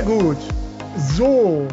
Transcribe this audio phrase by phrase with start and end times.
[0.00, 0.38] Sehr gut.
[0.96, 1.68] So.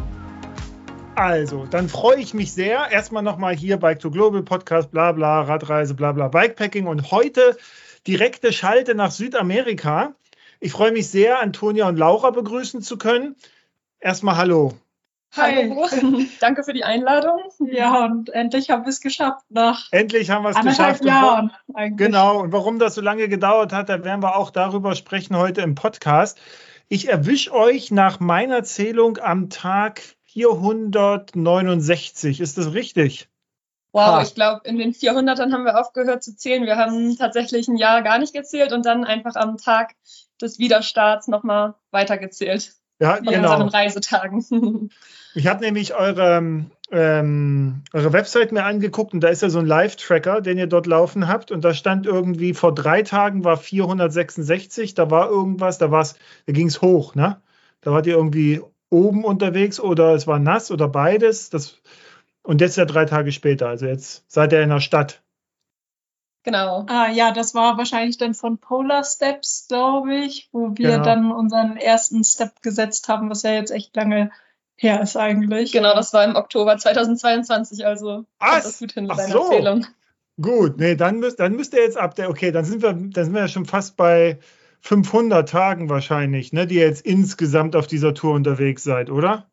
[1.14, 2.90] Also, dann freue ich mich sehr.
[2.90, 7.56] Erstmal nochmal hier Bike to Global Podcast, bla bla, Radreise, bla bla, Bikepacking und heute
[8.06, 10.12] direkte Schalte nach Südamerika.
[10.60, 13.34] Ich freue mich sehr, Antonia und Laura begrüßen zu können.
[13.98, 14.74] Erstmal Hallo.
[15.34, 15.74] Hi,
[16.40, 17.40] danke für die Einladung.
[17.60, 21.02] Ja, und endlich haben wir es geschafft nach endlich haben wir es geschafft.
[21.02, 22.08] Jahren eigentlich.
[22.08, 25.62] Genau, und warum das so lange gedauert hat, da werden wir auch darüber sprechen heute
[25.62, 26.38] im Podcast.
[26.90, 32.40] Ich erwische euch nach meiner Zählung am Tag 469.
[32.40, 33.28] Ist das richtig?
[33.92, 36.64] Wow, ich glaube, in den 400ern haben wir aufgehört zu zählen.
[36.64, 39.96] Wir haben tatsächlich ein Jahr gar nicht gezählt und dann einfach am Tag
[40.40, 42.72] des Wiederstarts nochmal weitergezählt.
[43.00, 43.52] Ja, von genau.
[43.52, 44.90] unseren Reisetagen.
[45.34, 49.66] Ich habe nämlich eure, ähm, eure Website mir angeguckt und da ist ja so ein
[49.66, 54.94] Live-Tracker, den ihr dort laufen habt und da stand irgendwie vor drei Tagen war 466,
[54.94, 56.16] da war irgendwas, da war's,
[56.46, 57.40] da ging es hoch, ne?
[57.82, 61.50] Da wart ihr irgendwie oben unterwegs oder es war nass oder beides.
[61.50, 61.76] Das,
[62.42, 65.22] und jetzt ja drei Tage später, also jetzt seid ihr in der Stadt.
[66.44, 66.86] Genau.
[66.88, 71.04] Ah ja, das war wahrscheinlich dann von Polar Steps, glaube ich, wo wir genau.
[71.04, 74.30] dann unseren ersten Step gesetzt haben, was ja jetzt echt lange
[74.78, 75.72] her ist eigentlich.
[75.72, 78.64] Genau, das war im Oktober 2022, also was?
[78.64, 79.42] das gut hin mit deiner so.
[79.44, 79.86] Erzählung.
[80.40, 83.24] Gut, nee, dann müsst, dann müsst ihr jetzt ab der, okay, dann sind wir, dann
[83.24, 84.38] sind wir ja schon fast bei
[84.80, 89.50] 500 Tagen wahrscheinlich, ne, die ihr jetzt insgesamt auf dieser Tour unterwegs seid, oder?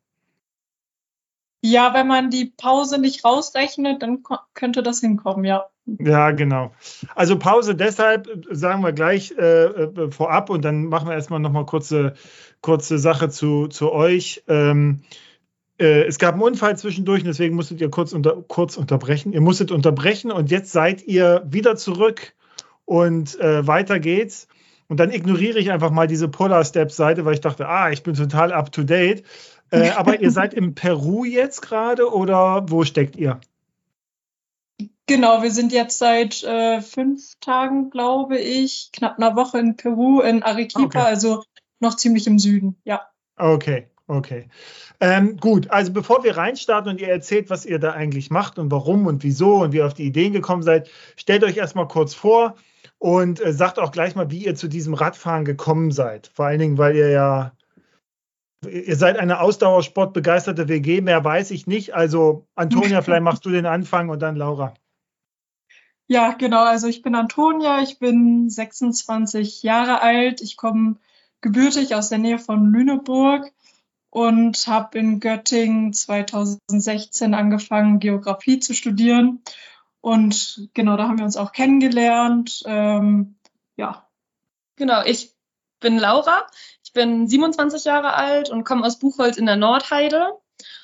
[1.68, 4.22] Ja, wenn man die Pause nicht rausrechnet, dann
[4.54, 5.66] könnte das hinkommen, ja.
[5.88, 6.74] Ja, genau.
[7.16, 11.66] Also Pause deshalb, sagen wir gleich äh, äh vorab und dann machen wir erstmal nochmal
[11.66, 12.14] kurze,
[12.62, 14.44] kurze Sache zu, zu euch.
[14.48, 15.02] Ähm,
[15.80, 19.34] äh, es gab einen Unfall zwischendurch, deswegen musstet ihr kurz, unter, kurz unterbrechen.
[19.34, 22.34] Ihr musstet unterbrechen und jetzt seid ihr wieder zurück
[22.86, 24.48] und äh, weiter geht's.
[24.88, 28.04] Und dann ignoriere ich einfach mal diese Polar Steps Seite, weil ich dachte, ah, ich
[28.04, 29.24] bin total up to date.
[29.72, 33.40] Äh, aber ihr seid in Peru jetzt gerade oder wo steckt ihr?
[35.08, 40.22] Genau, wir sind jetzt seit äh, fünf Tagen, glaube ich, knapp einer Woche in Peru,
[40.22, 41.08] in Arequipa, okay.
[41.08, 41.44] also
[41.80, 43.02] noch ziemlich im Süden, ja.
[43.38, 44.50] Okay, okay.
[45.00, 48.72] Ähm, gut, also bevor wir reinstarten und ihr erzählt, was ihr da eigentlich macht und
[48.72, 52.16] warum und wieso und wie ihr auf die Ideen gekommen seid, stellt euch erstmal kurz
[52.16, 52.56] vor
[52.98, 56.31] und äh, sagt auch gleich mal, wie ihr zu diesem Radfahren gekommen seid.
[56.34, 57.52] Vor allen Dingen, weil ihr ja
[58.70, 61.94] Ihr seid eine Ausdauersportbegeisterte WG, mehr weiß ich nicht.
[61.94, 64.74] Also Antonia, vielleicht machst du den Anfang und dann Laura.
[66.08, 66.64] Ja, genau.
[66.64, 70.42] Also ich bin Antonia, ich bin 26 Jahre alt.
[70.42, 70.98] Ich komme
[71.42, 73.52] gebürtig aus der Nähe von Lüneburg
[74.12, 79.42] und habe in Göttingen 2016 angefangen, Geografie zu studieren.
[80.02, 82.62] Und genau, da haben wir uns auch kennengelernt.
[82.66, 83.36] Ähm,
[83.75, 84.08] ja.
[84.75, 85.36] Genau, ich
[85.80, 86.48] bin Laura.
[86.95, 90.29] Ich bin 27 Jahre alt und komme aus Buchholz in der Nordheide.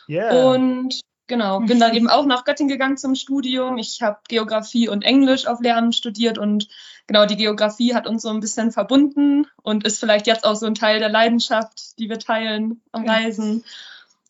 [0.09, 0.51] Yeah.
[0.51, 3.77] Und Genau, bin dann eben auch nach Göttingen gegangen zum Studium.
[3.77, 6.67] Ich habe Geografie und Englisch auf Lehramt studiert und
[7.07, 10.65] genau die Geografie hat uns so ein bisschen verbunden und ist vielleicht jetzt auch so
[10.65, 13.63] ein Teil der Leidenschaft, die wir teilen am Reisen.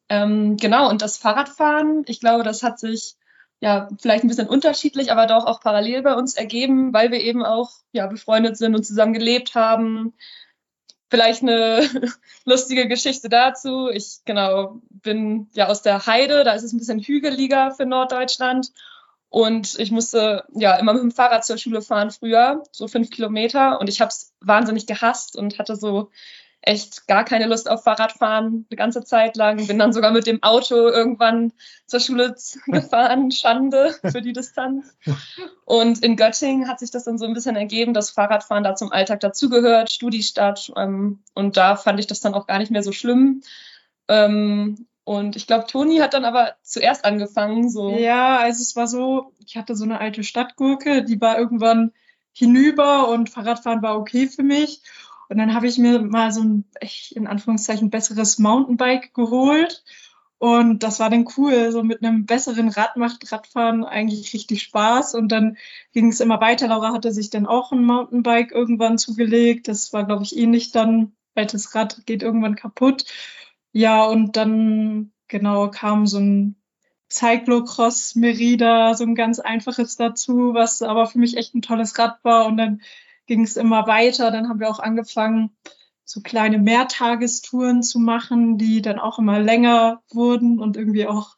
[0.09, 3.15] Ähm, genau, und das Fahrradfahren, ich glaube, das hat sich
[3.61, 7.43] ja vielleicht ein bisschen unterschiedlich, aber doch auch parallel bei uns ergeben, weil wir eben
[7.43, 10.13] auch ja befreundet sind und zusammen gelebt haben,
[11.11, 11.81] Vielleicht eine
[12.45, 13.89] lustige Geschichte dazu.
[13.89, 18.71] Ich genau bin ja aus der Heide, da ist es ein bisschen hügeliger für Norddeutschland.
[19.27, 23.81] Und ich musste ja immer mit dem Fahrrad zur Schule fahren früher, so fünf Kilometer.
[23.81, 26.09] Und ich habe es wahnsinnig gehasst und hatte so
[26.61, 29.65] echt gar keine Lust auf Fahrradfahren eine ganze Zeit lang.
[29.67, 31.53] Bin dann sogar mit dem Auto irgendwann
[31.87, 32.35] zur Schule
[32.67, 33.31] gefahren.
[33.31, 34.95] Schande für die Distanz.
[35.65, 38.91] Und in Göttingen hat sich das dann so ein bisschen ergeben, dass Fahrradfahren da zum
[38.91, 40.71] Alltag dazugehört, Studiestadt.
[40.75, 43.41] Ähm, und da fand ich das dann auch gar nicht mehr so schlimm.
[44.07, 47.69] Ähm, und ich glaube, Toni hat dann aber zuerst angefangen.
[47.69, 47.97] So.
[47.97, 51.91] Ja, also es war so, ich hatte so eine alte Stadtgurke, die war irgendwann
[52.33, 54.81] hinüber und Fahrradfahren war okay für mich.
[55.31, 56.65] Und dann habe ich mir mal so ein,
[57.11, 59.81] in Anführungszeichen, besseres Mountainbike geholt.
[60.39, 61.71] Und das war dann cool.
[61.71, 65.15] So mit einem besseren Rad macht Radfahren eigentlich richtig Spaß.
[65.15, 65.55] Und dann
[65.93, 66.67] ging es immer weiter.
[66.67, 69.69] Laura hatte sich dann auch ein Mountainbike irgendwann zugelegt.
[69.69, 71.13] Das war, glaube ich, ähnlich dann.
[71.33, 73.05] Altes Rad geht irgendwann kaputt.
[73.71, 76.57] Ja, und dann genau kam so ein
[77.09, 82.19] Cyclocross Merida, so ein ganz einfaches dazu, was aber für mich echt ein tolles Rad
[82.23, 82.47] war.
[82.47, 82.81] Und dann
[83.27, 84.31] ging es immer weiter.
[84.31, 85.51] Dann haben wir auch angefangen,
[86.03, 91.37] so kleine Mehrtagestouren zu machen, die dann auch immer länger wurden und irgendwie auch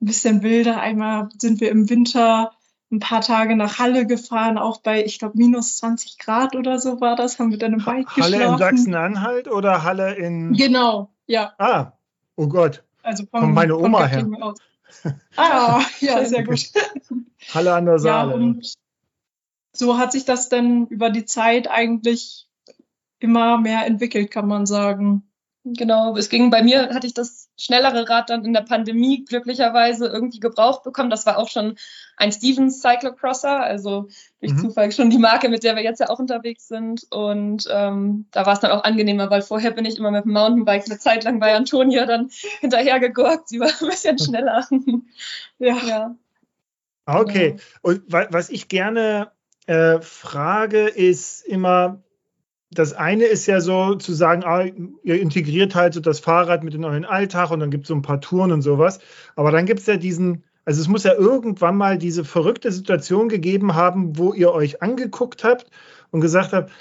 [0.00, 0.80] ein bisschen wilder.
[0.80, 2.52] Einmal sind wir im Winter
[2.92, 7.00] ein paar Tage nach Halle gefahren, auch bei, ich glaube, minus 20 Grad oder so
[7.00, 8.52] war das, haben wir dann im Wald Halle geschlafen.
[8.52, 10.54] in Sachsen-Anhalt oder Halle in...
[10.54, 11.54] Genau, ja.
[11.58, 11.92] Ah,
[12.34, 12.82] oh Gott.
[13.02, 14.26] Also von, von meine Oma her.
[15.36, 16.70] Ah, ja, sehr gut.
[17.54, 18.32] Halle an der Saale.
[18.32, 18.74] Ja, und
[19.72, 22.48] so hat sich das dann über die Zeit eigentlich
[23.18, 25.30] immer mehr entwickelt, kann man sagen.
[25.62, 30.06] Genau, es ging bei mir, hatte ich das schnellere Rad dann in der Pandemie glücklicherweise
[30.06, 31.10] irgendwie gebraucht bekommen.
[31.10, 31.76] Das war auch schon
[32.16, 34.08] ein Stevens Cyclocrosser, also
[34.40, 34.58] durch mhm.
[34.58, 37.06] Zufall schon die Marke, mit der wir jetzt ja auch unterwegs sind.
[37.10, 40.32] Und ähm, da war es dann auch angenehmer, weil vorher bin ich immer mit dem
[40.32, 42.30] Mountainbike eine Zeit lang bei Antonia dann
[42.60, 43.48] hinterhergegurkt.
[43.50, 44.66] Sie war ein bisschen schneller.
[45.58, 45.76] ja.
[45.86, 46.16] ja.
[47.04, 49.30] Okay, und was ich gerne
[49.70, 52.02] äh, frage, ist immer,
[52.72, 56.74] das eine ist ja so zu sagen, ah, ihr integriert halt so das Fahrrad mit
[56.74, 58.98] in euren Alltag und dann gibt es so ein paar Touren und sowas.
[59.36, 63.28] Aber dann gibt es ja diesen, also es muss ja irgendwann mal diese verrückte Situation
[63.28, 65.66] gegeben haben, wo ihr euch angeguckt habt
[66.10, 66.72] und gesagt habt,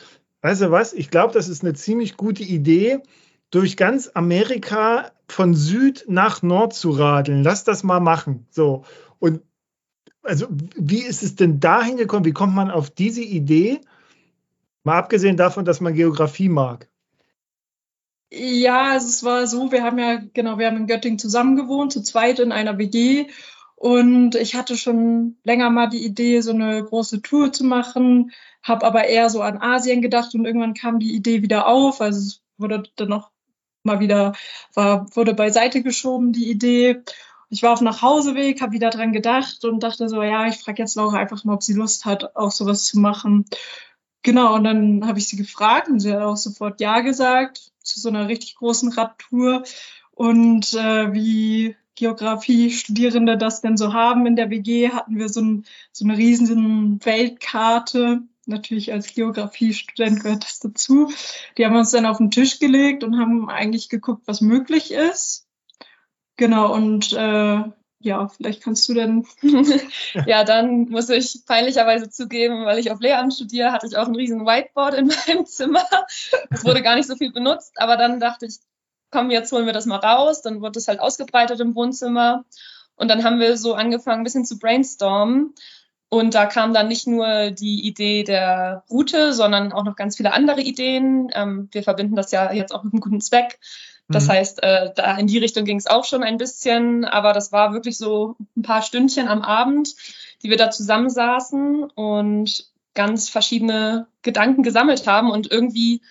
[0.42, 3.04] weißt du was, ich glaube, das ist eine ziemlich gute Idee,
[3.52, 7.44] durch ganz Amerika von Süd nach Nord zu radeln.
[7.44, 8.48] Lass das mal machen.
[8.50, 8.84] So.
[9.20, 9.42] Und
[10.24, 12.26] also, wie ist es denn dahin gekommen?
[12.26, 13.82] Wie kommt man auf diese Idee?
[14.84, 16.90] Mal abgesehen davon, dass man Geografie mag.
[18.32, 22.04] Ja, es war so, wir haben ja, genau, wir haben in Göttingen zusammen gewohnt, zu
[22.04, 23.28] zweit in einer WG.
[23.76, 28.32] Und ich hatte schon länger mal die Idee, so eine große Tour zu machen,
[28.62, 32.02] habe aber eher so an Asien gedacht und irgendwann kam die Idee wieder auf.
[32.02, 33.32] Also es wurde dann noch
[33.84, 34.34] mal wieder,
[34.74, 37.04] war, wurde beiseite geschoben, die Idee.
[37.50, 40.96] Ich war auf Nachhauseweg, habe wieder dran gedacht und dachte so, ja, ich frage jetzt
[40.96, 43.46] Laura einfach mal, ob sie Lust hat, auch sowas zu machen.
[44.22, 48.00] Genau, und dann habe ich sie gefragt und sie hat auch sofort Ja gesagt zu
[48.00, 49.64] so einer richtig großen Radtour.
[50.12, 55.66] Und äh, wie Geografie-Studierende das denn so haben in der WG, hatten wir so, ein,
[55.92, 58.22] so eine riesen Weltkarte.
[58.46, 61.12] Natürlich als Geografiestudent gehört das dazu.
[61.58, 65.49] Die haben uns dann auf den Tisch gelegt und haben eigentlich geguckt, was möglich ist.
[66.40, 67.64] Genau, und äh,
[68.00, 69.28] ja, vielleicht kannst du dann.
[70.26, 74.16] ja, dann muss ich peinlicherweise zugeben, weil ich auf Lehramt studiere, hatte ich auch ein
[74.16, 75.84] riesen Whiteboard in meinem Zimmer.
[76.50, 78.60] Es wurde gar nicht so viel benutzt, aber dann dachte ich,
[79.12, 80.42] komm, jetzt holen wir das mal raus.
[80.42, 82.46] Dann wurde es halt ausgebreitet im Wohnzimmer.
[82.96, 85.54] Und dann haben wir so angefangen, ein bisschen zu brainstormen.
[86.08, 90.32] Und da kam dann nicht nur die Idee der Route, sondern auch noch ganz viele
[90.32, 91.32] andere Ideen.
[91.34, 93.60] Ähm, wir verbinden das ja jetzt auch mit einem guten Zweck.
[94.10, 94.32] Das mhm.
[94.32, 97.74] heißt, äh, da in die Richtung ging es auch schon ein bisschen, aber das war
[97.74, 99.96] wirklich so ein paar Stündchen am Abend,
[100.42, 106.02] die wir da zusammensaßen und ganz verschiedene Gedanken gesammelt haben und irgendwie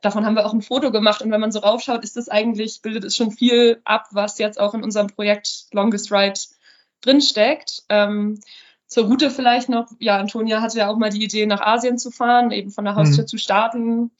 [0.00, 2.82] davon haben wir auch ein Foto gemacht und wenn man so raufschaut, ist das eigentlich
[2.82, 6.40] bildet es schon viel ab, was jetzt auch in unserem Projekt Longest Ride
[7.02, 7.84] drinsteckt.
[7.90, 8.40] Ähm,
[8.86, 12.10] zur Route vielleicht noch, ja, Antonia hatte ja auch mal die Idee, nach Asien zu
[12.10, 13.28] fahren, eben von der Haustür mhm.
[13.28, 14.10] zu starten,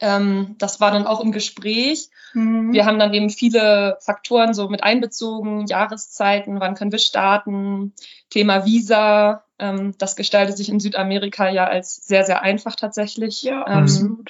[0.00, 2.10] ähm, das war dann auch im Gespräch.
[2.34, 2.72] Mhm.
[2.72, 7.94] Wir haben dann eben viele Faktoren so mit einbezogen, Jahreszeiten, wann können wir starten,
[8.30, 9.44] Thema Visa.
[9.58, 13.42] Ähm, das gestaltet sich in Südamerika ja als sehr, sehr einfach tatsächlich.
[13.42, 14.24] Ja, ähm,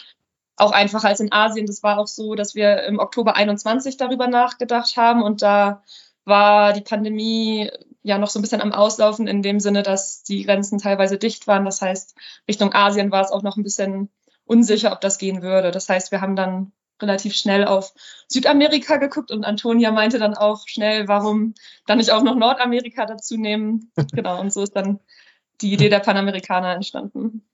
[0.57, 1.67] auch einfacher als in Asien.
[1.67, 5.83] Das war auch so, dass wir im Oktober 21 darüber nachgedacht haben und da
[6.25, 7.71] war die Pandemie
[8.03, 11.47] ja noch so ein bisschen am Auslaufen in dem Sinne, dass die Grenzen teilweise dicht
[11.47, 11.65] waren.
[11.65, 12.15] Das heißt,
[12.47, 14.11] Richtung Asien war es auch noch ein bisschen
[14.45, 15.71] unsicher, ob das gehen würde.
[15.71, 17.93] Das heißt, wir haben dann relativ schnell auf
[18.29, 21.55] Südamerika geguckt und Antonia meinte dann auch schnell, warum
[21.87, 23.93] dann nicht auch noch Nordamerika dazu nehmen.
[24.13, 25.01] Genau, und so ist dann
[25.61, 27.49] die Idee der Panamerikaner entstanden.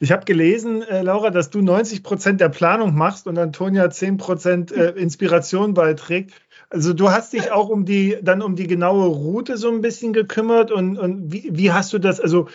[0.00, 4.16] Ich habe gelesen, äh, Laura, dass du 90 Prozent der Planung machst und Antonia 10
[4.16, 6.32] Prozent äh, Inspiration beiträgt.
[6.70, 10.12] Also du hast dich auch um die, dann um die genaue Route so ein bisschen
[10.12, 12.48] gekümmert und, und wie, wie hast du das, also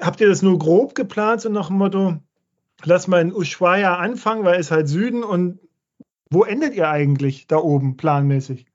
[0.00, 2.18] habt ihr das nur grob geplant, so nach dem Motto,
[2.84, 5.58] lass mal in Ushuaia anfangen, weil es halt Süden und
[6.30, 8.66] wo endet ihr eigentlich da oben planmäßig?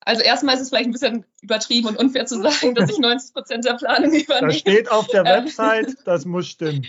[0.00, 3.34] Also erstmal ist es vielleicht ein bisschen übertrieben und unfair zu sagen, dass ich 90
[3.34, 4.48] Prozent der Planung übernehme.
[4.48, 5.44] Das steht auf der ähm.
[5.44, 6.86] Website, das muss stimmen.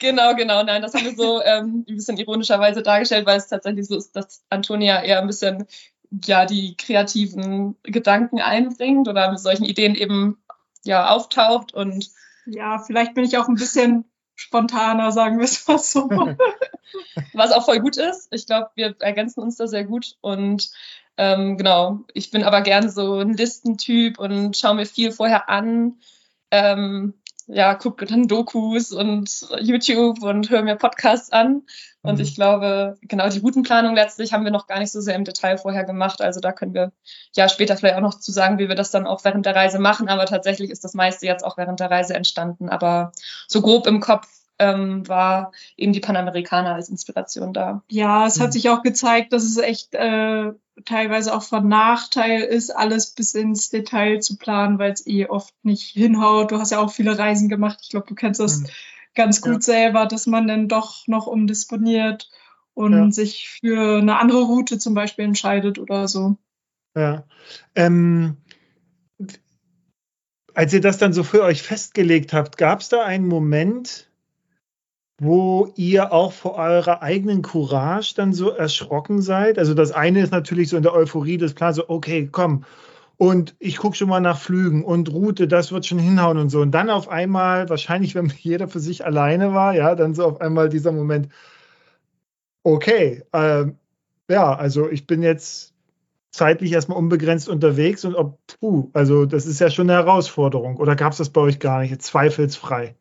[0.00, 0.62] Genau, genau.
[0.62, 4.14] Nein, das haben wir so ähm, ein bisschen ironischerweise dargestellt, weil es tatsächlich so ist,
[4.14, 5.66] dass Antonia eher ein bisschen
[6.24, 10.38] ja die kreativen Gedanken einbringt oder mit solchen Ideen eben
[10.84, 12.08] ja auftaucht und
[12.46, 14.04] ja, vielleicht bin ich auch ein bisschen
[14.38, 16.08] spontaner, sagen wir es mal so.
[17.34, 18.28] Was auch voll gut ist.
[18.30, 20.16] Ich glaube, wir ergänzen uns da sehr gut.
[20.20, 20.70] Und
[21.16, 25.98] ähm, genau, ich bin aber gern so ein Listentyp und schaue mir viel vorher an.
[26.52, 27.14] Ähm,
[27.48, 31.62] ja, gucke dann Dokus und YouTube und höre mir Podcasts an.
[32.02, 32.20] Und mhm.
[32.20, 35.56] ich glaube, genau die Routenplanung letztlich haben wir noch gar nicht so sehr im Detail
[35.56, 36.20] vorher gemacht.
[36.20, 36.92] Also da können wir
[37.34, 39.78] ja später vielleicht auch noch zu sagen, wie wir das dann auch während der Reise
[39.78, 40.08] machen.
[40.08, 42.68] Aber tatsächlich ist das meiste jetzt auch während der Reise entstanden.
[42.68, 43.12] Aber
[43.46, 44.28] so grob im Kopf
[44.58, 47.82] ähm, war eben die Panamerikaner als Inspiration da.
[47.90, 48.52] Ja, es hat mhm.
[48.52, 50.52] sich auch gezeigt, dass es echt äh,
[50.84, 55.54] teilweise auch von Nachteil ist, alles bis ins Detail zu planen, weil es eh oft
[55.62, 56.50] nicht hinhaut.
[56.50, 57.78] Du hast ja auch viele Reisen gemacht.
[57.82, 58.66] Ich glaube, du kennst das mhm.
[59.14, 59.60] ganz gut ja.
[59.60, 62.28] selber, dass man dann doch noch umdisponiert
[62.74, 63.10] und ja.
[63.10, 66.36] sich für eine andere Route zum Beispiel entscheidet oder so.
[66.96, 67.24] Ja.
[67.74, 68.36] Ähm,
[70.54, 74.07] als ihr das dann so für euch festgelegt habt, gab es da einen Moment,
[75.20, 79.58] wo ihr auch vor eurer eigenen Courage dann so erschrocken seid?
[79.58, 82.64] Also das eine ist natürlich so in der Euphorie des Plans, so okay, komm.
[83.16, 86.60] Und ich gucke schon mal nach Flügen und Route, das wird schon hinhauen und so.
[86.60, 90.40] Und dann auf einmal, wahrscheinlich, wenn jeder für sich alleine war, ja, dann so auf
[90.40, 91.28] einmal dieser Moment,
[92.62, 93.66] okay, äh,
[94.30, 95.74] ja, also ich bin jetzt
[96.30, 100.76] zeitlich erstmal unbegrenzt unterwegs und ob, puh, also das ist ja schon eine Herausforderung.
[100.76, 102.00] Oder gab es das bei euch gar nicht?
[102.00, 102.94] Zweifelsfrei.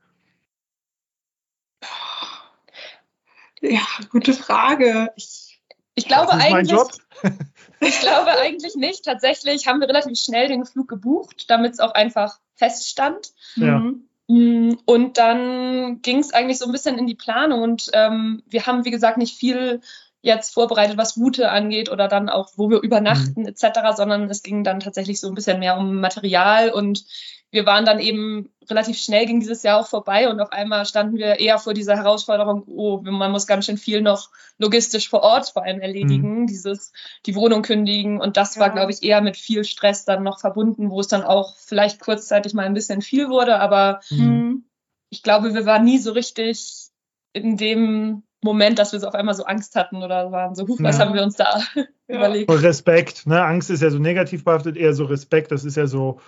[3.61, 5.11] Ja, gute Frage.
[5.15, 5.59] Ich,
[5.95, 6.79] ich glaube eigentlich.
[7.79, 9.05] ich glaube eigentlich nicht.
[9.05, 13.31] Tatsächlich haben wir relativ schnell den Flug gebucht, damit es auch einfach feststand.
[13.55, 13.83] Ja.
[14.27, 18.65] Mm, und dann ging es eigentlich so ein bisschen in die Planung und ähm, wir
[18.65, 19.81] haben, wie gesagt, nicht viel
[20.27, 23.47] jetzt vorbereitet, was Route angeht oder dann auch, wo wir übernachten mhm.
[23.47, 27.05] etc., sondern es ging dann tatsächlich so ein bisschen mehr um Material und
[27.49, 31.17] wir waren dann eben relativ schnell, ging dieses Jahr auch vorbei und auf einmal standen
[31.17, 35.49] wir eher vor dieser Herausforderung, oh, man muss ganz schön viel noch logistisch vor Ort
[35.49, 36.47] vor allem erledigen, mhm.
[36.47, 36.91] dieses,
[37.25, 38.61] die Wohnung kündigen und das ja.
[38.61, 42.01] war, glaube ich, eher mit viel Stress dann noch verbunden, wo es dann auch vielleicht
[42.01, 44.65] kurzzeitig mal ein bisschen viel wurde, aber mhm.
[45.09, 46.89] ich glaube, wir waren nie so richtig
[47.31, 50.97] in dem Moment, dass wir so auf einmal so Angst hatten oder waren so, was
[50.97, 51.05] ja.
[51.05, 51.85] haben wir uns da ja.
[52.07, 52.51] überlegt?
[52.51, 53.43] Respekt, ne?
[53.43, 56.19] Angst ist ja so negativ behaftet, eher so Respekt, das ist ja so,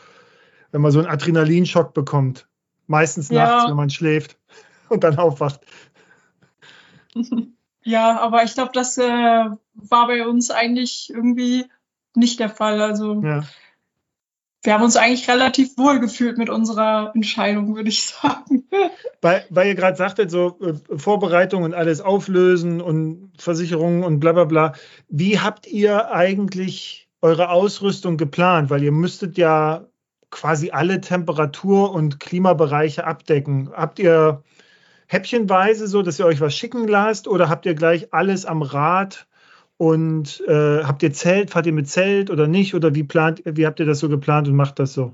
[0.71, 2.47] wenn man so einen Adrenalinschock bekommt.
[2.87, 3.45] Meistens ja.
[3.45, 4.37] nachts, wenn man schläft
[4.89, 5.61] und dann aufwacht.
[7.83, 11.65] Ja, aber ich glaube, das äh, war bei uns eigentlich irgendwie
[12.13, 12.81] nicht der Fall.
[12.81, 13.43] Also ja.
[14.61, 18.67] Wir haben uns eigentlich relativ wohl gefühlt mit unserer Entscheidung, würde ich sagen.
[19.21, 24.31] Weil, weil ihr gerade sagtet, so äh, Vorbereitung und alles auflösen und Versicherungen und bla
[24.31, 24.73] bla bla.
[25.09, 28.69] Wie habt ihr eigentlich eure Ausrüstung geplant?
[28.69, 29.87] Weil ihr müsstet ja
[30.29, 33.71] quasi alle Temperatur- und Klimabereiche abdecken.
[33.73, 34.43] Habt ihr
[35.07, 39.27] häppchenweise so, dass ihr euch was schicken lasst oder habt ihr gleich alles am Rad
[39.79, 43.65] und äh, habt ihr Zelt, fahrt ihr mit Zelt oder nicht oder wie plant, wie
[43.65, 45.13] habt ihr das so geplant und macht das so?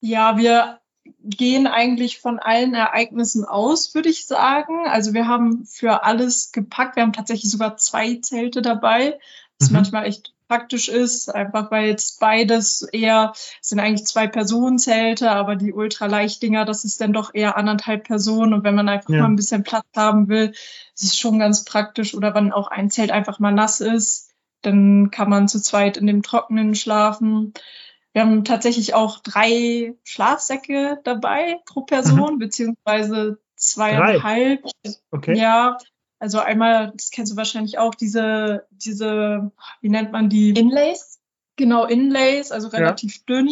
[0.00, 0.80] Ja, wir
[1.22, 4.86] gehen eigentlich von allen Ereignissen aus, würde ich sagen.
[4.86, 6.96] Also wir haben für alles gepackt.
[6.96, 9.18] Wir haben tatsächlich sogar zwei Zelte dabei.
[9.58, 9.76] Das mhm.
[9.76, 15.72] manchmal echt praktisch ist, einfach weil jetzt beides eher, sind eigentlich zwei Personenzelte, aber die
[15.72, 19.20] Ultraleichtdinger, das ist dann doch eher anderthalb Personen und wenn man einfach ja.
[19.20, 20.52] mal ein bisschen Platz haben will,
[20.94, 24.30] ist es schon ganz praktisch oder wenn auch ein Zelt einfach mal nass ist,
[24.62, 27.54] dann kann man zu zweit in dem Trockenen schlafen.
[28.12, 32.38] Wir haben tatsächlich auch drei Schlafsäcke dabei pro Person, mhm.
[32.38, 34.62] beziehungsweise zweieinhalb.
[34.62, 34.94] Drei.
[35.10, 35.36] Okay.
[35.36, 35.78] Ja,
[36.18, 40.50] also einmal, das kennst du wahrscheinlich auch, diese, diese, wie nennt man die?
[40.50, 41.20] Inlays?
[41.56, 43.22] Genau, Inlays, also relativ ja.
[43.28, 43.50] dünn.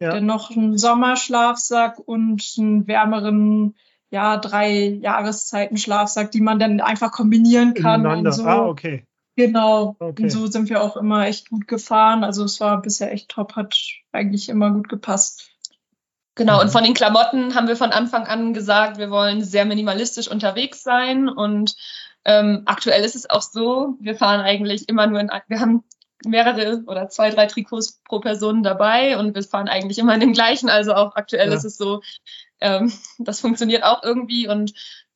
[0.00, 0.12] Ja.
[0.12, 3.74] Dann noch einen Sommerschlafsack und einen wärmeren,
[4.10, 8.06] ja, drei Jahreszeiten Schlafsack, die man dann einfach kombinieren kann.
[8.06, 8.44] Und so.
[8.44, 9.04] Ah, okay.
[9.34, 9.96] Genau.
[9.98, 10.24] Okay.
[10.24, 12.24] Und so sind wir auch immer echt gut gefahren.
[12.24, 13.76] Also es war bisher echt top, hat
[14.12, 15.47] eigentlich immer gut gepasst.
[16.38, 16.70] Genau, und mhm.
[16.70, 21.28] von den Klamotten haben wir von Anfang an gesagt, wir wollen sehr minimalistisch unterwegs sein.
[21.28, 21.74] Und
[22.24, 25.82] ähm, aktuell ist es auch so, wir fahren eigentlich immer nur in, wir haben
[26.24, 30.32] mehrere oder zwei, drei Trikots pro Person dabei und wir fahren eigentlich immer in den
[30.32, 30.70] gleichen.
[30.70, 31.54] Also auch aktuell ja.
[31.54, 32.02] ist es so,
[32.60, 34.74] ähm, das funktioniert auch irgendwie und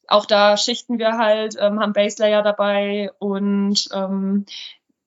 [0.09, 4.45] auch da schichten wir halt, ähm, haben Baselayer dabei und ähm,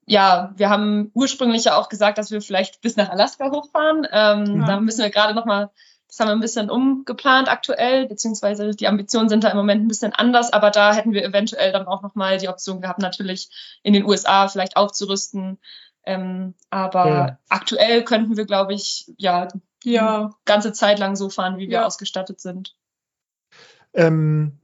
[0.05, 4.07] ja, wir haben ursprünglich ja auch gesagt, dass wir vielleicht bis nach Alaska hochfahren.
[4.11, 4.65] Ähm, ja.
[4.65, 5.71] Da müssen wir gerade noch mal
[6.15, 9.89] das haben wir ein bisschen umgeplant aktuell, beziehungsweise die Ambitionen sind da im Moment ein
[9.89, 13.49] bisschen anders, aber da hätten wir eventuell dann auch nochmal die Option gehabt, natürlich
[13.83, 15.59] in den USA vielleicht aufzurüsten.
[16.05, 17.39] Ähm, aber ja.
[17.49, 19.49] aktuell könnten wir, glaube ich, ja,
[19.83, 21.85] ja, ganze Zeit lang so fahren, wie wir ja.
[21.85, 22.77] ausgestattet sind.
[23.93, 24.57] Ähm,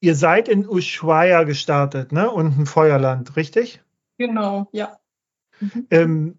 [0.00, 2.30] ihr seid in Ushuaia gestartet, ne?
[2.30, 3.80] Unten Feuerland, richtig?
[4.18, 4.98] Genau, ja.
[5.58, 5.86] Mhm.
[5.90, 6.38] Ähm,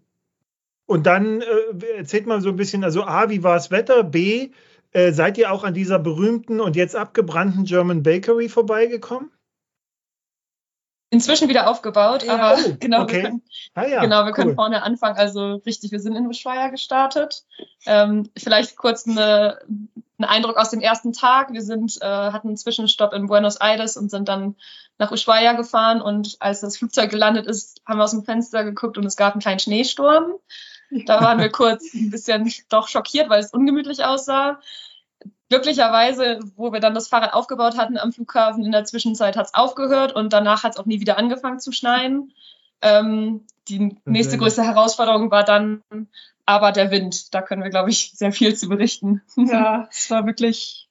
[0.86, 4.04] und dann äh, erzählt mal so ein bisschen, also A, wie war das Wetter?
[4.04, 4.50] B,
[4.94, 9.32] Äh, seid ihr auch an dieser berühmten und jetzt abgebrannten German Bakery vorbeigekommen?
[11.10, 12.34] Inzwischen wieder aufgebaut, ja.
[12.34, 13.14] aber oh, genau, okay.
[13.14, 13.42] wir, können,
[13.74, 14.32] ah, ja, genau, wir cool.
[14.32, 15.16] können vorne anfangen.
[15.16, 17.44] Also richtig, wir sind in Ushuaia gestartet.
[17.86, 19.58] Ähm, vielleicht kurz eine,
[20.18, 21.52] einen Eindruck aus dem ersten Tag.
[21.52, 24.54] Wir sind, äh, hatten einen Zwischenstopp in Buenos Aires und sind dann
[24.98, 26.00] nach Ushuaia gefahren.
[26.00, 29.34] Und als das Flugzeug gelandet ist, haben wir aus dem Fenster geguckt und es gab
[29.34, 30.34] einen kleinen Schneesturm.
[31.06, 34.60] Da waren wir kurz ein bisschen doch schockiert, weil es ungemütlich aussah
[35.48, 39.54] glücklicherweise, wo wir dann das Fahrrad aufgebaut hatten am Flughafen, in der Zwischenzeit hat es
[39.54, 42.32] aufgehört und danach hat es auch nie wieder angefangen zu schneien.
[42.82, 45.82] Ähm, die nächste größte Herausforderung war dann
[46.44, 47.34] aber der Wind.
[47.34, 49.22] Da können wir, glaube ich, sehr viel zu berichten.
[49.36, 50.88] Ja, es war wirklich,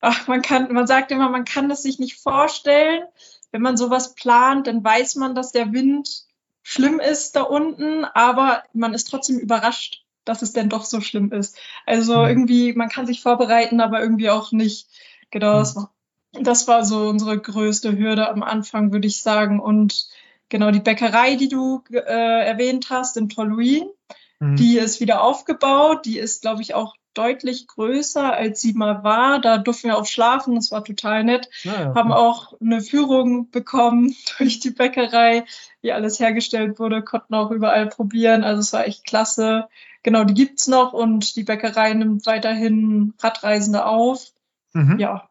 [0.00, 3.04] ach, man kann, man sagt immer, man kann es sich nicht vorstellen.
[3.50, 6.24] Wenn man sowas plant, dann weiß man, dass der Wind
[6.62, 11.32] schlimm ist da unten, aber man ist trotzdem überrascht, dass es denn doch so schlimm
[11.32, 11.56] ist.
[11.86, 12.28] Also mhm.
[12.28, 14.88] irgendwie, man kann sich vorbereiten, aber irgendwie auch nicht.
[15.30, 15.58] Genau, mhm.
[15.58, 15.92] das, war,
[16.32, 19.60] das war so unsere größte Hürde am Anfang, würde ich sagen.
[19.60, 20.08] Und
[20.48, 23.88] genau die Bäckerei, die du äh, erwähnt hast in Toluin,
[24.38, 24.56] mhm.
[24.56, 26.04] die ist wieder aufgebaut.
[26.04, 29.40] Die ist, glaube ich, auch deutlich größer, als sie mal war.
[29.40, 31.50] Da durften wir auch schlafen, das war total nett.
[31.64, 31.94] Ja, ja.
[31.94, 35.44] Haben auch eine Führung bekommen durch die Bäckerei,
[35.82, 38.44] wie alles hergestellt wurde, konnten auch überall probieren.
[38.44, 39.68] Also es war echt klasse.
[40.04, 44.32] Genau, die gibt es noch und die Bäckerei nimmt weiterhin Radreisende auf.
[44.72, 44.98] Mhm.
[44.98, 45.28] Ja.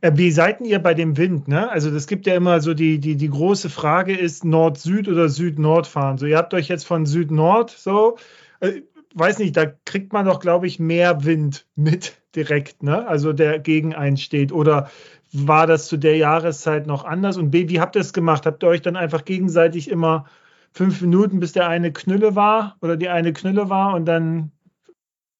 [0.00, 1.48] Äh, wie seid ihr bei dem Wind?
[1.48, 1.68] Ne?
[1.70, 5.86] Also es gibt ja immer so die, die, die große Frage ist Nord-Süd oder Süd-Nord
[5.86, 6.18] fahren.
[6.18, 8.16] So, ihr habt euch jetzt von Süd-Nord so,
[8.60, 8.82] äh,
[9.18, 13.06] weiß nicht, da kriegt man doch, glaube ich, mehr Wind mit direkt, ne?
[13.08, 14.52] Also der gegen einen steht.
[14.52, 14.90] Oder
[15.32, 17.36] war das zu der Jahreszeit noch anders?
[17.36, 18.46] Und B, wie habt ihr es gemacht?
[18.46, 20.26] Habt ihr euch dann einfach gegenseitig immer
[20.72, 24.52] fünf Minuten, bis der eine Knülle war oder die eine Knülle war und dann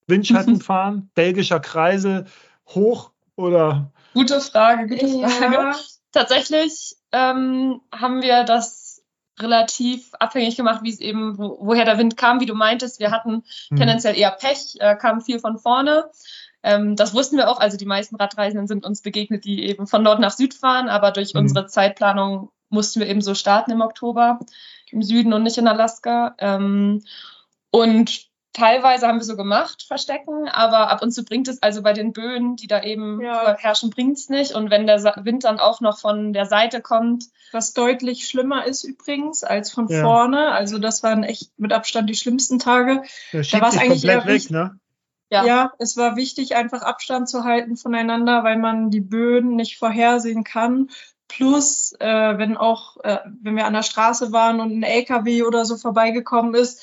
[0.06, 0.61] Windschatten mhm.
[0.62, 2.25] fahren, belgischer Kreise
[2.68, 3.92] hoch oder?
[4.14, 5.54] Gute Frage, gute Frage.
[5.54, 5.76] Ja.
[6.12, 8.85] Tatsächlich ähm, haben wir das
[9.38, 13.00] relativ abhängig gemacht, wie es eben, wo, woher der Wind kam, wie du meintest.
[13.00, 13.76] Wir hatten mhm.
[13.76, 16.10] tendenziell eher Pech, äh, kam viel von vorne.
[16.62, 17.60] Ähm, das wussten wir auch.
[17.60, 21.10] Also die meisten Radreisenden sind uns begegnet, die eben von Nord nach Süd fahren, aber
[21.12, 21.40] durch mhm.
[21.40, 24.40] unsere Zeitplanung mussten wir eben so starten im Oktober
[24.90, 26.34] im Süden und nicht in Alaska.
[26.38, 27.02] Ähm,
[27.70, 28.25] und
[28.56, 32.14] teilweise haben wir so gemacht, verstecken, aber ab und zu bringt es, also bei den
[32.14, 33.54] Böen, die da eben ja.
[33.58, 34.54] herrschen, bringt es nicht.
[34.54, 37.25] Und wenn der Wind dann auch noch von der Seite kommt.
[37.52, 40.02] Was deutlich schlimmer ist übrigens als von ja.
[40.02, 40.52] vorne.
[40.52, 43.02] Also das waren echt mit Abstand die schlimmsten Tage.
[43.32, 44.78] Da war es eigentlich eher weg, ne?
[45.28, 45.45] Ja.
[45.45, 50.45] ja, es war wichtig, einfach Abstand zu halten voneinander, weil man die Böen nicht vorhersehen
[50.45, 50.90] kann.
[51.26, 55.64] Plus, äh, wenn auch, äh, wenn wir an der Straße waren und ein LKW oder
[55.64, 56.80] so vorbeigekommen ist,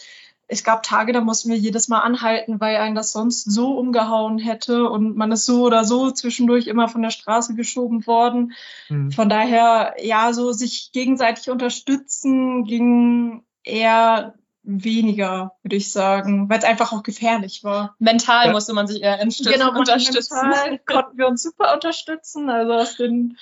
[0.47, 4.37] es gab Tage, da mussten wir jedes Mal anhalten, weil einen das sonst so umgehauen
[4.37, 8.53] hätte und man ist so oder so zwischendurch immer von der Straße geschoben worden.
[8.89, 9.11] Mhm.
[9.11, 16.65] Von daher, ja, so sich gegenseitig unterstützen ging eher weniger, würde ich sagen, weil es
[16.65, 17.95] einfach auch gefährlich war.
[17.99, 18.51] Mental ja.
[18.51, 20.37] musste man sich eher genau, unterstützen.
[20.41, 22.49] Mental konnten wir uns super unterstützen.
[22.49, 23.37] Also aus den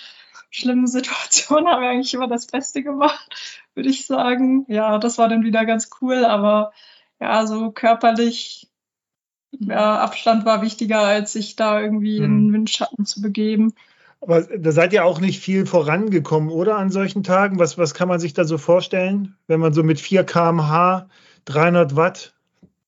[0.51, 4.65] schlimmen Situationen haben wir eigentlich immer das Beste gemacht, würde ich sagen.
[4.67, 6.73] Ja, das war dann wieder ganz cool, aber
[7.19, 8.69] ja, so körperlich,
[9.51, 12.25] ja, Abstand war wichtiger, als sich da irgendwie hm.
[12.25, 13.73] in den Windschatten zu begeben.
[14.19, 17.57] Aber da seid ihr auch nicht viel vorangekommen, oder an solchen Tagen?
[17.57, 21.09] Was, was kann man sich da so vorstellen, wenn man so mit 4 km/h,
[21.45, 22.35] 300 Watt,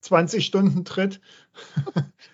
[0.02, 1.21] 20 Stunden tritt?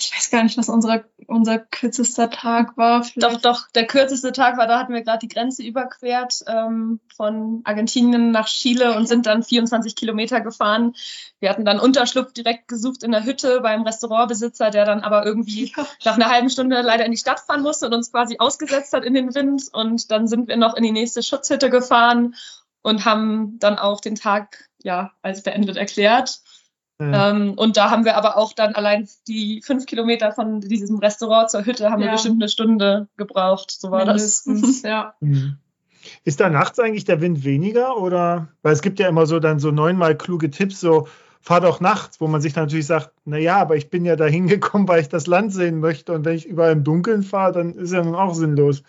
[0.00, 3.04] ich weiß gar nicht, was unser, unser kürzester Tag war.
[3.04, 3.34] Vielleicht.
[3.34, 7.60] Doch, doch, der kürzeste Tag war, da hatten wir gerade die Grenze überquert ähm, von
[7.64, 10.94] Argentinien nach Chile und sind dann 24 Kilometer gefahren.
[11.38, 15.72] Wir hatten dann Unterschlupf direkt gesucht in der Hütte beim Restaurantbesitzer, der dann aber irgendwie
[15.76, 15.86] ja.
[16.04, 19.04] nach einer halben Stunde leider in die Stadt fahren musste und uns quasi ausgesetzt hat
[19.04, 19.64] in den Wind.
[19.72, 22.34] Und dann sind wir noch in die nächste Schutzhütte gefahren
[22.82, 26.40] und haben dann auch den Tag ja als beendet erklärt.
[27.00, 31.50] Ähm, und da haben wir aber auch dann allein die fünf Kilometer von diesem Restaurant
[31.50, 32.08] zur Hütte haben ja.
[32.08, 33.70] wir bestimmt eine Stunde gebraucht.
[33.70, 34.82] So war Mindestens, das.
[34.90, 35.14] ja.
[35.20, 35.56] Mhm.
[36.24, 38.48] Ist da nachts eigentlich der Wind weniger oder?
[38.62, 41.08] Weil es gibt ja immer so dann so neunmal kluge Tipps, so
[41.40, 44.26] fahr doch nachts, wo man sich natürlich sagt, na ja, aber ich bin ja da
[44.26, 47.74] hingekommen, weil ich das Land sehen möchte und wenn ich überall im Dunkeln fahre, dann
[47.74, 48.82] ist ja nun auch sinnlos.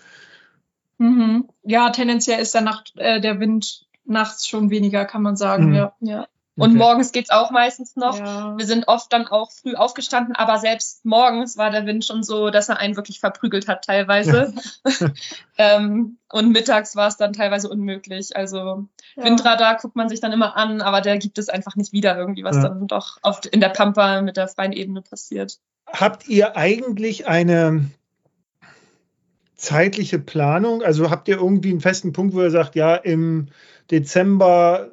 [0.98, 1.50] Mhm.
[1.64, 5.70] Ja, tendenziell ist der, Nacht, äh, der Wind nachts schon weniger, kann man sagen.
[5.70, 5.76] Mhm.
[5.76, 5.94] Ja.
[6.02, 6.28] ja.
[6.62, 6.78] Und okay.
[6.78, 8.20] morgens geht's auch meistens noch.
[8.20, 8.56] Ja.
[8.56, 12.52] Wir sind oft dann auch früh aufgestanden, aber selbst morgens war der Wind schon so,
[12.52, 14.54] dass er einen wirklich verprügelt hat teilweise.
[15.58, 18.36] ähm, und mittags war es dann teilweise unmöglich.
[18.36, 19.24] Also ja.
[19.24, 22.44] Windradar guckt man sich dann immer an, aber der gibt es einfach nicht wieder irgendwie,
[22.44, 22.64] was ja.
[22.64, 25.58] dann doch oft in der Pampa mit der freien Ebene passiert.
[25.88, 27.90] habt ihr eigentlich eine
[29.56, 30.84] zeitliche Planung?
[30.84, 33.48] Also habt ihr irgendwie einen festen Punkt, wo ihr sagt, ja, im
[33.90, 34.92] Dezember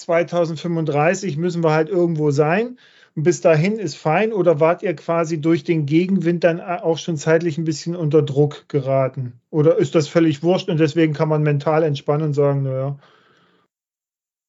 [0.00, 2.78] 2035 müssen wir halt irgendwo sein?
[3.16, 7.16] Und bis dahin ist fein oder wart ihr quasi durch den Gegenwind dann auch schon
[7.16, 9.40] zeitlich ein bisschen unter Druck geraten?
[9.50, 12.96] Oder ist das völlig wurscht und deswegen kann man mental entspannen und sagen, naja,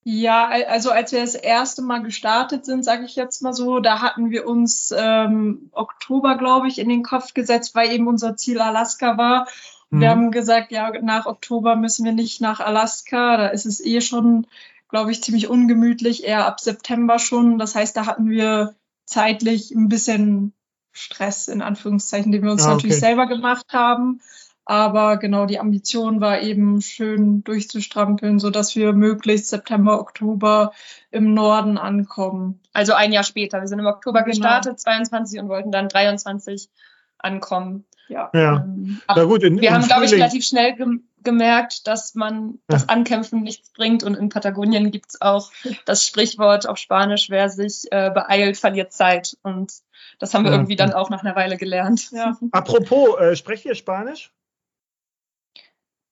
[0.03, 4.01] ja, also als wir das erste Mal gestartet sind, sage ich jetzt mal so, da
[4.01, 8.59] hatten wir uns ähm, Oktober, glaube ich, in den Kopf gesetzt, weil eben unser Ziel
[8.59, 9.47] Alaska war.
[9.91, 10.01] Mhm.
[10.01, 14.01] Wir haben gesagt, ja, nach Oktober müssen wir nicht nach Alaska, da ist es eh
[14.01, 14.47] schon,
[14.91, 17.57] glaube ich, ziemlich ungemütlich, eher ab September schon.
[17.57, 18.75] Das heißt, da hatten wir
[19.05, 20.53] zeitlich ein bisschen
[20.91, 22.73] Stress, in Anführungszeichen, den wir uns ah, okay.
[22.75, 24.21] natürlich selber gemacht haben.
[24.65, 30.71] Aber genau, die Ambition war eben schön durchzustrampeln, sodass wir möglichst September, Oktober
[31.09, 32.59] im Norden ankommen.
[32.71, 33.59] Also ein Jahr später.
[33.59, 34.31] Wir sind im Oktober genau.
[34.31, 36.69] gestartet, 22 und wollten dann 23
[37.17, 37.85] ankommen.
[38.11, 38.29] Ja.
[38.33, 38.57] ja.
[38.57, 42.89] Ähm, Na gut, in, wir haben, glaube ich, relativ schnell ge gemerkt, dass man das
[42.89, 44.01] Ankämpfen nichts bringt.
[44.01, 45.51] Und in Patagonien gibt es auch
[45.85, 49.37] das Sprichwort auf Spanisch, wer sich äh, beeilt, verliert Zeit.
[49.43, 49.71] Und
[50.17, 50.57] das haben wir ja.
[50.57, 52.09] irgendwie dann auch nach einer Weile gelernt.
[52.11, 52.39] Ja.
[52.51, 54.33] Apropos, äh, sprecht ihr Spanisch?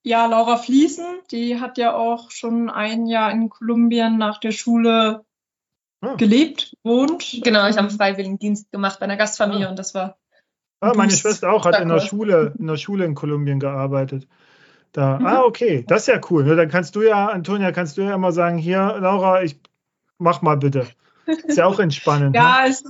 [0.04, 5.26] Ja, Laura Fließen, die hat ja auch schon ein Jahr in Kolumbien nach der Schule
[6.02, 6.14] ah.
[6.18, 7.42] gelebt, wohnt.
[7.44, 9.72] Genau, ich habe einen Freiwilligendienst gemacht bei einer Gastfamilie ah.
[9.72, 10.20] und das war.
[10.82, 14.28] Ah, meine Schwester auch hat in der Schule, in der Schule in Kolumbien gearbeitet.
[14.92, 15.20] Da.
[15.20, 15.26] Mhm.
[15.26, 16.44] Ah, okay, das ist ja cool.
[16.46, 16.56] Ne?
[16.56, 19.60] Dann kannst du ja, Antonia, kannst du ja immer sagen, hier, Laura, ich
[20.18, 20.88] mach mal bitte.
[21.26, 22.36] Ist ja auch entspannend.
[22.36, 22.70] ja, ne?
[22.70, 22.84] es,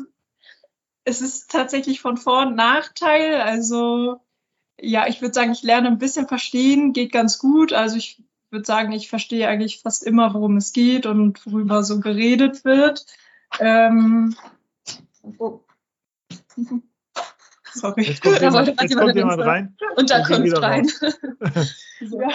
[1.04, 3.42] es ist tatsächlich von Vor- und Nachteil.
[3.42, 4.22] Also
[4.80, 7.74] ja, ich würde sagen, ich lerne ein bisschen verstehen, geht ganz gut.
[7.74, 12.00] Also ich würde sagen, ich verstehe eigentlich fast immer, worum es geht und worüber so
[12.00, 13.06] geredet wird.
[13.60, 14.36] Ähm,
[15.38, 15.62] oh.
[17.74, 18.04] Sorry.
[18.04, 19.76] Jetzt kommt jemand, jetzt kommt jemand rein.
[19.96, 20.88] Unterkunft rein.
[22.00, 22.30] ja.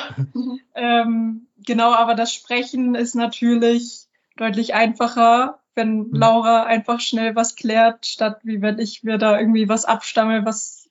[0.75, 6.11] ähm, genau, aber das Sprechen ist natürlich deutlich einfacher, wenn hm.
[6.13, 10.89] Laura einfach schnell was klärt, statt wie wenn ich mir da irgendwie was abstamme, was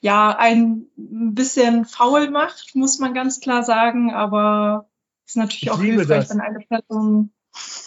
[0.00, 4.88] ja ein bisschen faul macht, muss man ganz klar sagen, aber
[5.26, 6.30] ist natürlich ich auch hilfreich, das.
[6.30, 7.32] wenn eine Person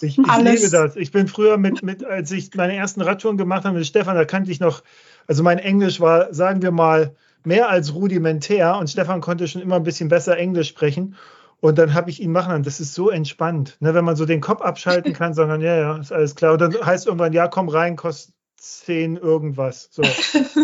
[0.01, 0.95] ich, ich liebe das.
[0.95, 4.25] Ich bin früher mit, mit, als ich meine ersten Radtouren gemacht habe mit Stefan, da
[4.25, 4.83] kannte ich noch,
[5.27, 9.75] also mein Englisch war, sagen wir mal, mehr als rudimentär und Stefan konnte schon immer
[9.75, 11.15] ein bisschen besser Englisch sprechen.
[11.59, 12.63] Und dann habe ich ihn machen lassen.
[12.63, 15.97] Das ist so entspannt, ne, wenn man so den Kopf abschalten kann, sondern ja, ja,
[15.97, 16.53] ist alles klar.
[16.53, 19.89] Und dann heißt irgendwann, ja, komm rein, kostet 10 irgendwas.
[19.91, 20.03] So.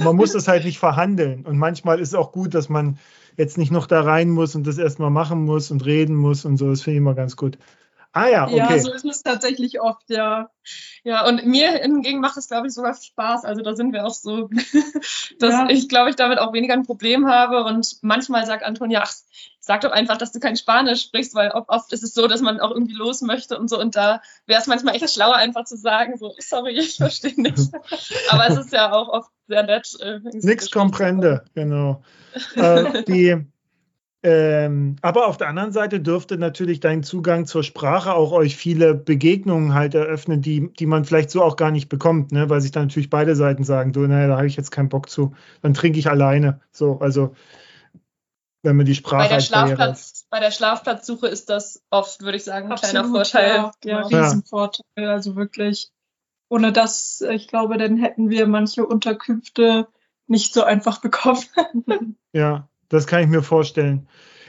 [0.03, 1.45] man muss das halt nicht verhandeln.
[1.45, 2.97] Und manchmal ist es auch gut, dass man
[3.37, 6.57] jetzt nicht noch da rein muss und das erstmal machen muss und reden muss und
[6.57, 6.69] so.
[6.69, 7.57] Das finde ich immer ganz gut.
[8.17, 8.57] Ah ja, okay.
[8.57, 10.49] Ja, so ist es tatsächlich oft, ja.
[11.03, 13.45] Ja, und mir hingegen macht es, glaube ich, sogar Spaß.
[13.45, 14.49] Also da sind wir auch so,
[15.39, 15.67] dass ja.
[15.69, 17.63] ich, glaube ich, damit auch weniger ein Problem habe.
[17.63, 19.13] Und manchmal sagt Antonia, ach,
[19.59, 22.59] sag doch einfach, dass du kein Spanisch sprichst, weil oft ist es so, dass man
[22.59, 23.79] auch irgendwie los möchte und so.
[23.79, 27.69] Und da wäre es manchmal echt schlauer, einfach zu sagen, so, sorry, ich verstehe nicht.
[28.29, 29.95] Aber es ist ja auch oft sehr nett.
[30.01, 32.01] Äh, Nix comprende, genau.
[32.55, 33.45] äh, die
[34.23, 38.95] ähm, aber auf der anderen Seite dürfte natürlich dein Zugang zur Sprache auch euch viele
[38.95, 42.49] Begegnungen halt eröffnen, die, die man vielleicht so auch gar nicht bekommt, ne?
[42.49, 45.09] weil sich dann natürlich beide Seiten sagen, du, naja, da habe ich jetzt keinen Bock
[45.09, 46.61] zu, dann trinke ich alleine.
[46.71, 47.35] So, also
[48.63, 49.29] wenn man die Sprache.
[49.29, 53.09] Bei der, Schlafplatz, bei der Schlafplatzsuche ist das oft, würde ich sagen, ein Absolut, kleiner
[53.09, 53.55] Vorteil.
[53.55, 55.07] Ja, ja Riesenvorteil.
[55.07, 55.91] Also wirklich,
[56.49, 59.87] ohne das, ich glaube, dann hätten wir manche Unterkünfte
[60.25, 62.17] nicht so einfach bekommen.
[62.33, 64.07] ja, das kann ich mir vorstellen.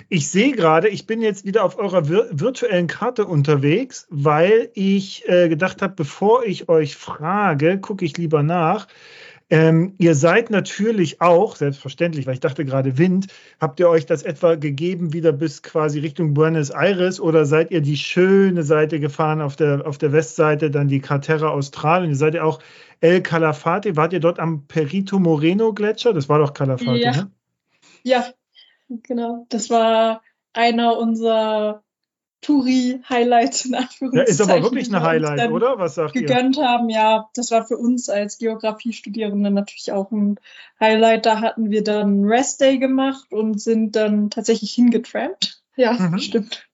[0.09, 5.29] Ich sehe gerade, ich bin jetzt wieder auf eurer vir virtuellen Karte unterwegs, weil ich
[5.29, 8.87] äh, gedacht habe, bevor ich euch frage, gucke ich lieber nach.
[9.51, 13.29] Ähm, ihr seid natürlich auch, selbstverständlich, weil ich dachte gerade Wind,
[13.61, 17.81] habt ihr euch das etwa gegeben wieder bis quasi Richtung Buenos Aires oder seid ihr
[17.81, 22.11] die schöne Seite gefahren auf der, auf der Westseite, dann die Cratera Australien?
[22.11, 22.61] Ihr seid ja auch
[23.01, 23.97] El Calafate.
[23.97, 26.13] Wart ihr dort am Perito Moreno Gletscher?
[26.13, 27.13] Das war doch Calafate, ja.
[27.13, 27.31] ne?
[28.03, 28.27] Ja,
[28.89, 29.47] genau.
[29.49, 31.83] Das war einer unserer
[32.41, 34.17] Touri-Highlights in Anführungszeichen.
[34.17, 35.79] Ja, ist aber wirklich eine Highlight, oder?
[35.79, 36.65] Was sagt gegönnt ihr?
[36.65, 37.29] haben, ja.
[37.35, 40.39] Das war für uns als Geografiestudierende natürlich auch ein
[40.79, 41.27] Highlight.
[41.27, 45.63] Da hatten wir dann Rest Day gemacht und sind dann tatsächlich hingetrampt.
[45.77, 46.19] Ja, mhm.
[46.19, 46.69] stimmt.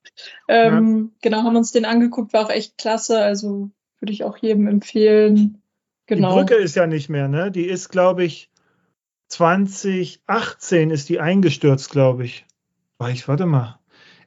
[0.49, 1.19] Ähm, ja.
[1.23, 3.21] Genau, haben uns den angeguckt, war auch echt klasse.
[3.21, 5.63] Also würde ich auch jedem empfehlen.
[6.07, 6.31] Genau.
[6.31, 7.51] Die Brücke ist ja nicht mehr, ne?
[7.51, 8.51] Die ist, glaube ich,
[9.29, 12.47] 2018 ist die eingestürzt, glaube ich.
[12.99, 13.81] War ich, warte mal.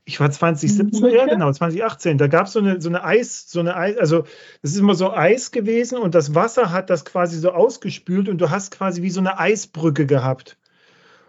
[0.07, 1.15] ich war 2017, mhm.
[1.15, 4.23] ja genau, 2018, da gab so es eine, so eine Eis, so eine Eis, also
[4.61, 8.39] es ist immer so Eis gewesen und das Wasser hat das quasi so ausgespült und
[8.39, 10.57] du hast quasi wie so eine Eisbrücke gehabt.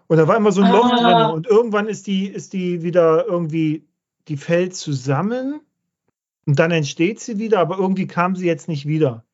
[0.07, 1.25] Und da war immer so ein Loch ah.
[1.25, 3.85] drin und irgendwann ist die, ist die wieder irgendwie,
[4.29, 5.61] die fällt zusammen
[6.47, 9.25] und dann entsteht sie wieder, aber irgendwie kam sie jetzt nicht wieder.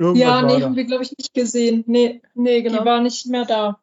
[0.00, 1.84] Irgendwas ja, nee, haben wir, glaube ich, nicht gesehen.
[1.86, 2.78] Nee, nee, genau.
[2.78, 3.78] Die war nicht mehr da.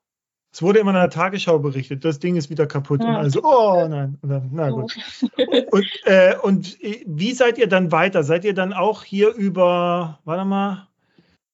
[0.51, 3.03] Es wurde immer in der Tagesschau berichtet, das Ding ist wieder kaputt.
[3.03, 3.09] Ja.
[3.09, 4.17] Und also, oh nein.
[4.23, 4.97] Dann, na gut.
[5.71, 8.23] und, äh, und wie seid ihr dann weiter?
[8.23, 10.87] Seid ihr dann auch hier über, warte mal,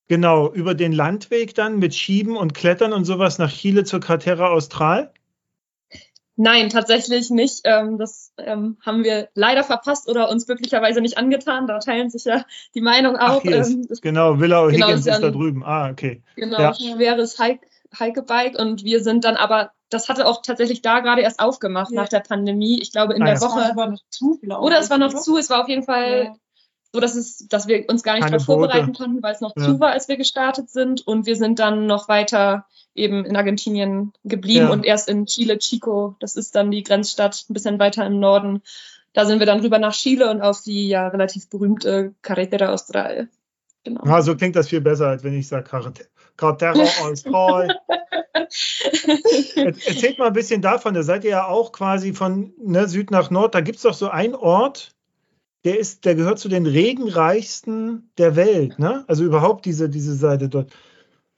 [0.07, 4.47] genau, über den Landweg dann mit Schieben und Klettern und sowas nach Chile zur Cratera
[4.47, 5.11] Austral?
[6.35, 7.61] Nein, tatsächlich nicht.
[7.63, 11.67] Ähm, das ähm, haben wir leider verpasst oder uns glücklicherweise nicht angetan.
[11.67, 12.43] Da teilen sich ja
[12.73, 13.43] die Meinung auch.
[13.45, 15.63] Ach, ähm, genau, Villa genau, Higgins ist, ist da drüben.
[15.63, 16.23] Ah, okay.
[16.35, 16.73] Genau, ja.
[16.73, 21.39] schweres Hike, Hikebike und wir sind dann aber, das hatte auch tatsächlich da gerade erst
[21.39, 22.01] aufgemacht ja.
[22.01, 22.81] nach der Pandemie.
[22.81, 23.41] Ich glaube in ah, der ja.
[23.41, 23.61] Woche.
[23.69, 25.37] Es war noch zu, Oder es war noch zu.
[25.37, 26.35] Es war auf jeden Fall ja.
[26.93, 29.79] So, dass es, dass wir uns gar nicht darauf vorbereiten konnten, weil es noch zu
[29.79, 31.05] war, als wir gestartet sind.
[31.05, 36.15] Und wir sind dann noch weiter eben in Argentinien geblieben und erst in Chile, Chico.
[36.19, 38.61] Das ist dann die Grenzstadt, ein bisschen weiter im Norden.
[39.13, 43.27] Da sind wir dann rüber nach Chile und auf die ja relativ berühmte Carretera Austral.
[43.83, 44.05] Genau.
[44.05, 45.67] Ja, so klingt das viel besser, als wenn ich sage
[46.37, 47.79] Carretera Austral.
[49.55, 53.31] Erzählt mal ein bisschen davon, da seid ihr ja auch quasi von ne, Süd nach
[53.31, 53.55] Nord.
[53.55, 54.93] Da gibt es doch so einen Ort,
[55.63, 59.05] der ist, der gehört zu den regenreichsten der Welt, ne?
[59.07, 60.71] Also überhaupt diese, diese Seite dort.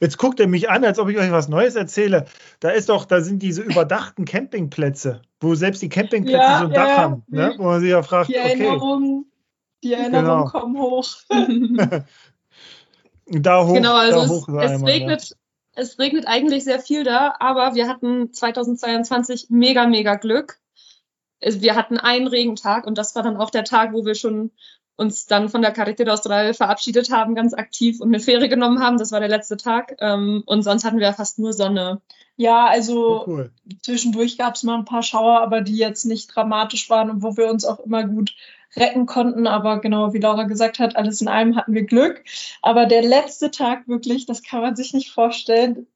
[0.02, 2.26] Jetzt guckt er mich an, als ob ich euch was Neues erzähle.
[2.60, 6.72] Da ist doch, da sind diese überdachten Campingplätze, wo selbst die Campingplätze ja, so ein
[6.72, 7.54] ja, Dach haben, ne?
[7.58, 9.30] wo man sich ja fragt, die Erinnerungen, okay.
[9.84, 10.60] die Erinnerungen genau.
[10.60, 11.08] kommen hoch.
[13.28, 13.74] da hoch.
[13.74, 15.36] Genau, also es, hoch es, einmal, regnet, ja.
[15.76, 20.60] es regnet eigentlich sehr viel da, aber wir hatten 2022 mega, mega Glück.
[21.41, 24.52] Wir hatten einen Regentag und das war dann auch der Tag, wo wir schon
[24.98, 28.98] uns dann von der Carretera Austral verabschiedet haben, ganz aktiv und eine Fähre genommen haben.
[28.98, 29.95] Das war der letzte Tag.
[30.00, 32.02] Ähm, und sonst hatten wir fast nur Sonne.
[32.38, 33.52] Ja, also oh, cool.
[33.82, 37.38] zwischendurch gab es mal ein paar Schauer, aber die jetzt nicht dramatisch waren und wo
[37.38, 38.36] wir uns auch immer gut
[38.76, 39.48] retten konnten.
[39.48, 42.24] Aber genau, wie Laura gesagt hat, alles in allem hatten wir Glück.
[42.62, 45.88] Aber der letzte Tag wirklich, das kann man sich nicht vorstellen.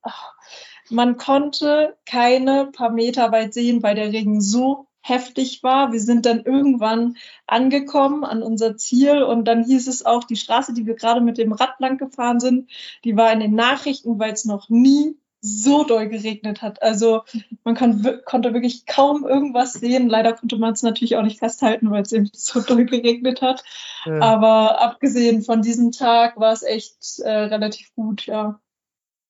[0.89, 5.91] Man konnte keine paar Meter weit sehen, weil der Regen so heftig war.
[5.91, 7.15] Wir sind dann irgendwann
[7.47, 11.38] angekommen an unser Ziel und dann hieß es auch, die Straße, die wir gerade mit
[11.38, 12.69] dem Rad lang gefahren sind,
[13.03, 16.81] die war in den Nachrichten, weil es noch nie so doll geregnet hat.
[16.81, 17.23] Also
[17.63, 20.09] man kann, konnte wirklich kaum irgendwas sehen.
[20.09, 23.63] Leider konnte man es natürlich auch nicht festhalten, weil es eben so doll geregnet hat.
[24.05, 24.19] Ja.
[24.19, 28.59] Aber abgesehen von diesem Tag war es echt äh, relativ gut, ja.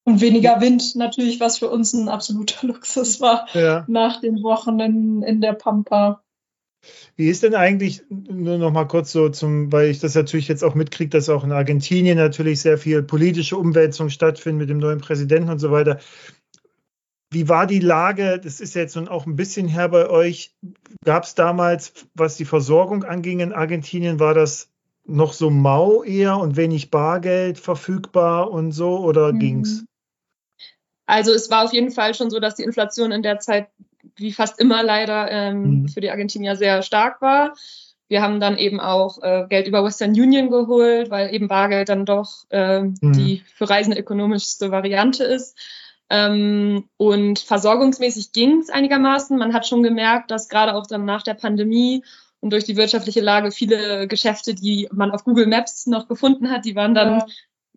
[0.09, 3.85] Und weniger Wind natürlich, was für uns ein absoluter Luxus war ja.
[3.87, 6.23] nach den Wochen in, in der Pampa.
[7.15, 10.63] Wie ist denn eigentlich, nur noch mal kurz so zum, weil ich das natürlich jetzt
[10.63, 14.99] auch mitkriege, dass auch in Argentinien natürlich sehr viel politische Umwälzung stattfindet mit dem neuen
[14.99, 15.99] Präsidenten und so weiter.
[17.31, 18.39] Wie war die Lage?
[18.43, 20.55] Das ist jetzt nun auch ein bisschen her bei euch.
[21.05, 24.71] Gab es damals, was die Versorgung anging in Argentinien, war das
[25.05, 29.61] noch so mau eher und wenig Bargeld verfügbar und so oder mhm.
[29.61, 29.85] es?
[31.09, 33.67] Also es war auf jeden Fall schon so, dass die Inflation in der Zeit,
[34.15, 35.87] wie fast immer leider, ähm, mhm.
[35.87, 37.55] für die Argentinier sehr stark war.
[38.07, 42.05] Wir haben dann eben auch äh, Geld über Western Union geholt, weil eben Bargeld dann
[42.05, 42.97] doch äh, mhm.
[43.01, 45.57] die für Reisende ökonomischste Variante ist.
[46.11, 49.35] Ähm, und versorgungsmäßig ging es einigermaßen.
[49.35, 52.03] Man hat schon gemerkt, dass gerade auch dann nach der Pandemie
[52.39, 56.65] und durch die wirtschaftliche Lage viele Geschäfte, die man auf Google Maps noch gefunden hat,
[56.65, 57.25] die waren dann ja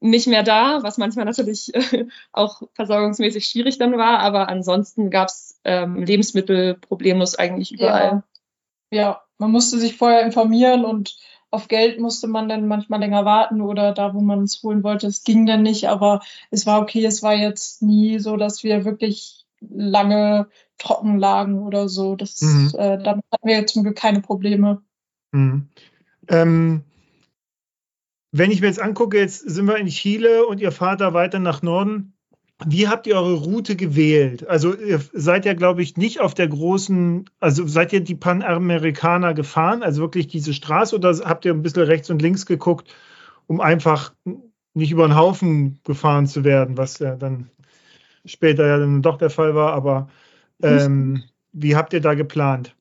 [0.03, 5.29] nicht mehr da, was manchmal natürlich äh, auch versorgungsmäßig schwierig dann war, aber ansonsten gab
[5.29, 8.23] es ähm, Lebensmittel problemlos eigentlich überall.
[8.91, 9.01] Ja.
[9.01, 11.17] ja, man musste sich vorher informieren und
[11.51, 15.07] auf Geld musste man dann manchmal länger warten oder da, wo man es holen wollte,
[15.07, 18.85] es ging dann nicht, aber es war okay, es war jetzt nie so, dass wir
[18.85, 22.17] wirklich lange trocken lagen oder so.
[22.17, 22.73] Das, mhm.
[22.77, 24.83] äh, damit hatten wir zum Glück keine Probleme.
[25.33, 25.69] Mhm.
[26.29, 26.85] Ähm,
[28.33, 31.39] wenn ich mir jetzt angucke, jetzt sind wir in Chile und ihr fahrt da weiter
[31.39, 32.15] nach Norden.
[32.65, 34.49] Wie habt ihr eure Route gewählt?
[34.49, 39.35] Also ihr seid ja, glaube ich, nicht auf der großen, also seid ihr die Panamerikaner
[39.35, 42.95] gefahren, also wirklich diese Straße, oder habt ihr ein bisschen rechts und links geguckt,
[43.47, 44.15] um einfach
[44.75, 47.51] nicht über den Haufen gefahren zu werden, was ja dann
[48.25, 50.09] später ja dann doch der Fall war, aber
[50.63, 52.75] ähm, wie habt ihr da geplant?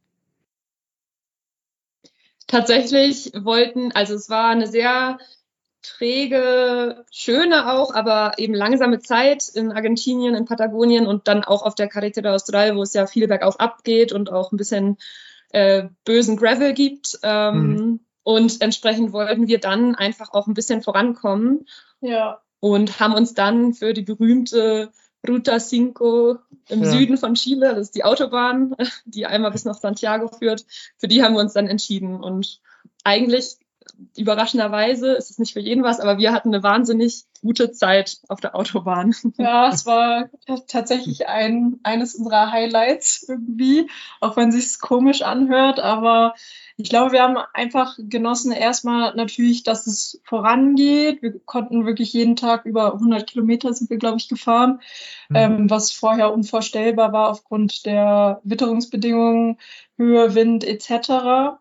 [2.48, 5.18] Tatsächlich wollten, also es war eine sehr
[5.82, 11.76] träge, schöne auch, aber eben langsame Zeit in Argentinien, in Patagonien und dann auch auf
[11.76, 14.98] der Carretera Austral, wo es ja viel bergauf abgeht und auch ein bisschen
[15.52, 17.20] äh, bösen Gravel gibt.
[17.24, 18.00] Ähm, mhm.
[18.24, 21.66] Und entsprechend wollten wir dann einfach auch ein bisschen vorankommen.
[22.02, 22.42] Ja.
[22.60, 24.92] Und haben uns dann für die berühmte
[25.28, 26.38] Ruta Cinco
[26.70, 26.92] im ja.
[26.92, 30.66] Süden von Chile, das ist die Autobahn, die einmal bis nach Santiago führt,
[30.98, 32.24] für die haben wir uns dann entschieden.
[32.24, 32.62] Und
[33.04, 33.58] eigentlich
[34.16, 38.40] überraschenderweise ist es nicht für jeden was, aber wir hatten eine wahnsinnig gute Zeit auf
[38.40, 39.16] der Autobahn.
[39.38, 40.30] Ja, es war
[40.68, 43.90] tatsächlich ein, eines unserer Highlights irgendwie,
[44.20, 46.36] auch wenn es sich komisch anhört, aber
[46.78, 51.22] ich glaube, wir haben einfach genossen erstmal natürlich, dass es vorangeht.
[51.22, 54.82] Wir konnten wirklich jeden Tag über 100 Kilometer sind wir, glaube ich, gefahren,
[55.30, 55.36] mhm.
[55.36, 59.58] ähm, was vorher unvorstellbar war aufgrund der Witterungsbedingungen,
[59.98, 61.60] Höhe, Wind etc.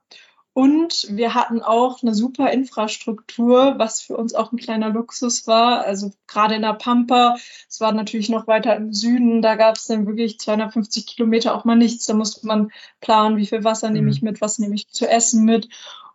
[0.52, 5.84] Und wir hatten auch eine super Infrastruktur, was für uns auch ein kleiner Luxus war.
[5.84, 7.36] Also gerade in der Pampa,
[7.68, 11.64] es war natürlich noch weiter im Süden, da gab es dann wirklich 250 Kilometer auch
[11.64, 12.06] mal nichts.
[12.06, 14.28] Da musste man planen, wie viel Wasser nehme ich mhm.
[14.28, 15.68] mit, was nehme ich zu essen mit.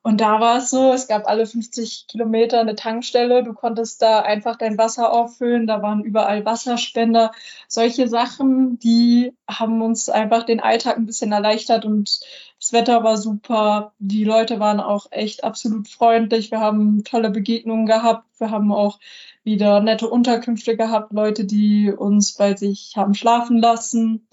[0.05, 4.21] Und da war es so, es gab alle 50 Kilometer eine Tankstelle, du konntest da
[4.21, 7.31] einfach dein Wasser auffüllen, da waren überall Wasserspender.
[7.67, 12.19] Solche Sachen, die haben uns einfach den Alltag ein bisschen erleichtert und
[12.59, 13.93] das Wetter war super.
[13.97, 16.51] Die Leute waren auch echt absolut freundlich.
[16.51, 18.27] Wir haben tolle Begegnungen gehabt.
[18.37, 18.99] Wir haben auch
[19.43, 24.27] wieder nette Unterkünfte gehabt, Leute, die uns bei sich haben schlafen lassen.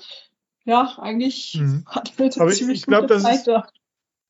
[0.67, 1.85] Ja, eigentlich mhm.
[1.87, 3.67] hat wir ziemlich ich, ich glaub, das Zeit da.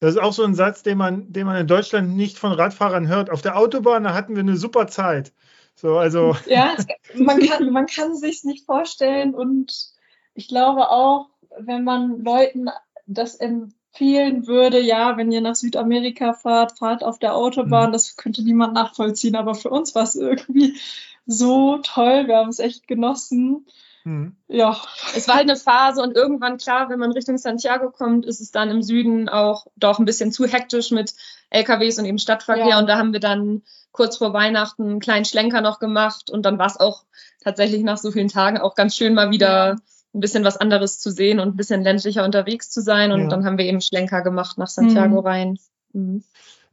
[0.03, 3.07] Das ist auch so ein Satz, den man, den man in Deutschland nicht von Radfahrern
[3.07, 3.31] hört.
[3.31, 5.33] Auf der Autobahn, da hatten wir eine super Zeit.
[5.77, 6.35] So, also.
[6.47, 6.75] Ja,
[7.15, 9.93] man kann, man kann sich nicht vorstellen und
[10.35, 12.67] ich glaube auch, wenn man Leuten
[13.07, 17.93] das empfehlen würde, ja, wenn ihr nach Südamerika fahrt, fahrt auf der Autobahn, mhm.
[17.93, 20.81] das könnte niemand nachvollziehen, aber für uns war es irgendwie
[21.27, 23.67] so toll, wir haben es echt genossen.
[24.05, 24.37] Mhm.
[24.49, 24.77] Ja.
[25.17, 28.51] Es war halt eine Phase und irgendwann, klar, wenn man Richtung Santiago kommt, ist es
[28.51, 31.15] dann im Süden auch doch ein bisschen zu hektisch mit
[31.51, 32.69] LKWs und eben Stadtverkehr.
[32.69, 32.79] Ja.
[32.79, 33.63] Und da haben wir dann
[33.93, 37.05] kurz vor Weihnachten einen kleinen Schlenker noch gemacht und dann war es auch
[37.43, 39.77] tatsächlich nach so vielen Tagen auch ganz schön mal wieder
[40.15, 43.13] ein bisschen was anderes zu sehen und ein bisschen ländlicher unterwegs zu sein.
[43.13, 43.29] Und ja.
[43.29, 45.27] dann haben wir eben Schlenker gemacht nach Santiago mhm.
[45.27, 45.59] rein.
[45.93, 46.23] Mhm.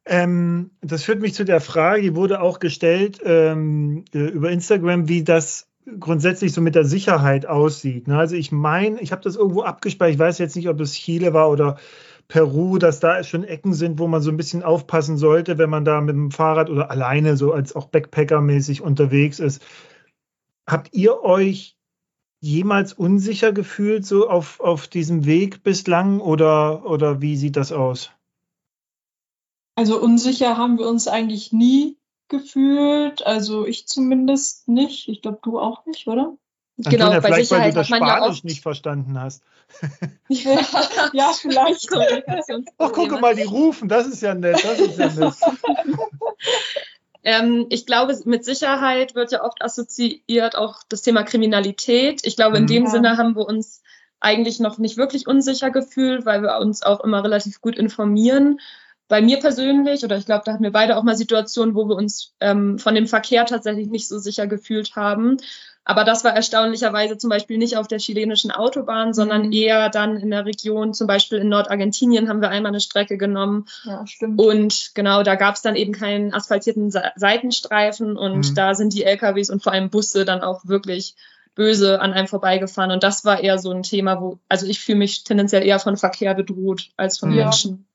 [0.05, 5.07] Ähm, das führt mich zu der Frage, die wurde auch gestellt ähm, äh, über Instagram,
[5.07, 5.67] wie das
[5.99, 8.07] grundsätzlich so mit der Sicherheit aussieht.
[8.07, 8.17] Ne?
[8.17, 11.33] Also ich meine, ich habe das irgendwo abgespeichert, ich weiß jetzt nicht, ob es Chile
[11.33, 11.77] war oder
[12.27, 15.85] Peru, dass da schon Ecken sind, wo man so ein bisschen aufpassen sollte, wenn man
[15.85, 19.63] da mit dem Fahrrad oder alleine so als auch Backpacker-mäßig unterwegs ist.
[20.67, 21.75] Habt ihr euch
[22.39, 28.11] jemals unsicher gefühlt so auf, auf diesem Weg bislang oder, oder wie sieht das aus?
[29.75, 31.98] Also unsicher haben wir uns eigentlich nie
[32.29, 33.25] gefühlt.
[33.25, 35.09] Also ich zumindest nicht.
[35.09, 36.37] Ich glaube, du auch nicht, oder?
[36.85, 39.43] Ach, genau, bei vielleicht, Sicherheit weil du das Spanisch ja nicht verstanden hast.
[40.29, 40.59] ja,
[41.13, 41.89] ja, vielleicht.
[42.77, 45.33] Ach, gucke mal, die rufen, das ist ja nett, das ist ja nett.
[47.23, 52.21] ähm, ich glaube, mit Sicherheit wird ja oft assoziiert auch das Thema Kriminalität.
[52.23, 52.67] Ich glaube, in mhm.
[52.67, 53.81] dem Sinne haben wir uns
[54.21, 58.59] eigentlich noch nicht wirklich unsicher gefühlt, weil wir uns auch immer relativ gut informieren
[59.09, 61.95] bei mir persönlich, oder ich glaube, da hatten wir beide auch mal Situationen, wo wir
[61.95, 65.37] uns ähm, von dem Verkehr tatsächlich nicht so sicher gefühlt haben.
[65.83, 69.51] Aber das war erstaunlicherweise zum Beispiel nicht auf der chilenischen Autobahn, sondern mhm.
[69.51, 73.65] eher dann in der Region, zum Beispiel in Nordargentinien haben wir einmal eine Strecke genommen.
[73.83, 74.39] Ja, stimmt.
[74.39, 78.55] Und genau, da gab es dann eben keinen asphaltierten Seitenstreifen und mhm.
[78.55, 81.15] da sind die LKWs und vor allem Busse dann auch wirklich
[81.55, 82.91] böse an einem vorbeigefahren.
[82.91, 85.97] Und das war eher so ein Thema, wo, also ich fühle mich tendenziell eher von
[85.97, 87.45] Verkehr bedroht als von ja.
[87.45, 87.87] Menschen.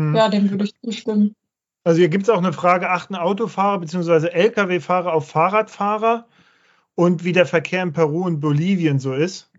[0.00, 0.16] Mhm.
[0.16, 1.36] Ja, dem würde ich zustimmen.
[1.84, 4.28] Also hier gibt es auch eine Frage, achten Autofahrer bzw.
[4.28, 6.26] Lkw-Fahrer auf Fahrradfahrer
[6.94, 9.50] und wie der Verkehr in Peru und Bolivien so ist?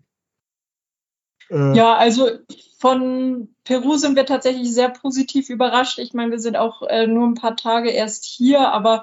[1.50, 2.30] Äh, ja, also
[2.78, 5.98] von Peru sind wir tatsächlich sehr positiv überrascht.
[5.98, 9.02] Ich meine, wir sind auch äh, nur ein paar Tage erst hier, aber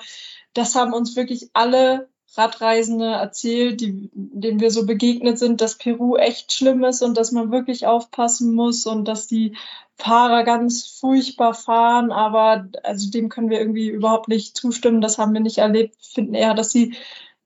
[0.53, 6.15] das haben uns wirklich alle Radreisende erzählt, die, denen wir so begegnet sind, dass Peru
[6.15, 9.55] echt schlimm ist und dass man wirklich aufpassen muss und dass die
[9.95, 15.01] Fahrer ganz furchtbar fahren, aber also dem können wir irgendwie überhaupt nicht zustimmen.
[15.01, 15.95] Das haben wir nicht erlebt.
[15.95, 16.95] Wir finden eher, dass die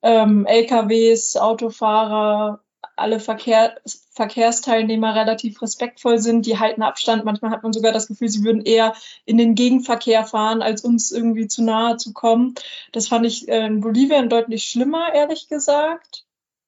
[0.03, 2.62] ähm, LKWs, Autofahrer,
[2.95, 3.75] alle Verkehr,
[4.11, 7.25] Verkehrsteilnehmer relativ respektvoll sind, die halten Abstand.
[7.25, 8.93] Manchmal hat man sogar das Gefühl, sie würden eher
[9.25, 12.55] in den Gegenverkehr fahren, als uns irgendwie zu nahe zu kommen.
[12.91, 16.25] Das fand ich äh, in Bolivien deutlich schlimmer, ehrlich gesagt.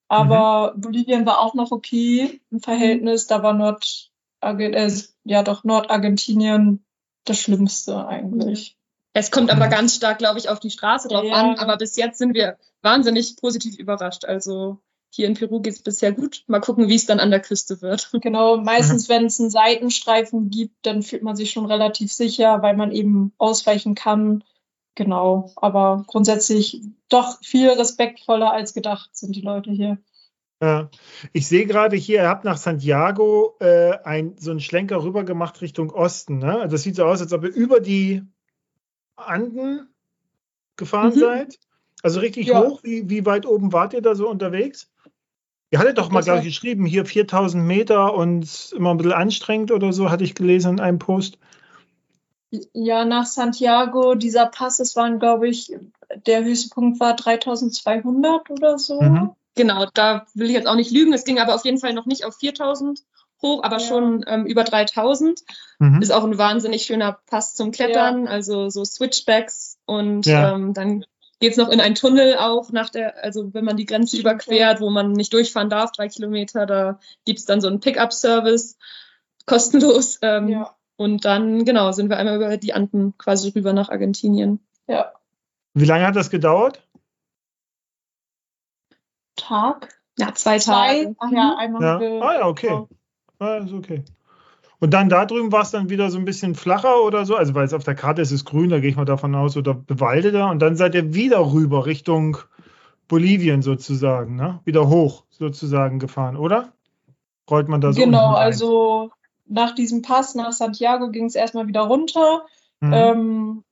[0.08, 0.82] Aber mhm.
[0.82, 3.28] Bolivien war auch noch okay im Verhältnis.
[3.28, 4.12] Da war Nord,
[4.42, 4.92] äh,
[5.24, 6.86] ja doch Nordargentinien
[7.26, 8.78] das Schlimmste eigentlich.
[9.14, 11.34] Es kommt aber ganz stark, glaube ich, auf die Straße drauf ja.
[11.34, 11.58] an.
[11.58, 14.26] Aber bis jetzt sind wir wahnsinnig positiv überrascht.
[14.26, 14.80] Also
[15.16, 16.44] hier in Peru geht es bisher gut.
[16.48, 18.10] Mal gucken, wie es dann an der Küste wird.
[18.26, 22.76] Genau, meistens, wenn es einen Seitenstreifen gibt, dann fühlt man sich schon relativ sicher, weil
[22.76, 24.44] man eben ausweichen kann.
[24.96, 29.98] Genau, aber grundsätzlich doch viel respektvoller als gedacht sind die Leute hier.
[30.62, 30.90] Ja.
[31.34, 35.62] Ich sehe gerade hier, ihr habt nach Santiago äh, ein, so einen Schlenker rüber gemacht
[35.62, 36.40] Richtung Osten.
[36.40, 36.60] Ne?
[36.60, 38.24] Also das sieht so aus, als ob ihr über die
[39.16, 39.88] Anden
[40.78, 41.20] gefahren mhm.
[41.20, 41.60] seid.
[42.02, 42.64] Also richtig ja.
[42.64, 42.84] hoch.
[42.84, 44.92] Wie, wie weit oben wart ihr da so unterwegs?
[45.76, 49.74] Ihr hattet doch mal, glaube ich, geschrieben, hier 4000 Meter und immer ein bisschen anstrengend
[49.74, 51.38] oder so, hatte ich gelesen in einem Post.
[52.72, 55.76] Ja, nach Santiago, dieser Pass, das waren, glaube ich,
[56.26, 59.02] der höchste Punkt war 3200 oder so.
[59.02, 59.32] Mhm.
[59.56, 61.12] Genau, da will ich jetzt auch nicht lügen.
[61.12, 63.02] Es ging aber auf jeden Fall noch nicht auf 4000
[63.42, 63.86] hoch, aber ja.
[63.86, 65.42] schon ähm, über 3000.
[65.80, 66.02] Mhm.
[66.02, 68.32] Ist auch ein wahnsinnig schöner Pass zum Klettern, ja.
[68.32, 70.56] also so Switchbacks und ja.
[70.56, 71.06] ähm, dann
[71.46, 74.82] geht es noch in einen Tunnel auch nach der, also wenn man die Grenze überquert,
[74.82, 78.80] wo man nicht durchfahren darf, drei Kilometer, da gibt es dann so einen Pickup-Service,
[79.46, 80.18] kostenlos.
[80.24, 80.76] Ähm, ja.
[80.96, 84.66] Und dann, genau, sind wir einmal über die Anden quasi rüber nach Argentinien.
[84.88, 85.14] Ja.
[85.76, 86.82] Wie lange hat das gedauert?
[89.36, 90.02] Tag?
[90.18, 91.16] Ja, zwei, zwei Tage.
[91.20, 92.02] Ach ja, einmal.
[92.02, 92.22] Ja.
[92.22, 92.88] Ah ja, okay.
[93.38, 94.04] Ah, ist okay.
[94.80, 97.56] Und dann da drüben war es dann wieder so ein bisschen flacher oder so, also
[97.56, 99.74] weil es auf der Karte ist, ist grün, da gehe ich mal davon aus, oder
[99.74, 100.50] bewaldeter.
[100.50, 102.38] Und dann seid ihr wieder rüber Richtung
[103.08, 104.60] Bolivien sozusagen, ne?
[104.66, 106.74] Wieder hoch sozusagen gefahren, oder?
[107.50, 108.02] Rollt man da so?
[108.02, 109.12] Genau, also
[109.48, 112.46] nach diesem Pass nach Santiago ging es erstmal wieder runter.
[112.82, 112.94] Mhm.
[112.94, 113.64] Ähm,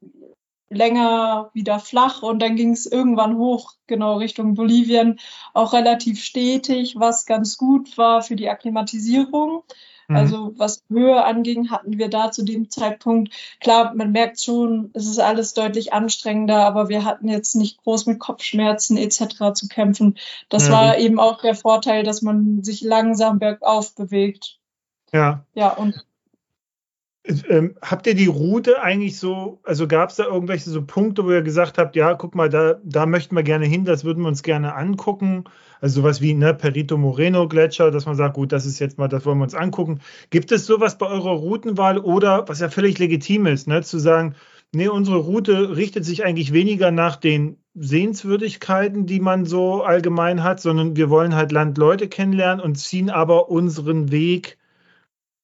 [0.70, 5.20] länger wieder flach und dann ging es irgendwann hoch, genau Richtung Bolivien,
[5.54, 9.64] auch relativ stetig, was ganz gut war für die Akklimatisierung.
[10.08, 10.16] Mhm.
[10.16, 15.08] Also was Höhe anging, hatten wir da zu dem Zeitpunkt, klar, man merkt schon, es
[15.08, 19.54] ist alles deutlich anstrengender, aber wir hatten jetzt nicht groß mit Kopfschmerzen etc.
[19.54, 20.18] zu kämpfen.
[20.50, 20.74] Das ja.
[20.74, 24.60] war eben auch der Vorteil, dass man sich langsam bergauf bewegt.
[25.12, 25.46] Ja.
[25.54, 26.06] Ja, und
[27.26, 31.32] ähm, habt ihr die Route eigentlich so, also gab es da irgendwelche so Punkte, wo
[31.32, 34.28] ihr gesagt habt, ja, guck mal, da, da möchten wir gerne hin, das würden wir
[34.28, 35.46] uns gerne angucken?
[35.80, 39.08] Also sowas wie ne, Perito Moreno Gletscher, dass man sagt, gut, das ist jetzt mal,
[39.08, 40.00] das wollen wir uns angucken.
[40.32, 44.36] Gibt es sowas bei eurer Routenwahl oder, was ja völlig legitim ist, ne, zu sagen,
[44.74, 50.60] nee, unsere Route richtet sich eigentlich weniger nach den Sehenswürdigkeiten, die man so allgemein hat,
[50.60, 54.58] sondern wir wollen halt Landleute kennenlernen und ziehen aber unseren Weg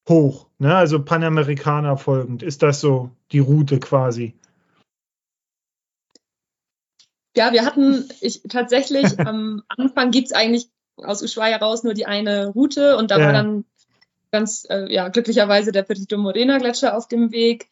[0.10, 0.76] hoch, ne?
[0.76, 2.44] also Panamerikaner folgend.
[2.44, 4.34] Ist das so die Route quasi?
[7.38, 12.06] Ja, wir hatten ich, tatsächlich am Anfang gibt es eigentlich aus Ushuaia raus nur die
[12.06, 13.26] eine Route und da ja.
[13.28, 13.66] war dann
[14.32, 17.70] ganz äh, ja, glücklicherweise der Petito Morena Gletscher auf dem Weg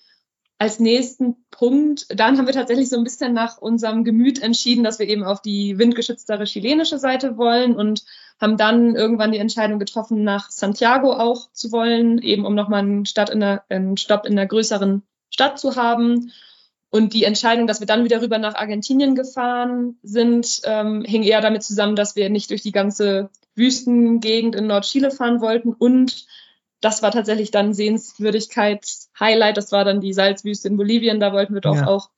[0.60, 4.98] als nächsten Punkt, dann haben wir tatsächlich so ein bisschen nach unserem Gemüt entschieden, dass
[4.98, 8.04] wir eben auf die windgeschütztere chilenische Seite wollen und
[8.40, 13.06] haben dann irgendwann die Entscheidung getroffen, nach Santiago auch zu wollen, eben um nochmal einen,
[13.06, 16.32] Stadt in der, einen Stopp in einer größeren Stadt zu haben.
[16.90, 21.42] Und die Entscheidung, dass wir dann wieder rüber nach Argentinien gefahren sind, ähm, hing eher
[21.42, 26.26] damit zusammen, dass wir nicht durch die ganze Wüstengegend in Nordchile fahren wollten und
[26.82, 29.58] das war tatsächlich dann Sehenswürdigkeits-Highlight.
[29.58, 31.20] Das war dann die Salzwüste in Bolivien.
[31.20, 31.88] Da wollten wir doch ja.
[31.88, 32.10] auch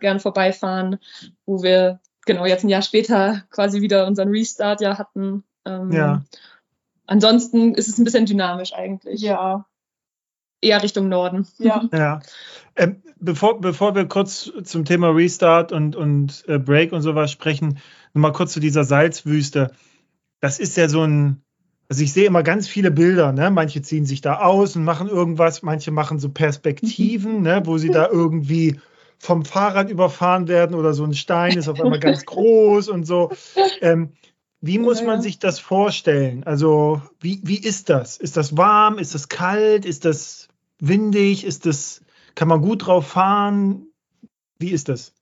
[0.00, 0.98] gern vorbeifahren,
[1.46, 5.44] wo wir genau jetzt ein Jahr später quasi wieder unseren Restart ja hatten.
[5.64, 6.22] Ähm, ja.
[7.06, 9.20] Ansonsten ist es ein bisschen dynamisch eigentlich.
[9.20, 9.66] Ja.
[10.60, 11.46] Eher Richtung Norden.
[11.58, 11.84] Ja.
[11.92, 12.20] ja.
[12.76, 17.78] Ähm, bevor, bevor wir kurz zum Thema Restart und, und äh, Break und sowas sprechen,
[18.14, 19.72] nochmal kurz zu dieser Salzwüste.
[20.40, 21.42] Das ist ja so ein,
[21.88, 23.50] also ich sehe immer ganz viele Bilder, ne?
[23.50, 27.62] Manche ziehen sich da aus und machen irgendwas, manche machen so Perspektiven, ne?
[27.64, 28.78] wo sie da irgendwie
[29.18, 33.30] vom Fahrrad überfahren werden oder so ein Stein ist auf einmal ganz groß und so.
[33.80, 34.12] Ähm,
[34.60, 36.44] wie muss man sich das vorstellen?
[36.44, 38.16] Also, wie, wie ist das?
[38.16, 38.98] Ist das warm?
[38.98, 39.84] Ist das kalt?
[39.84, 40.48] Ist das
[40.80, 41.44] windig?
[41.44, 42.02] Ist das,
[42.34, 43.86] kann man gut drauf fahren?
[44.58, 45.14] Wie ist das?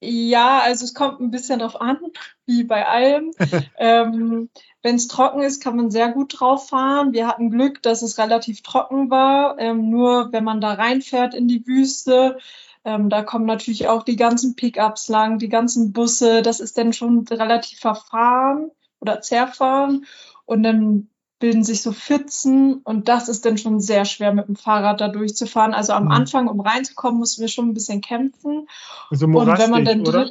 [0.00, 1.98] Ja, also es kommt ein bisschen drauf an,
[2.46, 3.32] wie bei allem.
[3.78, 4.50] ähm,
[4.84, 7.14] Wenn es trocken ist, kann man sehr gut drauf fahren.
[7.14, 9.58] Wir hatten Glück, dass es relativ trocken war.
[9.58, 12.36] Ähm, nur wenn man da reinfährt in die Wüste,
[12.84, 16.42] ähm, da kommen natürlich auch die ganzen Pickups lang, die ganzen Busse.
[16.42, 20.04] Das ist dann schon relativ verfahren oder zerfahren.
[20.44, 21.08] Und dann
[21.38, 25.08] bilden sich so Pfützen und das ist dann schon sehr schwer mit dem Fahrrad da
[25.08, 25.72] durchzufahren.
[25.72, 26.10] Also am mhm.
[26.10, 28.68] Anfang, um reinzukommen, mussten wir schon ein bisschen kämpfen.
[29.10, 30.30] So und wenn man dann drin.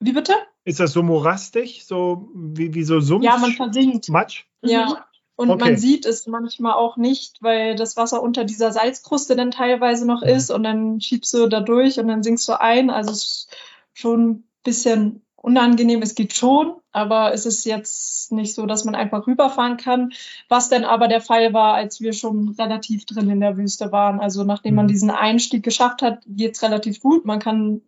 [0.00, 0.34] Wie bitte?
[0.66, 3.24] Ist das so morastig, so wie, wie so Sumpf?
[3.24, 4.08] Ja, man versinkt.
[4.08, 4.46] Matsch?
[4.62, 4.86] Ja.
[4.86, 4.94] Mhm.
[5.36, 5.64] Und okay.
[5.64, 10.22] man sieht es manchmal auch nicht, weil das Wasser unter dieser Salzkruste dann teilweise noch
[10.22, 10.28] mhm.
[10.28, 12.90] ist und dann schiebst du da durch und dann sinkst du ein.
[12.90, 13.56] Also es ist
[13.92, 16.02] schon ein bisschen unangenehm.
[16.02, 20.14] Es geht schon, aber es ist jetzt nicht so, dass man einfach rüberfahren kann.
[20.48, 24.18] Was denn aber der Fall war, als wir schon relativ drin in der Wüste waren.
[24.18, 24.90] Also nachdem man mhm.
[24.90, 27.24] diesen Einstieg geschafft hat, geht's relativ gut.
[27.24, 27.82] Man kann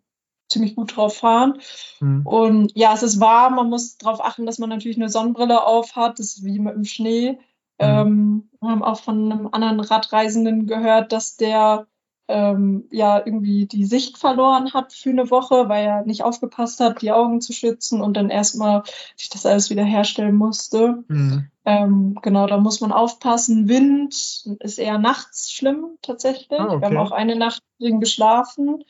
[0.49, 1.59] ziemlich gut drauf fahren.
[1.99, 2.25] Mhm.
[2.25, 3.55] Und ja, es ist warm.
[3.55, 6.19] Man muss darauf achten, dass man natürlich eine Sonnenbrille auf hat.
[6.19, 7.31] Das ist wie mit dem Schnee.
[7.31, 7.37] Mhm.
[7.79, 11.87] Ähm, wir haben auch von einem anderen Radreisenden gehört, dass der
[12.29, 17.01] ähm, ja irgendwie die Sicht verloren hat für eine Woche, weil er nicht aufgepasst hat,
[17.01, 18.83] die Augen zu schützen und dann erstmal
[19.15, 21.03] sich das alles wieder herstellen musste.
[21.07, 21.49] Mhm.
[21.65, 23.67] Ähm, genau, da muss man aufpassen.
[23.67, 24.13] Wind
[24.59, 26.59] ist eher nachts schlimm tatsächlich.
[26.59, 26.81] Ah, okay.
[26.81, 28.83] Wir haben auch eine Nacht drin geschlafen.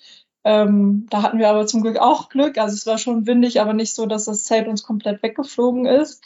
[0.43, 2.57] Ähm, da hatten wir aber zum Glück auch Glück.
[2.57, 6.23] Also es war schon windig, aber nicht so, dass das Zelt uns komplett weggeflogen ist.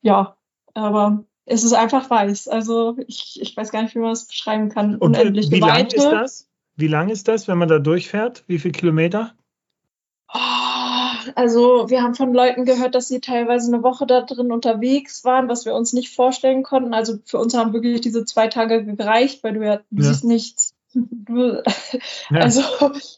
[0.00, 0.36] Ja,
[0.74, 2.48] aber es ist einfach weiß.
[2.48, 4.96] Also ich, ich weiß gar nicht, wie man es beschreiben kann.
[4.96, 6.48] Und Unendlich wie lang ist das?
[6.76, 8.44] Wie lang ist das, wenn man da durchfährt?
[8.46, 9.34] Wie viele Kilometer?
[10.32, 10.38] Oh,
[11.34, 15.48] also wir haben von Leuten gehört, dass sie teilweise eine Woche da drin unterwegs waren,
[15.48, 16.94] was wir uns nicht vorstellen konnten.
[16.94, 19.80] Also für uns haben wirklich diese zwei Tage gereicht, weil du ja, ja.
[19.90, 20.71] siehst nichts.
[20.94, 21.62] Du,
[22.30, 22.40] ja.
[22.40, 22.62] Also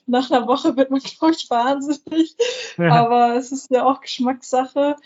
[0.07, 2.37] nach einer Woche wird man, glaube ich, wahnsinnig.
[2.79, 2.93] Ja.
[2.93, 4.97] Aber es ist ja auch Geschmackssache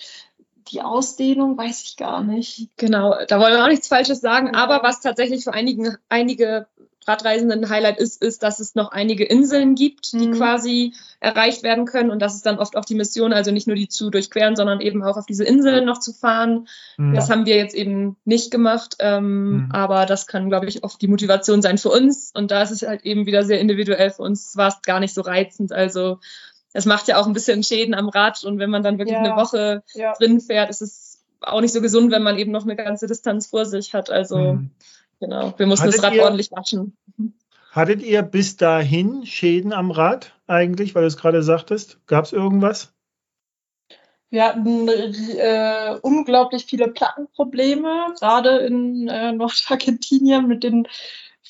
[0.73, 2.71] die Ausdehnung weiß ich gar nicht.
[2.77, 4.49] Genau, da wollen wir auch nichts Falsches sagen.
[4.49, 4.55] Ja.
[4.55, 6.67] Aber was tatsächlich für einigen, einige
[7.07, 10.35] Radreisenden ein Highlight ist, ist, dass es noch einige Inseln gibt, die mhm.
[10.35, 12.11] quasi erreicht werden können.
[12.11, 14.81] Und das ist dann oft auch die Mission, also nicht nur die zu durchqueren, sondern
[14.81, 16.69] eben auch auf diese Inseln noch zu fahren.
[16.97, 17.15] Mhm.
[17.15, 18.97] Das haben wir jetzt eben nicht gemacht.
[18.99, 19.69] Ähm, mhm.
[19.73, 22.31] Aber das kann, glaube ich, oft die Motivation sein für uns.
[22.35, 24.11] Und da ist es halt eben wieder sehr individuell.
[24.11, 25.73] Für uns war es gar nicht so reizend.
[25.73, 26.19] Also
[26.73, 29.23] es macht ja auch ein bisschen Schäden am Rad und wenn man dann wirklich ja.
[29.23, 30.13] eine Woche ja.
[30.13, 33.47] drin fährt, ist es auch nicht so gesund, wenn man eben noch eine ganze Distanz
[33.47, 34.11] vor sich hat.
[34.11, 34.71] Also mhm.
[35.21, 36.97] Genau, wir mussten hattet das Rad ihr, ordentlich waschen.
[37.73, 41.99] Hattet ihr bis dahin Schäden am Rad eigentlich, weil du es gerade sagtest?
[42.07, 42.93] Gab es irgendwas?
[44.31, 50.87] Wir hatten äh, unglaublich viele Plattenprobleme, gerade in äh, Nordargentinien mit den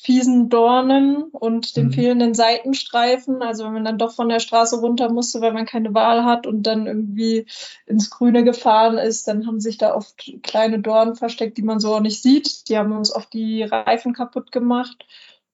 [0.01, 1.91] fiesen Dornen und den mhm.
[1.91, 3.41] fehlenden Seitenstreifen.
[3.41, 6.47] Also wenn man dann doch von der Straße runter musste, weil man keine Wahl hat
[6.47, 7.45] und dann irgendwie
[7.85, 11.95] ins Grüne gefahren ist, dann haben sich da oft kleine Dornen versteckt, die man so
[11.95, 12.69] auch nicht sieht.
[12.69, 15.05] Die haben uns oft die Reifen kaputt gemacht.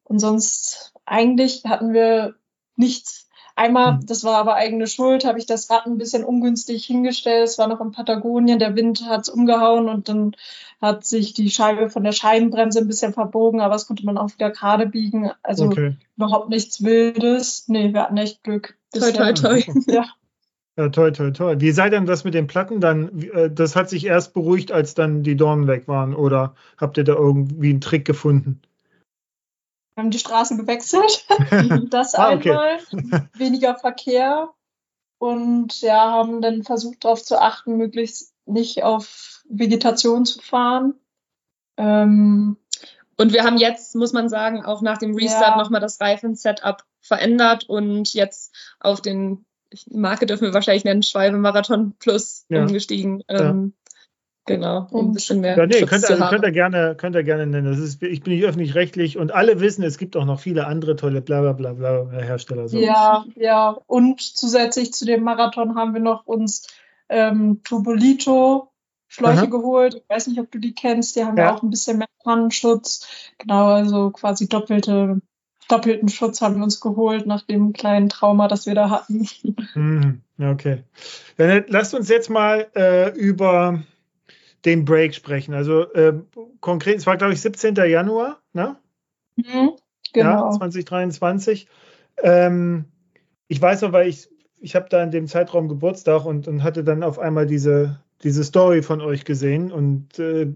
[0.03, 2.35] Und sonst eigentlich hatten wir
[2.75, 3.24] nichts
[3.57, 4.05] Einmal, hm.
[4.05, 7.47] das war aber eigene Schuld, habe ich das Rad ein bisschen ungünstig hingestellt.
[7.47, 10.35] Es war noch in Patagonien, der Wind hat es umgehauen und dann
[10.81, 14.31] hat sich die Scheibe von der Scheibenbremse ein bisschen verbogen, aber es konnte man auch
[14.33, 15.31] wieder gerade biegen.
[15.41, 15.95] Also okay.
[16.17, 17.65] überhaupt nichts Wildes.
[17.67, 18.77] Nee, wir hatten echt Glück.
[18.93, 19.63] Toi, toi, toi.
[19.87, 20.05] Ja.
[20.77, 21.61] Ja, toll, toll, toll.
[21.61, 23.21] Wie sei denn das mit den Platten dann?
[23.21, 27.05] Äh, das hat sich erst beruhigt, als dann die Dornen weg waren, oder habt ihr
[27.05, 28.61] da irgendwie einen Trick gefunden?
[29.95, 31.25] Wir haben die Straße gewechselt.
[31.89, 32.79] das ah, einmal.
[33.33, 34.49] Weniger Verkehr.
[35.17, 40.95] Und ja, haben dann versucht darauf zu achten, möglichst nicht auf Vegetation zu fahren.
[41.77, 42.57] Ähm,
[43.17, 45.57] und wir haben jetzt, muss man sagen, auch nach dem Restart ja.
[45.57, 51.37] nochmal das Reifen-Setup verändert und jetzt auf den, die Marke dürfen wir wahrscheinlich nennen, Schwalbe
[51.37, 52.61] Marathon Plus ja.
[52.61, 53.23] umgestiegen.
[53.29, 53.73] Ähm,
[54.47, 55.57] Genau, um ein bisschen mehr.
[55.57, 57.67] Ja, nee, Schutz könnt, also, könnt ihr gerne, könnt ihr gerne nennen.
[57.67, 60.95] Das ist, ich bin nicht öffentlich-rechtlich und alle wissen, es gibt auch noch viele andere
[60.95, 62.67] tolle bla bla bla bla Hersteller.
[62.67, 62.77] So.
[62.77, 63.75] Ja, ja.
[63.87, 66.67] Und zusätzlich zu dem Marathon haben wir noch uns
[67.09, 68.71] ähm, Turbolito
[69.07, 69.45] Schläuche Aha.
[69.45, 69.95] geholt.
[69.95, 71.15] Ich weiß nicht, ob du die kennst.
[71.15, 73.07] Die haben ja, ja auch ein bisschen mehr Pannenschutz.
[73.37, 75.21] Genau, also quasi doppelte,
[75.69, 79.27] doppelten Schutz haben wir uns geholt nach dem kleinen Trauma, das wir da hatten.
[79.73, 80.21] Mhm.
[80.37, 80.83] Okay.
[81.37, 83.83] Dann lasst uns jetzt mal äh, über
[84.65, 85.53] den Break sprechen.
[85.53, 86.13] Also äh,
[86.59, 87.75] konkret, es war, glaube ich, 17.
[87.75, 88.75] Januar, ne?
[89.35, 89.71] Mhm,
[90.11, 90.51] genau.
[90.51, 91.67] Ja, 2023.
[92.23, 92.85] Ähm,
[93.47, 96.83] ich weiß noch, weil ich, ich habe da in dem Zeitraum Geburtstag und, und hatte
[96.83, 100.51] dann auf einmal diese, diese Story von euch gesehen und äh,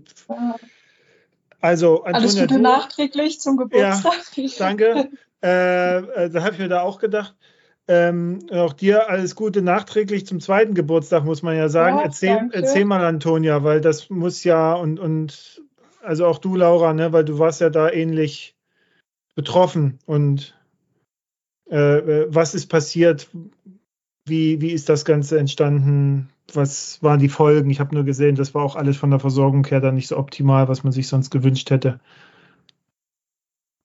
[1.61, 4.13] also Antonia, Alles Gute nachträglich zum Geburtstag.
[4.35, 5.09] Ja, danke.
[5.43, 7.35] äh, äh da habe ich mir da auch gedacht,
[7.89, 11.97] ähm, auch dir alles Gute nachträglich zum zweiten Geburtstag, muss man ja sagen.
[11.97, 15.63] Ja, erzähl, erzähl, mal, Antonia, weil das muss ja und, und
[16.03, 18.55] also auch du, Laura, ne, weil du warst ja da ähnlich
[19.33, 19.97] betroffen.
[20.05, 20.55] Und
[21.71, 23.27] äh, äh, was ist passiert?
[24.23, 26.29] Wie, wie ist das Ganze entstanden?
[26.53, 27.71] Was waren die Folgen?
[27.71, 30.17] Ich habe nur gesehen, das war auch alles von der Versorgung her dann nicht so
[30.17, 31.99] optimal, was man sich sonst gewünscht hätte.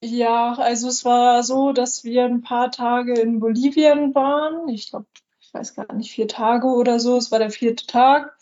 [0.05, 4.69] Ja, also es war so, dass wir ein paar Tage in Bolivien waren.
[4.69, 5.07] Ich glaube,
[5.41, 7.17] ich weiß gar nicht, vier Tage oder so.
[7.17, 8.37] Es war der vierte Tag.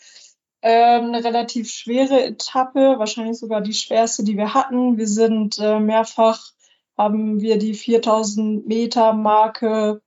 [0.61, 4.97] Ähm, eine relativ schwere Etappe, wahrscheinlich sogar die schwerste, die wir hatten.
[4.97, 6.51] Wir sind äh, mehrfach,
[6.97, 10.01] haben wir die 4000 Meter Marke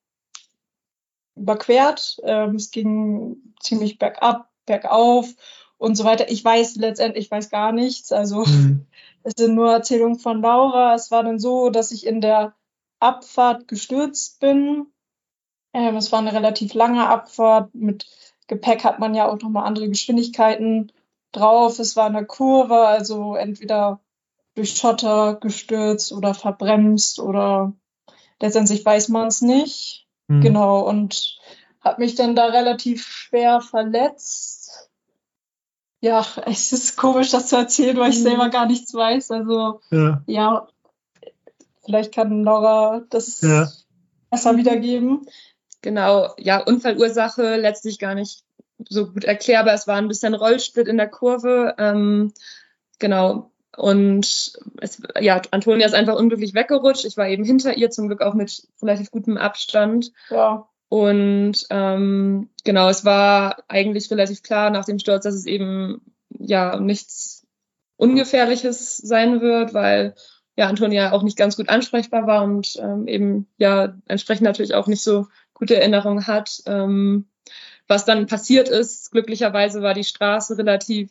[1.37, 2.19] überquert.
[2.23, 5.35] Ähm, es ging ziemlich bergab, bergauf
[5.79, 6.31] und so weiter.
[6.31, 8.13] Ich weiß letztendlich weiß gar nichts.
[8.13, 8.87] Also mhm.
[9.27, 10.95] Es sind nur Erzählungen von Laura.
[10.95, 12.55] Es war dann so, dass ich in der
[13.01, 14.87] Abfahrt gestürzt bin.
[15.73, 17.75] Ähm, es war eine relativ lange Abfahrt.
[17.75, 18.07] Mit
[18.47, 20.93] Gepäck hat man ja auch nochmal andere Geschwindigkeiten
[21.33, 21.81] drauf.
[21.81, 24.01] Es war eine Kurve, also entweder
[24.55, 27.73] durch Schotter gestürzt oder verbremst oder
[28.41, 30.07] letztendlich weiß man es nicht.
[30.29, 30.41] Mhm.
[30.41, 31.37] Genau, und
[31.81, 34.89] habe mich dann da relativ schwer verletzt.
[36.01, 38.23] Ja, es ist komisch, das zu erzählen, weil ich mhm.
[38.23, 39.31] selber gar nichts weiß.
[39.31, 40.69] Also ja, ja
[41.85, 43.69] vielleicht kann Laura das ja.
[44.31, 45.27] besser wiedergeben.
[45.83, 48.43] Genau, ja, Unfallursache letztlich gar nicht
[48.89, 49.75] so gut erklärbar.
[49.75, 51.75] Es war ein bisschen Rollsplit in der Kurve.
[51.79, 52.33] Ähm,
[52.99, 54.27] genau, und
[54.81, 57.05] es, ja, Antonia ist einfach unglücklich weggerutscht.
[57.05, 60.13] Ich war eben hinter ihr, zum Glück auch mit relativ gutem Abstand.
[60.31, 60.67] Ja.
[60.89, 66.79] Und ähm, genau, es war eigentlich relativ klar nach dem Sturz, dass es eben ja
[66.79, 67.47] nichts
[67.97, 70.15] Ungefährliches sein wird, weil
[70.57, 74.87] ja Antonia auch nicht ganz gut ansprechbar war und ähm, eben ja entsprechend natürlich auch
[74.87, 76.63] nicht so gute Erinnerungen hat.
[76.67, 77.27] Ähm,
[77.89, 81.11] was dann passiert ist, glücklicherweise war die Straße relativ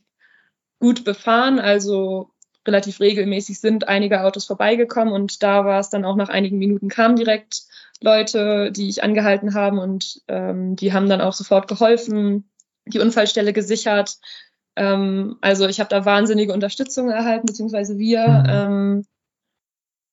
[0.80, 2.32] gut befahren, also
[2.68, 6.90] relativ regelmäßig sind einige Autos vorbeigekommen und da war es dann auch nach einigen Minuten
[6.90, 7.64] kamen direkt
[8.02, 12.50] Leute, die ich angehalten haben und ähm, die haben dann auch sofort geholfen,
[12.86, 14.18] die Unfallstelle gesichert.
[14.76, 18.28] Ähm, also ich habe da wahnsinnige Unterstützung erhalten, beziehungsweise wir.
[18.28, 18.46] Mhm.
[18.50, 19.06] Ähm,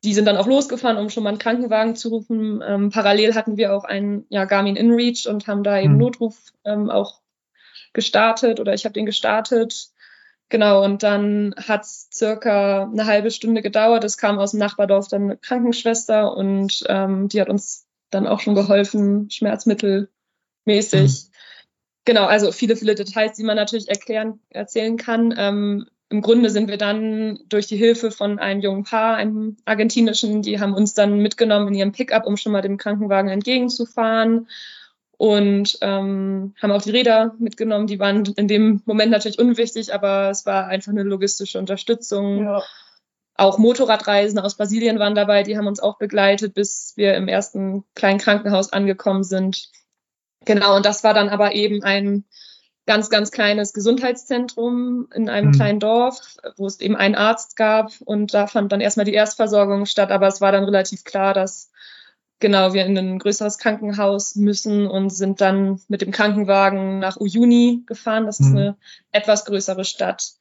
[0.05, 2.61] die sind dann auch losgefahren, um schon mal einen Krankenwagen zu rufen.
[2.67, 6.01] Ähm, parallel hatten wir auch einen ja, Garmin InReach und haben da eben mhm.
[6.01, 7.21] Notruf ähm, auch
[7.93, 9.92] gestartet oder ich habe den gestartet.
[10.53, 14.05] Genau, und dann hat es circa eine halbe Stunde gedauert.
[14.05, 18.41] Es kam aus dem Nachbardorf dann eine Krankenschwester und ähm, die hat uns dann auch
[18.41, 20.11] schon geholfen, schmerzmittelmäßig.
[20.67, 21.33] Mhm.
[22.05, 25.35] Genau, also viele, viele Details, die man natürlich erklären, erzählen kann.
[25.39, 30.43] Ähm, Im Grunde sind wir dann durch die Hilfe von einem jungen Paar, einem argentinischen,
[30.43, 34.49] die haben uns dann mitgenommen in ihrem Pickup, um schon mal dem Krankenwagen entgegenzufahren
[35.23, 37.87] und ähm, haben auch die Räder mitgenommen.
[37.87, 42.43] Die waren in dem Moment natürlich unwichtig, aber es war einfach eine logistische Unterstützung.
[42.43, 42.63] Ja.
[43.37, 47.85] Auch Motorradreisen aus Brasilien waren dabei, die haben uns auch begleitet, bis wir im ersten
[47.95, 49.71] kleinen Krankenhaus angekommen sind.
[50.45, 52.25] Genau, und das war dann aber eben ein
[52.87, 55.53] ganz, ganz kleines Gesundheitszentrum in einem mhm.
[55.53, 56.19] kleinen Dorf,
[56.57, 60.27] wo es eben einen Arzt gab und da fand dann erstmal die Erstversorgung statt, aber
[60.27, 61.72] es war dann relativ klar, dass
[62.43, 67.85] genau, wir in ein größeres Krankenhaus müssen und sind dann mit dem Krankenwagen nach Uyuni
[67.87, 68.27] gefahren.
[68.27, 68.57] Das ist mhm.
[68.57, 68.77] eine
[69.13, 70.33] etwas größere Stadt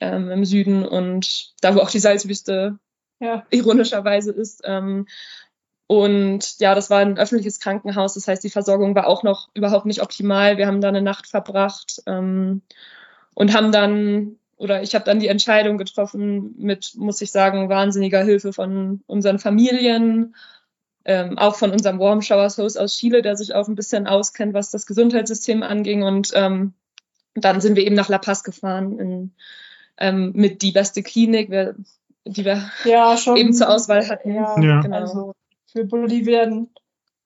[0.00, 2.78] ähm, im Süden und da, wo auch die Salzwüste
[3.20, 3.44] ja.
[3.50, 4.62] ironischerweise ist.
[4.64, 5.06] Ähm,
[5.88, 8.14] und ja, das war ein öffentliches Krankenhaus.
[8.14, 10.56] Das heißt, die Versorgung war auch noch überhaupt nicht optimal.
[10.56, 12.62] Wir haben da eine Nacht verbracht ähm,
[13.34, 18.22] und haben dann, oder ich habe dann die Entscheidung getroffen mit, muss ich sagen, wahnsinniger
[18.22, 20.34] Hilfe von unseren Familien
[21.04, 24.54] ähm, auch von unserem Warm Showers Host aus Chile, der sich auch ein bisschen auskennt,
[24.54, 26.02] was das Gesundheitssystem anging.
[26.02, 26.74] Und ähm,
[27.34, 29.34] dann sind wir eben nach La Paz gefahren in,
[29.98, 31.50] ähm, mit die beste Klinik,
[32.24, 34.34] die wir ja, schon, eben zur Auswahl hatten.
[34.34, 34.80] Ja, ja.
[34.80, 34.96] Genau.
[34.96, 35.32] also
[35.66, 36.70] für Bolivien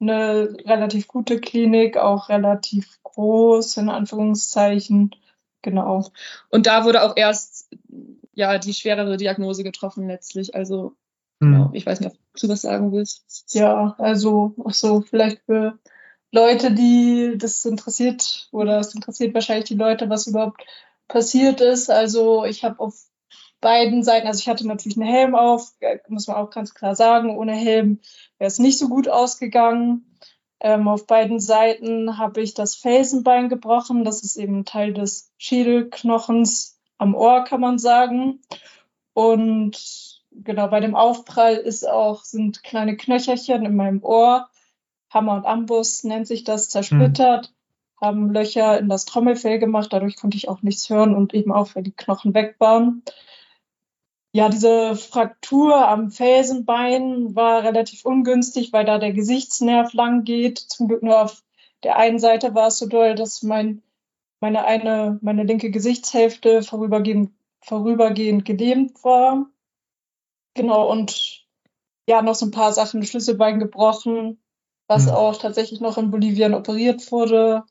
[0.01, 5.14] eine relativ gute Klinik, auch relativ groß, in Anführungszeichen.
[5.62, 6.11] Genau.
[6.51, 7.70] Und da wurde auch erst
[8.35, 10.55] ja die schwerere Diagnose getroffen letztlich.
[10.55, 10.95] Also
[11.41, 11.70] Genau.
[11.72, 13.55] Ich weiß nicht, ob du was sagen willst.
[13.55, 15.78] Ja, also auch so vielleicht für
[16.32, 20.64] Leute, die das interessiert oder es interessiert wahrscheinlich die Leute, was überhaupt
[21.09, 21.91] passiert ist.
[21.91, 22.95] Also ich habe auf
[23.61, 25.72] beiden Seiten, also ich hatte natürlich einen Helm auf,
[26.09, 28.01] muss man auch ganz klar sagen, ohne Helm
[28.39, 30.18] wäre es nicht so gut ausgegangen.
[30.61, 34.05] Ähm, auf beiden Seiten habe ich das Felsenbein gebrochen.
[34.05, 38.41] Das ist eben Teil des Schädelknochens am Ohr, kann man sagen.
[39.12, 44.49] Und genau, bei dem Aufprall ist auch, sind kleine Knöcherchen in meinem Ohr.
[45.11, 47.53] Hammer und Ambus nennt sich das, zersplittert,
[48.01, 48.07] mhm.
[48.07, 51.70] haben Löcher in das Trommelfell gemacht, dadurch konnte ich auch nichts hören und eben auch,
[51.76, 53.03] die Knochen weg waren.
[54.32, 60.59] Ja, diese Fraktur am Felsenbein war relativ ungünstig, weil da der Gesichtsnerv lang geht.
[60.59, 61.43] Zum Glück nur auf
[61.82, 63.82] der einen Seite war es so doll, dass mein,
[64.41, 67.30] meine eine, meine linke Gesichtshälfte vorübergehend,
[67.62, 69.47] vorübergehend gelähmt war.
[70.57, 71.47] Genau, und
[72.09, 74.41] ja, noch so ein paar Sachen, Schlüsselbein gebrochen,
[74.89, 75.13] was mhm.
[75.13, 77.63] auch tatsächlich noch in Bolivien operiert wurde.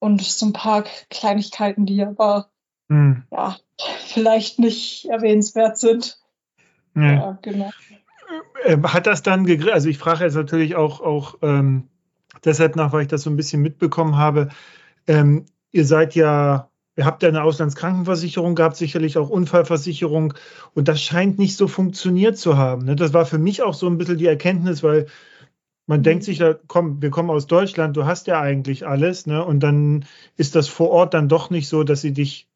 [0.00, 2.50] Und so ein paar Kleinigkeiten, die aber
[2.88, 3.22] mhm.
[3.30, 3.56] ja,
[4.06, 6.18] vielleicht nicht erwähnenswert sind.
[6.96, 7.70] Ja, ja genau.
[8.64, 9.74] Äh, hat das dann gegriffen?
[9.74, 11.88] Also ich frage jetzt natürlich auch, auch ähm,
[12.44, 14.48] deshalb nach, weil ich das so ein bisschen mitbekommen habe.
[15.06, 20.34] Ähm, ihr seid ja, ihr habt ja eine Auslandskrankenversicherung gehabt, sicherlich auch Unfallversicherung
[20.74, 22.84] und das scheint nicht so funktioniert zu haben.
[22.84, 22.96] Ne?
[22.96, 25.06] Das war für mich auch so ein bisschen die Erkenntnis, weil
[25.86, 26.04] man mhm.
[26.04, 29.44] denkt sich, ja, komm, wir kommen aus Deutschland, du hast ja eigentlich alles, ne?
[29.44, 30.04] Und dann
[30.36, 32.48] ist das vor Ort dann doch nicht so, dass sie dich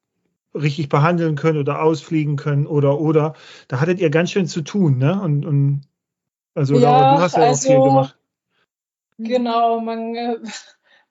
[0.53, 3.33] richtig behandeln können oder ausfliegen können oder oder.
[3.67, 5.21] Da hattet ihr ganz schön zu tun, ne?
[5.21, 5.81] Und, und
[6.55, 8.17] also ja, Laura, du hast ja also, auch viel gemacht.
[9.19, 10.37] Genau, man, äh,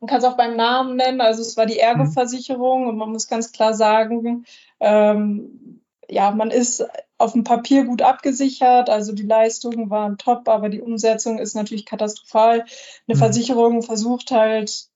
[0.07, 1.21] man kann es auch beim Namen nennen.
[1.21, 2.89] Also es war die Ergo-Versicherung mhm.
[2.91, 4.45] und man muss ganz klar sagen,
[4.79, 6.87] ähm, ja, man ist
[7.19, 11.87] auf dem Papier gut abgesichert, also die Leistungen waren top, aber die Umsetzung ist natürlich
[11.87, 12.65] katastrophal.
[13.09, 13.19] Eine mhm.
[13.19, 14.87] Versicherung versucht halt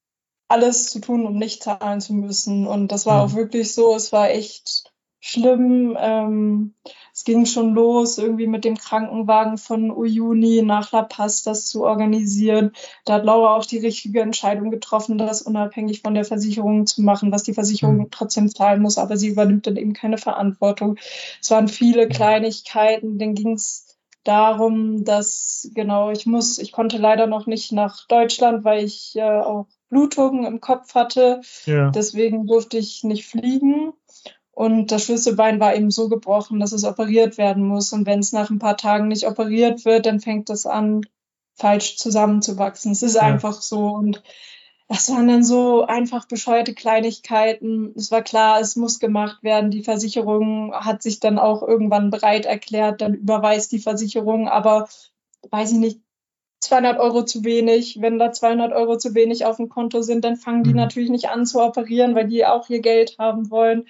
[0.47, 2.69] alles zu tun, um nicht zahlen zu müssen.
[2.69, 3.33] Und das war mhm.
[3.33, 5.97] auch wirklich so, es war echt schlimm.
[5.99, 6.75] Ähm,
[7.21, 11.85] es ging schon los, irgendwie mit dem Krankenwagen von Uyuni nach La Paz das zu
[11.85, 12.73] organisieren.
[13.05, 17.31] Da hat Laura auch die richtige Entscheidung getroffen, das unabhängig von der Versicherung zu machen,
[17.31, 18.11] was die Versicherung mhm.
[18.11, 20.97] trotzdem zahlen muss, aber sie übernimmt dann eben keine Verantwortung.
[21.43, 22.09] Es waren viele.
[22.09, 28.07] Kleinigkeiten, dann ging es darum, dass, genau, ich muss, ich konnte leider noch nicht nach
[28.07, 31.43] Deutschland, weil ich äh, auch Blutungen im Kopf hatte.
[31.67, 31.91] Ja.
[31.91, 33.93] Deswegen durfte ich nicht fliegen.
[34.61, 37.95] Und das Schlüsselbein war eben so gebrochen, dass es operiert werden muss.
[37.95, 41.01] Und wenn es nach ein paar Tagen nicht operiert wird, dann fängt es an,
[41.55, 42.93] falsch zusammenzuwachsen.
[42.93, 43.23] Es ist ja.
[43.23, 43.87] einfach so.
[43.87, 44.23] Und
[44.87, 47.95] das waren dann so einfach bescheuerte Kleinigkeiten.
[47.97, 49.71] Es war klar, es muss gemacht werden.
[49.71, 53.01] Die Versicherung hat sich dann auch irgendwann bereit erklärt.
[53.01, 54.91] Dann überweist die Versicherung, aber
[55.49, 56.01] weiß ich nicht,
[56.61, 58.03] 200 Euro zu wenig.
[58.03, 60.77] Wenn da 200 Euro zu wenig auf dem Konto sind, dann fangen die mhm.
[60.77, 63.87] natürlich nicht an zu operieren, weil die auch ihr Geld haben wollen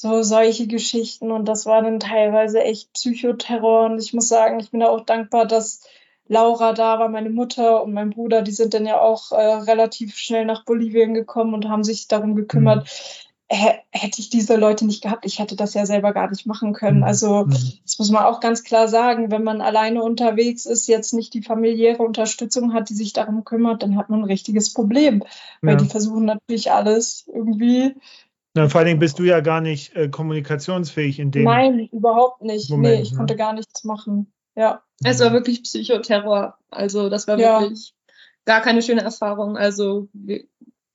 [0.00, 4.70] so solche Geschichten und das war dann teilweise echt Psychoterror und ich muss sagen, ich
[4.70, 5.82] bin da auch dankbar, dass
[6.28, 10.14] Laura da war, meine Mutter und mein Bruder, die sind dann ja auch äh, relativ
[10.16, 12.88] schnell nach Bolivien gekommen und haben sich darum gekümmert.
[13.50, 13.56] Mhm.
[13.90, 16.98] Hätte ich diese Leute nicht gehabt, ich hätte das ja selber gar nicht machen können.
[16.98, 17.04] Mhm.
[17.04, 17.56] Also mhm.
[17.82, 21.42] das muss man auch ganz klar sagen, wenn man alleine unterwegs ist, jetzt nicht die
[21.42, 25.24] familiäre Unterstützung hat, die sich darum kümmert, dann hat man ein richtiges Problem,
[25.60, 25.76] weil ja.
[25.76, 27.96] die versuchen natürlich alles irgendwie
[28.58, 31.44] na, vor allen Dingen bist du ja gar nicht äh, kommunikationsfähig in dem.
[31.44, 32.70] Nein, überhaupt nicht.
[32.70, 33.18] Moment, nee, ich ne?
[33.18, 34.32] konnte gar nichts machen.
[34.56, 34.82] Ja.
[35.04, 36.56] Es war wirklich Psychoterror.
[36.70, 37.60] Also, das war ja.
[37.60, 37.94] wirklich
[38.44, 39.56] gar keine schöne Erfahrung.
[39.56, 40.08] Also,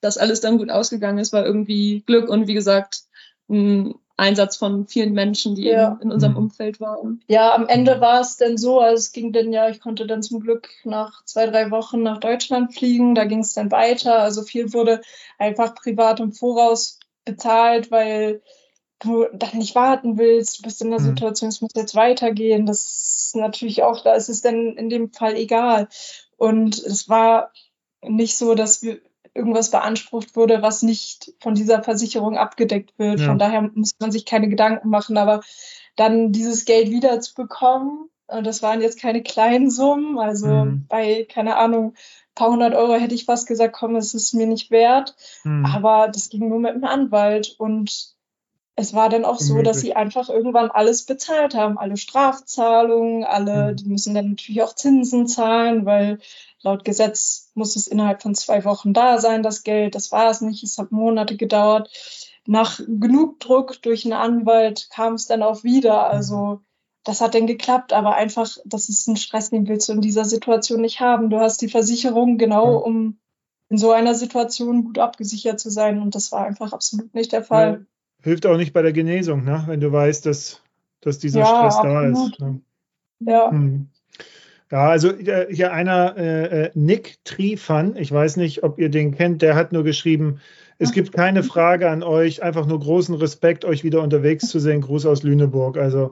[0.02, 3.04] dass alles dann gut ausgegangen ist, war irgendwie Glück und wie gesagt,
[3.50, 5.94] ein Einsatz von vielen Menschen, die ja.
[5.94, 6.40] in, in, unserem mhm.
[6.40, 7.24] Umfeld waren.
[7.28, 10.22] Ja, am Ende war es dann so, also es ging dann ja, ich konnte dann
[10.22, 14.20] zum Glück nach zwei, drei Wochen nach Deutschland fliegen, da ging es dann weiter.
[14.20, 15.02] Also viel wurde
[15.40, 18.42] einfach privat im Voraus bezahlt, weil
[19.00, 21.06] du dann nicht warten willst, du bist in der mhm.
[21.06, 22.66] Situation, es muss jetzt weitergehen.
[22.66, 25.88] Das ist natürlich auch, da ist es dann in dem Fall egal.
[26.38, 27.52] Und es war
[28.02, 29.00] nicht so, dass wir
[29.34, 33.20] irgendwas beansprucht wurde, was nicht von dieser Versicherung abgedeckt wird.
[33.20, 33.28] Ja.
[33.28, 35.18] Von daher muss man sich keine Gedanken machen.
[35.18, 35.42] Aber
[35.96, 40.86] dann dieses Geld wieder zu bekommen, und das waren jetzt keine kleinen Summen, also mhm.
[40.88, 41.94] bei, keine Ahnung,
[42.36, 45.16] paar hundert Euro hätte ich fast gesagt, komm, es ist mir nicht wert.
[45.44, 45.66] Hm.
[45.66, 47.56] Aber das ging nur mit dem Anwalt.
[47.58, 48.14] Und
[48.76, 51.78] es war dann auch so, dass sie einfach irgendwann alles bezahlt haben.
[51.78, 53.76] Alle Strafzahlungen, alle, hm.
[53.76, 56.20] die müssen dann natürlich auch Zinsen zahlen, weil
[56.62, 59.96] laut Gesetz muss es innerhalb von zwei Wochen da sein, das Geld.
[59.96, 60.64] Das war es nicht.
[60.64, 61.90] Es hat Monate gedauert.
[62.46, 66.10] Nach genug Druck durch einen Anwalt kam es dann auch wieder.
[66.10, 66.62] Also
[67.04, 70.26] das hat dann geklappt, aber einfach, das ist ein Stress, den willst du in dieser
[70.26, 71.30] Situation nicht haben.
[71.30, 73.18] Du hast die Versicherung genau, um
[73.70, 77.44] in so einer Situation gut abgesichert zu sein und das war einfach absolut nicht der
[77.44, 77.86] Fall.
[78.22, 79.64] Hilft auch nicht bei der Genesung, ne?
[79.68, 80.62] wenn du weißt, dass,
[81.02, 81.96] dass dieser ja, Stress absolut.
[81.96, 82.40] da ist.
[82.40, 82.62] Ne?
[83.20, 83.52] Ja.
[83.52, 83.90] Hm.
[84.72, 89.14] Ja, also äh, hier einer, äh, äh, Nick Trifan, ich weiß nicht, ob ihr den
[89.14, 90.40] kennt, der hat nur geschrieben,
[90.80, 94.82] es gibt keine Frage an euch, einfach nur großen Respekt, euch wieder unterwegs zu sehen.
[94.82, 95.78] Gruß aus Lüneburg.
[95.78, 96.12] Also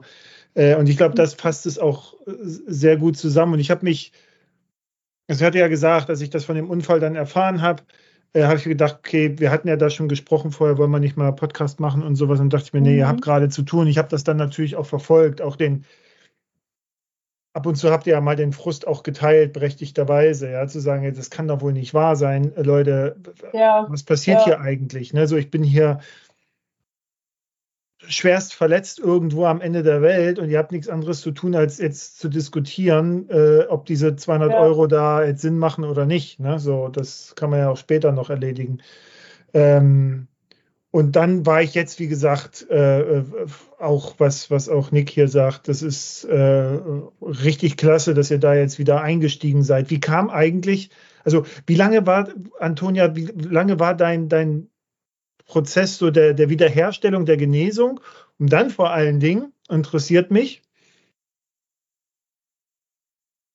[0.54, 3.54] äh, und ich glaube, das passt es auch äh, sehr gut zusammen.
[3.54, 4.12] Und ich habe mich,
[5.26, 7.82] es hatte ja gesagt, als ich das von dem Unfall dann erfahren habe,
[8.34, 11.16] äh, habe ich gedacht, okay, wir hatten ja da schon gesprochen vorher, wollen wir nicht
[11.16, 12.40] mal Podcast machen und sowas.
[12.40, 13.24] Und dachte ich mir, nee, ihr habt mhm.
[13.24, 13.86] gerade zu tun.
[13.86, 15.84] Ich habe das dann natürlich auch verfolgt, auch den,
[17.54, 21.12] ab und zu habt ihr ja mal den Frust auch geteilt, berechtigterweise, ja, zu sagen,
[21.14, 23.16] das kann doch wohl nicht wahr sein, Leute,
[23.52, 24.44] ja, was passiert ja.
[24.44, 25.12] hier eigentlich?
[25.12, 25.26] Ne?
[25.26, 26.00] So, ich bin hier
[28.08, 31.78] schwerst verletzt irgendwo am Ende der Welt und ihr habt nichts anderes zu tun, als
[31.78, 34.60] jetzt zu diskutieren, äh, ob diese 200 ja.
[34.60, 36.40] Euro da jetzt Sinn machen oder nicht.
[36.40, 36.58] Ne?
[36.58, 38.82] So, das kann man ja auch später noch erledigen.
[39.54, 40.28] Ähm,
[40.92, 43.24] und dann war ich jetzt, wie gesagt, äh, äh,
[43.78, 46.78] auch was, was auch Nick hier sagt, das ist äh,
[47.22, 49.88] richtig klasse, dass ihr da jetzt wieder eingestiegen seid.
[49.88, 50.90] Wie kam eigentlich,
[51.24, 52.28] also wie lange war,
[52.58, 54.68] Antonia, wie lange war dein, dein
[55.52, 58.00] Prozess so der, der Wiederherstellung, der Genesung?
[58.38, 60.62] Und dann vor allen Dingen interessiert mich,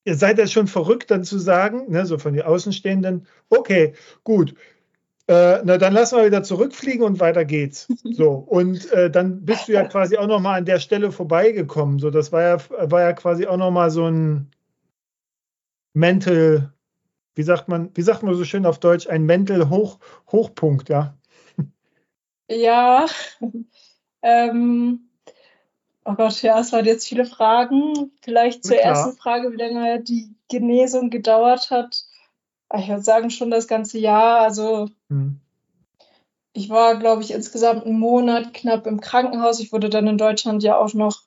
[0.06, 3.94] ihr seid ja schon verrückt, dann zu sagen, ne, so von den Außenstehenden, okay,
[4.24, 4.54] gut,
[5.28, 7.88] äh, na, dann lassen wir wieder zurückfliegen und weiter geht's.
[8.04, 11.98] So, und äh, dann bist du ja quasi auch nochmal an der Stelle vorbeigekommen.
[11.98, 12.58] So, das war ja,
[12.92, 14.52] war ja quasi auch nochmal so ein
[15.94, 16.72] Mental,
[17.36, 20.00] wie sagt man, wie sagt man so schön auf Deutsch, ein Mental Hoch,
[20.32, 21.18] Hochpunkt, ja.
[22.50, 23.06] Ja.
[24.22, 25.10] ähm,
[26.06, 28.12] oh Gott, ja, es waren jetzt viele Fragen.
[28.22, 32.04] Vielleicht zur ersten Frage, wie lange die Genesung gedauert hat.
[32.76, 34.42] Ich würde sagen, schon das ganze Jahr.
[34.42, 35.40] Also hm.
[36.54, 39.60] ich war, glaube ich, insgesamt einen Monat knapp im Krankenhaus.
[39.60, 41.22] Ich wurde dann in Deutschland ja auch noch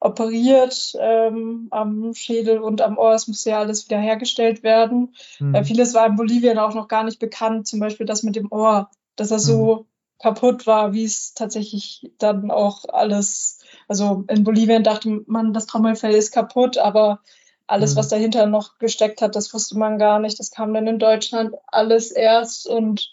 [0.00, 3.14] operiert ähm, am Schädel und am Ohr.
[3.14, 5.14] Es musste ja alles wieder hergestellt werden.
[5.38, 5.54] Hm.
[5.54, 7.66] Äh, vieles war in Bolivien auch noch gar nicht bekannt.
[7.66, 9.86] Zum Beispiel das mit dem Ohr, dass er so hm.
[10.24, 13.58] Kaputt war, wie es tatsächlich dann auch alles.
[13.88, 17.20] Also in Bolivien dachte man, das Trommelfell ist kaputt, aber
[17.66, 17.98] alles, mhm.
[17.98, 20.38] was dahinter noch gesteckt hat, das wusste man gar nicht.
[20.38, 23.12] Das kam dann in Deutschland alles erst und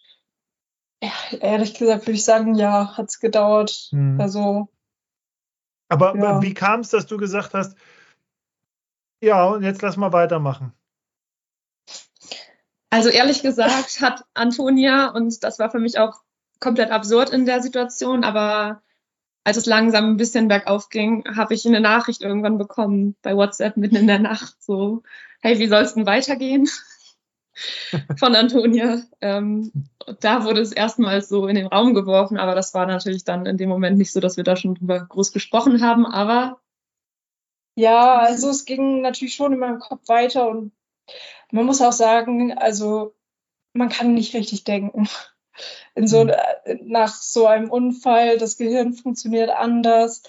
[1.03, 3.89] ja, ehrlich gesagt würde ich sagen, ja, hat es gedauert.
[3.91, 4.22] Mhm.
[4.22, 4.70] Also.
[5.89, 6.41] Aber ja.
[6.41, 7.76] wie kam es, dass du gesagt hast,
[9.20, 10.72] ja, und jetzt lass mal weitermachen?
[12.89, 16.22] Also ehrlich gesagt hat Antonia, und das war für mich auch
[16.62, 18.82] komplett absurd in der Situation, aber
[19.43, 23.76] als es langsam ein bisschen bergauf ging, habe ich eine Nachricht irgendwann bekommen bei WhatsApp
[23.76, 25.03] mitten in der Nacht, so,
[25.41, 26.70] hey, wie soll es denn weitergehen?
[28.18, 29.01] Von Antonia.
[29.20, 29.72] Ähm,
[30.22, 33.57] da wurde es erstmals so in den Raum geworfen, aber das war natürlich dann in
[33.57, 36.62] dem Moment nicht so, dass wir da schon drüber groß gesprochen haben, aber.
[37.76, 40.72] Ja, also es ging natürlich schon in meinem Kopf weiter und
[41.51, 43.16] man muss auch sagen, also
[43.74, 45.07] man kann nicht richtig denken
[45.95, 46.31] in so, mhm.
[46.83, 50.23] nach so einem Unfall, das Gehirn funktioniert anders.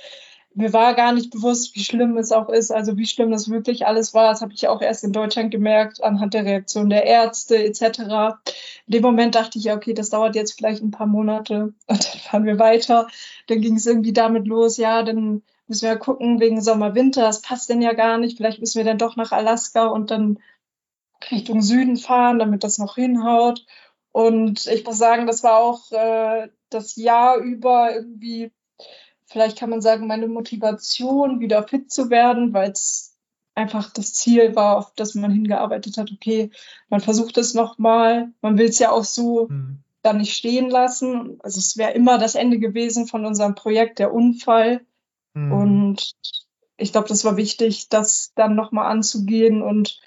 [0.55, 3.87] Mir war gar nicht bewusst, wie schlimm es auch ist, also wie schlimm das wirklich
[3.87, 4.31] alles war.
[4.31, 8.41] Das habe ich auch erst in Deutschland gemerkt, anhand der Reaktion der Ärzte etc.
[8.87, 12.21] In dem Moment dachte ich, okay, das dauert jetzt vielleicht ein paar Monate und dann
[12.21, 13.09] fahren wir weiter.
[13.47, 17.41] Dann ging es irgendwie damit los, ja, dann müssen wir gucken wegen Sommer, Winter, das
[17.41, 18.37] passt denn ja gar nicht.
[18.37, 20.39] Vielleicht müssen wir dann doch nach Alaska und dann
[21.31, 23.65] Richtung Süden fahren, damit das noch hinhaut.
[24.13, 28.53] Und ich muss sagen, das war auch äh, das Jahr über irgendwie,
[29.25, 33.17] vielleicht kann man sagen, meine Motivation, wieder fit zu werden, weil es
[33.55, 36.11] einfach das Ziel war, auf das man hingearbeitet hat.
[36.13, 36.51] Okay,
[36.89, 39.79] man versucht es nochmal, man will es ja auch so mhm.
[40.03, 41.39] dann nicht stehen lassen.
[41.43, 44.85] Also es wäre immer das Ende gewesen von unserem Projekt, der Unfall.
[45.35, 45.53] Mhm.
[45.53, 46.13] Und
[46.77, 50.01] ich glaube, das war wichtig, das dann nochmal anzugehen und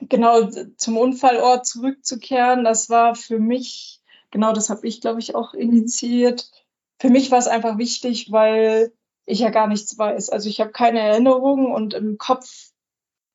[0.00, 5.54] genau zum Unfallort zurückzukehren, das war für mich, genau das habe ich, glaube ich, auch
[5.54, 6.50] initiiert.
[6.98, 8.92] Für mich war es einfach wichtig, weil
[9.26, 10.30] ich ja gar nichts weiß.
[10.30, 12.70] Also ich habe keine Erinnerung und im Kopf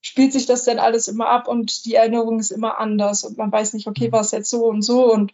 [0.02, 3.52] spielt sich das dann alles immer ab und die Erinnerung ist immer anders und man
[3.52, 4.12] weiß nicht, okay, mhm.
[4.12, 5.32] war es jetzt so und so und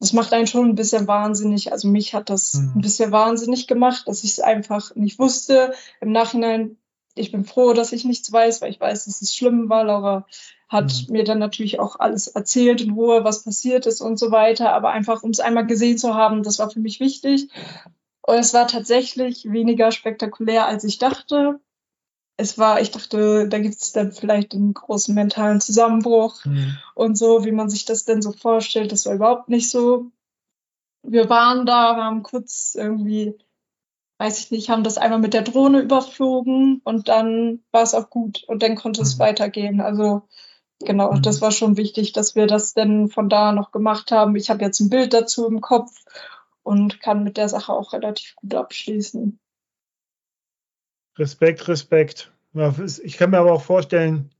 [0.00, 1.70] das macht einen schon ein bisschen wahnsinnig.
[1.70, 2.72] Also mich hat das mhm.
[2.74, 5.72] ein bisschen wahnsinnig gemacht, dass ich es einfach nicht wusste.
[6.00, 6.76] Im Nachhinein,
[7.14, 9.84] ich bin froh, dass ich nichts weiß, weil ich weiß, dass es schlimm war.
[9.84, 10.26] Laura
[10.72, 11.12] hat mhm.
[11.12, 14.72] mir dann natürlich auch alles erzählt in Ruhe, was passiert ist und so weiter.
[14.72, 17.48] Aber einfach, um es einmal gesehen zu haben, das war für mich wichtig.
[18.22, 21.60] Und es war tatsächlich weniger spektakulär, als ich dachte.
[22.38, 26.78] Es war, ich dachte, da gibt es dann vielleicht einen großen mentalen Zusammenbruch mhm.
[26.94, 28.90] und so, wie man sich das denn so vorstellt.
[28.90, 30.10] Das war überhaupt nicht so.
[31.02, 33.36] Wir waren da, wir haben kurz irgendwie,
[34.18, 38.08] weiß ich nicht, haben das einmal mit der Drohne überflogen und dann war es auch
[38.08, 39.06] gut und dann konnte mhm.
[39.06, 39.80] es weitergehen.
[39.82, 40.22] Also
[40.84, 41.22] Genau, mhm.
[41.22, 44.36] das war schon wichtig, dass wir das denn von da noch gemacht haben.
[44.36, 45.92] Ich habe jetzt ein Bild dazu im Kopf
[46.62, 49.38] und kann mit der Sache auch relativ gut abschließen.
[51.18, 52.32] Respekt, Respekt.
[53.02, 54.30] Ich kann mir aber auch vorstellen,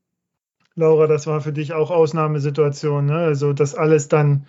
[0.74, 3.16] Laura, das war für dich auch Ausnahmesituation, ne?
[3.16, 4.46] Also das alles dann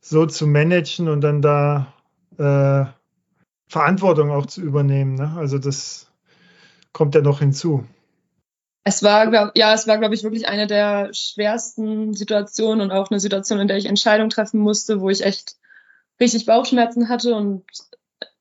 [0.00, 1.92] so zu managen und dann da
[2.38, 2.84] äh,
[3.68, 5.14] Verantwortung auch zu übernehmen.
[5.14, 5.34] Ne?
[5.36, 6.10] Also das
[6.92, 7.84] kommt ja noch hinzu.
[8.88, 13.10] Es war, glaub, ja, es war, glaube ich, wirklich eine der schwersten Situationen und auch
[13.10, 15.56] eine Situation, in der ich Entscheidungen treffen musste, wo ich echt
[16.20, 17.64] richtig Bauchschmerzen hatte und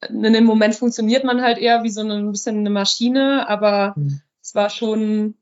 [0.07, 4.21] in dem Moment funktioniert man halt eher wie so ein bisschen eine Maschine, aber mhm.
[4.39, 5.33] es war schon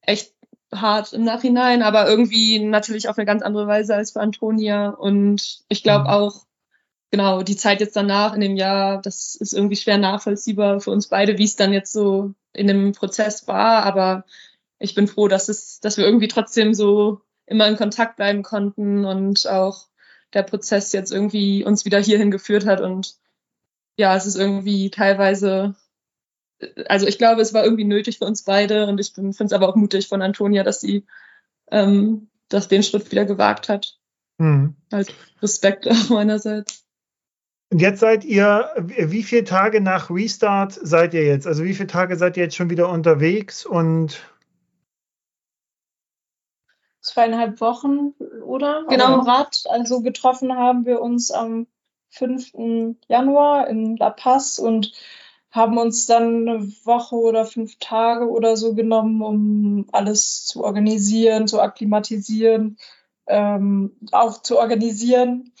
[0.00, 0.32] echt
[0.74, 5.60] hart im Nachhinein, aber irgendwie natürlich auf eine ganz andere Weise als für Antonia und
[5.68, 6.10] ich glaube mhm.
[6.10, 6.44] auch
[7.12, 11.06] genau, die Zeit jetzt danach in dem Jahr, das ist irgendwie schwer nachvollziehbar für uns
[11.06, 13.84] beide, wie es dann jetzt so in dem Prozess war.
[13.84, 14.24] Aber
[14.78, 19.04] ich bin froh, dass es, dass wir irgendwie trotzdem so immer in Kontakt bleiben konnten
[19.04, 19.88] und auch
[20.32, 22.80] der Prozess jetzt irgendwie uns wieder hierhin geführt hat.
[22.80, 23.14] Und
[23.96, 25.74] ja, es ist irgendwie teilweise,
[26.86, 29.68] also ich glaube, es war irgendwie nötig für uns beide und ich finde es aber
[29.68, 31.04] auch mutig von Antonia, dass sie
[31.70, 33.98] ähm, das den Schritt wieder gewagt hat.
[34.38, 34.76] Mhm.
[34.92, 36.83] Halt Respekt auch meinerseits.
[37.70, 41.46] Und jetzt seid ihr, wie viele Tage nach Restart seid ihr jetzt?
[41.46, 44.20] Also wie viele Tage seid ihr jetzt schon wieder unterwegs und
[47.00, 48.84] zweieinhalb Wochen, oder?
[48.88, 49.18] Genau.
[49.18, 49.64] Am Rad.
[49.68, 51.66] Also getroffen haben wir uns am
[52.10, 52.96] 5.
[53.08, 54.92] Januar in La Paz und
[55.50, 61.46] haben uns dann eine Woche oder fünf Tage oder so genommen, um alles zu organisieren,
[61.46, 62.76] zu akklimatisieren,
[63.26, 65.52] ähm, auch zu organisieren,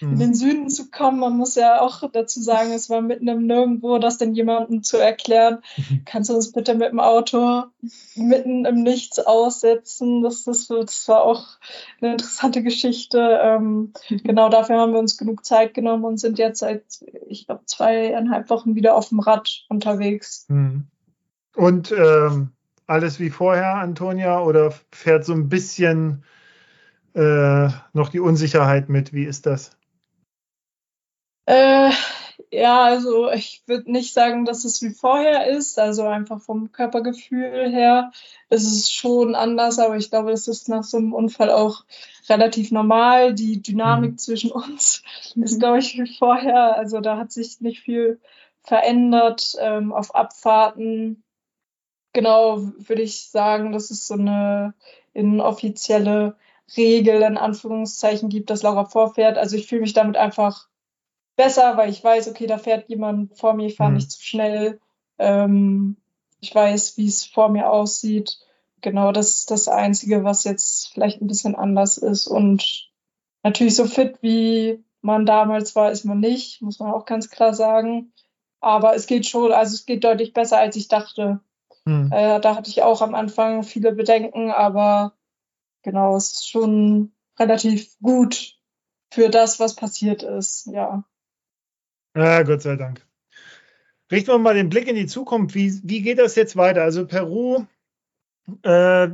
[0.00, 0.34] in den mhm.
[0.34, 1.20] Süden zu kommen.
[1.20, 4.96] Man muss ja auch dazu sagen, es war mitten im Nirgendwo, das denn jemandem zu
[4.96, 5.58] erklären.
[6.04, 7.64] Kannst du uns bitte mit dem Auto
[8.14, 10.22] mitten im Nichts aussetzen?
[10.22, 11.46] Das, das, das war auch
[12.00, 13.40] eine interessante Geschichte.
[13.42, 16.84] Ähm, genau dafür haben wir uns genug Zeit genommen und sind jetzt seit,
[17.28, 20.46] ich glaube, zweieinhalb Wochen wieder auf dem Rad unterwegs.
[21.54, 22.52] Und ähm,
[22.86, 26.24] alles wie vorher, Antonia, oder fährt so ein bisschen
[27.14, 29.12] äh, noch die Unsicherheit mit?
[29.12, 29.70] Wie ist das?
[31.46, 31.90] Äh,
[32.50, 35.78] ja, also ich würde nicht sagen, dass es wie vorher ist.
[35.78, 38.12] Also einfach vom Körpergefühl her
[38.50, 41.84] ist es schon anders, aber ich glaube, es ist nach so einem Unfall auch
[42.28, 43.34] relativ normal.
[43.34, 44.18] Die Dynamik mhm.
[44.18, 45.02] zwischen uns
[45.34, 46.76] ist, glaube ich, wie vorher.
[46.76, 48.20] Also da hat sich nicht viel
[48.62, 51.24] verändert ähm, auf Abfahrten.
[52.12, 54.74] Genau, würde ich sagen, dass es so eine
[55.14, 56.36] inoffizielle
[56.76, 59.38] Regel in Anführungszeichen gibt, dass Laura vorfährt.
[59.38, 60.68] Also ich fühle mich damit einfach
[61.36, 63.96] besser, weil ich weiß, okay, da fährt jemand vor mir, ich fahre mhm.
[63.96, 64.80] nicht zu schnell.
[65.18, 65.96] Ähm,
[66.40, 68.38] ich weiß, wie es vor mir aussieht.
[68.80, 72.26] Genau, das ist das Einzige, was jetzt vielleicht ein bisschen anders ist.
[72.26, 72.90] Und
[73.42, 77.54] natürlich so fit, wie man damals war, ist man nicht, muss man auch ganz klar
[77.54, 78.12] sagen.
[78.60, 81.40] Aber es geht schon, also es geht deutlich besser, als ich dachte.
[81.84, 82.10] Mhm.
[82.12, 85.14] Äh, da hatte ich auch am Anfang viele Bedenken, aber
[85.82, 88.54] genau, es ist schon relativ gut
[89.12, 91.04] für das, was passiert ist, ja.
[92.16, 93.06] Ja, Gott sei Dank.
[94.10, 95.54] Richten wir mal den Blick in die Zukunft.
[95.54, 96.82] Wie, wie geht das jetzt weiter?
[96.82, 97.64] Also Peru,
[98.62, 99.08] äh,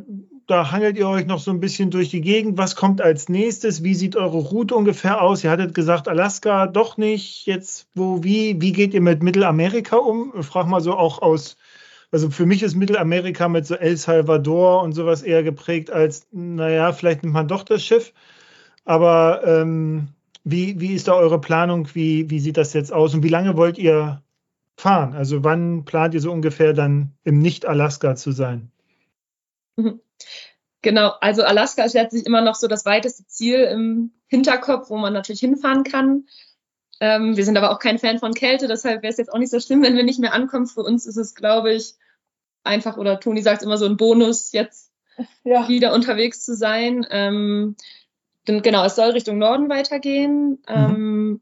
[0.46, 2.58] da hangelt ihr euch noch so ein bisschen durch die Gegend.
[2.58, 3.84] Was kommt als nächstes?
[3.84, 5.44] Wie sieht eure Route ungefähr aus?
[5.44, 7.46] Ihr hattet gesagt, Alaska doch nicht.
[7.46, 10.42] Jetzt, wo, wie, wie geht ihr mit Mittelamerika um?
[10.42, 11.56] Frag mal so auch aus,
[12.10, 16.92] also für mich ist Mittelamerika mit so El Salvador und sowas eher geprägt als, naja,
[16.92, 18.12] vielleicht nimmt man doch das Schiff.
[18.84, 20.08] Aber ähm,
[20.44, 21.88] wie, wie ist da eure Planung?
[21.94, 23.14] Wie, wie sieht das jetzt aus?
[23.14, 24.22] Und wie lange wollt ihr
[24.76, 25.14] fahren?
[25.14, 28.70] Also wann plant ihr so ungefähr dann im Nicht-Alaska zu sein?
[29.76, 30.00] Mhm.
[30.80, 35.12] Genau, also Alaska ist letztlich immer noch so das weiteste Ziel im Hinterkopf, wo man
[35.12, 36.26] natürlich hinfahren kann.
[37.00, 39.50] Ähm, wir sind aber auch kein Fan von Kälte, deshalb wäre es jetzt auch nicht
[39.50, 40.66] so schlimm, wenn wir nicht mehr ankommen.
[40.66, 41.94] Für uns ist es, glaube ich,
[42.64, 44.92] einfach, oder Toni sagt immer so ein Bonus, jetzt
[45.44, 45.68] ja.
[45.68, 47.06] wieder unterwegs zu sein.
[47.10, 47.76] Ähm,
[48.44, 50.50] genau, es soll Richtung Norden weitergehen.
[50.50, 50.58] Mhm.
[50.68, 51.40] Ähm,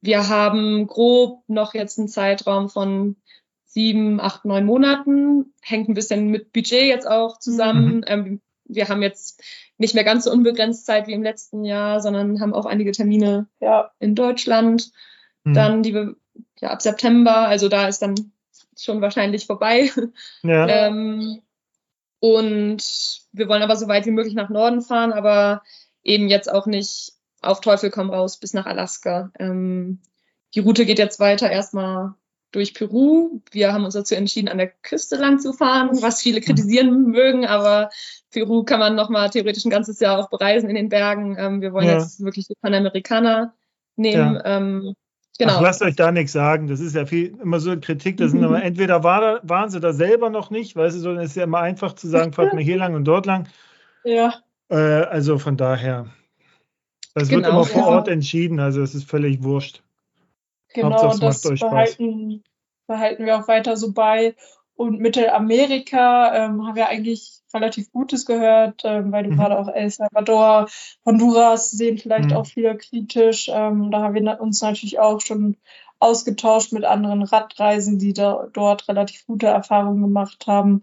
[0.00, 3.16] wir haben grob noch jetzt einen Zeitraum von
[3.64, 5.54] sieben, acht, neun Monaten.
[5.60, 7.96] Hängt ein bisschen mit Budget jetzt auch zusammen.
[7.96, 8.04] Mhm.
[8.06, 9.42] Ähm, wir haben jetzt
[9.78, 13.46] nicht mehr ganz so unbegrenzt Zeit wie im letzten Jahr, sondern haben auch einige Termine
[13.60, 13.90] ja.
[13.98, 14.92] in Deutschland.
[15.44, 15.54] Mhm.
[15.54, 16.16] Dann die wir
[16.60, 18.32] ja, ab September, also da ist dann
[18.76, 19.90] schon wahrscheinlich vorbei.
[20.42, 20.68] Ja.
[20.86, 21.42] ähm,
[22.20, 22.82] und
[23.32, 25.62] wir wollen aber so weit wie möglich nach Norden fahren, aber
[26.02, 29.30] eben jetzt auch nicht auf Teufel komm raus bis nach Alaska.
[29.38, 30.00] Ähm,
[30.54, 32.14] die Route geht jetzt weiter erstmal
[32.50, 33.40] durch Peru.
[33.50, 37.46] Wir haben uns dazu entschieden, an der Küste lang zu fahren, was viele kritisieren mögen,
[37.46, 37.90] aber
[38.30, 41.36] Peru kann man nochmal theoretisch ein ganzes Jahr auch bereisen in den Bergen.
[41.38, 41.94] Ähm, wir wollen ja.
[41.94, 43.54] jetzt wirklich die Panamerikaner
[43.96, 44.34] nehmen.
[44.34, 44.56] Ja.
[44.56, 44.94] Ähm,
[45.38, 45.54] genau.
[45.56, 46.68] Ach, lasst euch da nichts sagen.
[46.68, 48.16] Das ist ja viel, immer so eine Kritik.
[48.18, 51.30] Das sind aber entweder war waren sie da selber noch nicht, weißt du, sondern es
[51.30, 53.48] ist ja immer einfach zu sagen, fahrt mal hier lang und dort lang.
[54.04, 54.34] Ja.
[54.68, 56.06] Äh, also von daher.
[57.14, 57.88] Das genau, wird immer vor ja.
[57.88, 59.82] Ort entschieden, also es ist völlig wurscht.
[60.74, 62.44] Genau, und das behalten,
[62.86, 64.34] behalten wir auch weiter so bei.
[64.74, 69.36] Und Mittelamerika ähm, haben wir eigentlich relativ Gutes gehört, ähm, weil du mhm.
[69.36, 70.68] gerade auch El Salvador,
[71.04, 72.36] Honduras sehen vielleicht mhm.
[72.36, 73.50] auch viele kritisch.
[73.52, 75.56] Ähm, da haben wir uns natürlich auch schon
[75.98, 80.82] ausgetauscht mit anderen Radreisen, die da dort relativ gute Erfahrungen gemacht haben.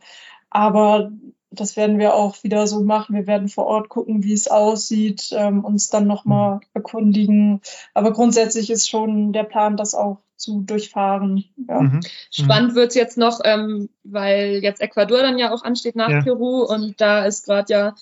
[0.49, 1.11] Aber
[1.60, 3.16] das werden wir auch wieder so machen.
[3.16, 6.62] Wir werden vor Ort gucken, wie es aussieht, ähm, uns dann nochmal mhm.
[6.74, 7.62] erkundigen.
[7.93, 11.45] Aber grundsätzlich ist schon der Plan, das auch zu durchfahren.
[11.68, 11.82] Ja.
[11.82, 12.01] Mhm.
[12.30, 16.22] Spannend wird es jetzt noch, ähm, weil jetzt Ecuador dann ja auch ansteht nach ja.
[16.22, 17.95] Peru und da ist gerade ja,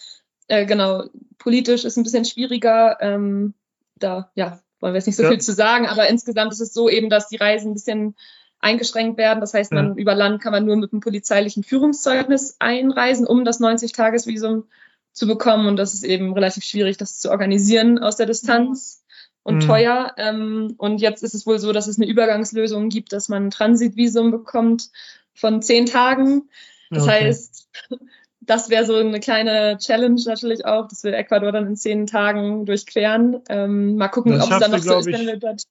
[0.48, 1.04] äh, genau,
[1.38, 2.98] politisch ist ein bisschen schwieriger.
[3.02, 3.54] Ähm,
[3.96, 5.30] da, ja, wollen wir jetzt nicht so ja.
[5.30, 8.16] viel zu sagen, aber insgesamt ist es so eben, dass die Reisen ein bisschen
[8.64, 9.42] eingeschränkt werden.
[9.42, 9.96] Das heißt, man ja.
[9.96, 14.66] über Land kann man nur mit einem polizeilichen Führungszeugnis einreisen, um das 90-Tages-Visum
[15.12, 15.68] zu bekommen.
[15.68, 19.04] Und das ist eben relativ schwierig, das zu organisieren aus der Distanz
[19.44, 19.68] und mhm.
[19.68, 20.14] teuer.
[20.18, 23.52] Ähm, und jetzt ist es wohl so, dass es eine Übergangslösung gibt, dass man ein
[23.52, 24.90] Transitvisum bekommt
[25.34, 26.50] von zehn Tagen.
[26.90, 27.26] Das okay.
[27.26, 27.68] heißt,
[28.40, 32.66] das wäre so eine kleine Challenge natürlich auch, dass wir Ecuador dann in zehn Tagen
[32.66, 33.42] durchqueren.
[33.50, 35.64] Ähm, mal gucken, ob es dann noch so ist, wenn wir dort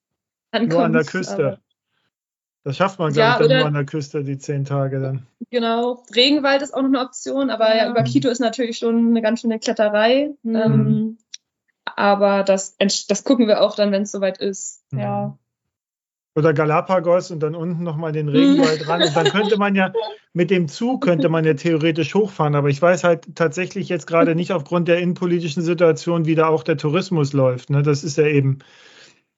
[0.51, 0.73] ankommen.
[0.73, 1.59] Nur an der Küste.
[2.65, 5.27] Das schafft man, glaube ja, ich, dann nur an der Küste, die zehn Tage dann.
[5.51, 6.05] Genau.
[6.15, 9.41] Regenwald ist auch noch eine Option, aber ja, über Quito ist natürlich schon eine ganz
[9.41, 10.31] schöne Kletterei.
[10.43, 10.57] Mhm.
[10.57, 11.19] Ähm,
[11.85, 14.85] aber das, das gucken wir auch dann, wenn es soweit ist.
[14.93, 14.99] Mhm.
[15.01, 15.39] Ja.
[16.35, 19.03] Oder Galapagos und dann unten nochmal den Regenwald ran.
[19.03, 19.93] Und dann könnte man ja
[20.33, 22.55] mit dem Zug könnte man ja theoretisch hochfahren.
[22.55, 26.63] Aber ich weiß halt tatsächlich jetzt gerade nicht aufgrund der innenpolitischen Situation, wie da auch
[26.63, 27.71] der Tourismus läuft.
[27.71, 27.83] Ne?
[27.83, 28.61] Das ist ja eben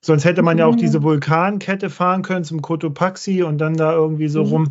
[0.04, 1.04] Sonst hätte man ja auch diese mhm.
[1.04, 4.50] Vulkankette fahren können zum Cotopaxi und dann da irgendwie so mhm.
[4.50, 4.70] rum.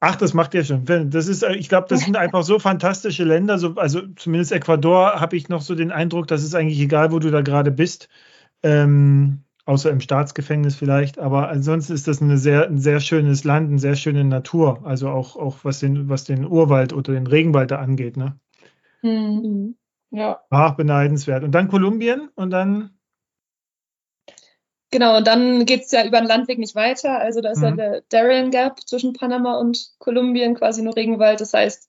[0.00, 0.86] Ach, das macht ja schon.
[0.86, 3.58] Das ist, ich glaube, das sind einfach so fantastische Länder.
[3.58, 7.18] So, also zumindest Ecuador habe ich noch so den Eindruck, dass es eigentlich egal, wo
[7.18, 8.08] du da gerade bist.
[8.62, 11.18] Ähm, außer im Staatsgefängnis vielleicht.
[11.18, 14.80] Aber ansonsten ist das eine sehr, ein sehr schönes Land, eine sehr schöne Natur.
[14.84, 18.16] Also auch, auch was, den, was den Urwald oder den Regenwald da angeht.
[18.16, 18.40] Ne?
[19.02, 19.76] Mhm.
[20.10, 20.40] Ja.
[20.48, 21.44] Ach, beneidenswert.
[21.44, 22.92] Und dann Kolumbien und dann
[24.90, 27.18] Genau, und dann geht es ja über den Landweg nicht weiter.
[27.18, 27.64] Also da ist mhm.
[27.64, 31.40] ja der Darien Gap zwischen Panama und Kolumbien, quasi nur Regenwald.
[31.40, 31.88] Das heißt,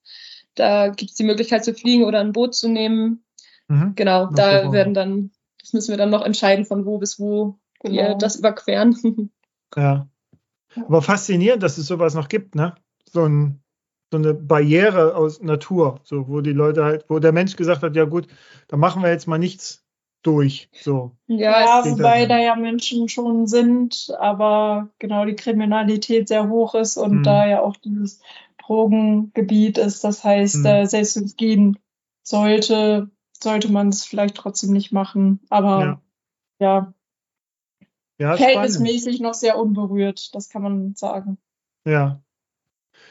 [0.55, 3.23] da gibt es die Möglichkeit zu fliegen oder ein Boot zu nehmen.
[3.67, 3.93] Mhm.
[3.95, 7.57] Genau, okay, da werden dann, das müssen wir dann noch entscheiden, von wo bis wo
[7.79, 7.95] genau.
[7.95, 9.31] wir das überqueren.
[9.77, 10.09] Ja.
[10.75, 12.75] Aber faszinierend, dass es sowas noch gibt, ne?
[13.09, 13.63] So, ein,
[14.11, 17.95] so eine Barriere aus Natur, so wo die Leute halt, wo der Mensch gesagt hat,
[17.95, 18.27] ja gut,
[18.67, 19.85] da machen wir jetzt mal nichts
[20.21, 20.69] durch.
[20.73, 21.11] So.
[21.27, 27.19] Ja, wobei da ja Menschen schon sind, aber genau die Kriminalität sehr hoch ist und
[27.19, 27.23] mhm.
[27.23, 28.21] da ja auch dieses
[28.63, 30.03] Drogengebiet ist.
[30.03, 30.65] Das heißt, mhm.
[30.65, 31.79] äh, selbst wenn es gehen
[32.23, 35.39] sollte, sollte man es vielleicht trotzdem nicht machen.
[35.49, 36.01] Aber
[36.59, 36.93] ja,
[38.19, 38.29] ja.
[38.31, 41.37] ja verhältnismäßig noch sehr unberührt, das kann man sagen.
[41.85, 42.21] Ja.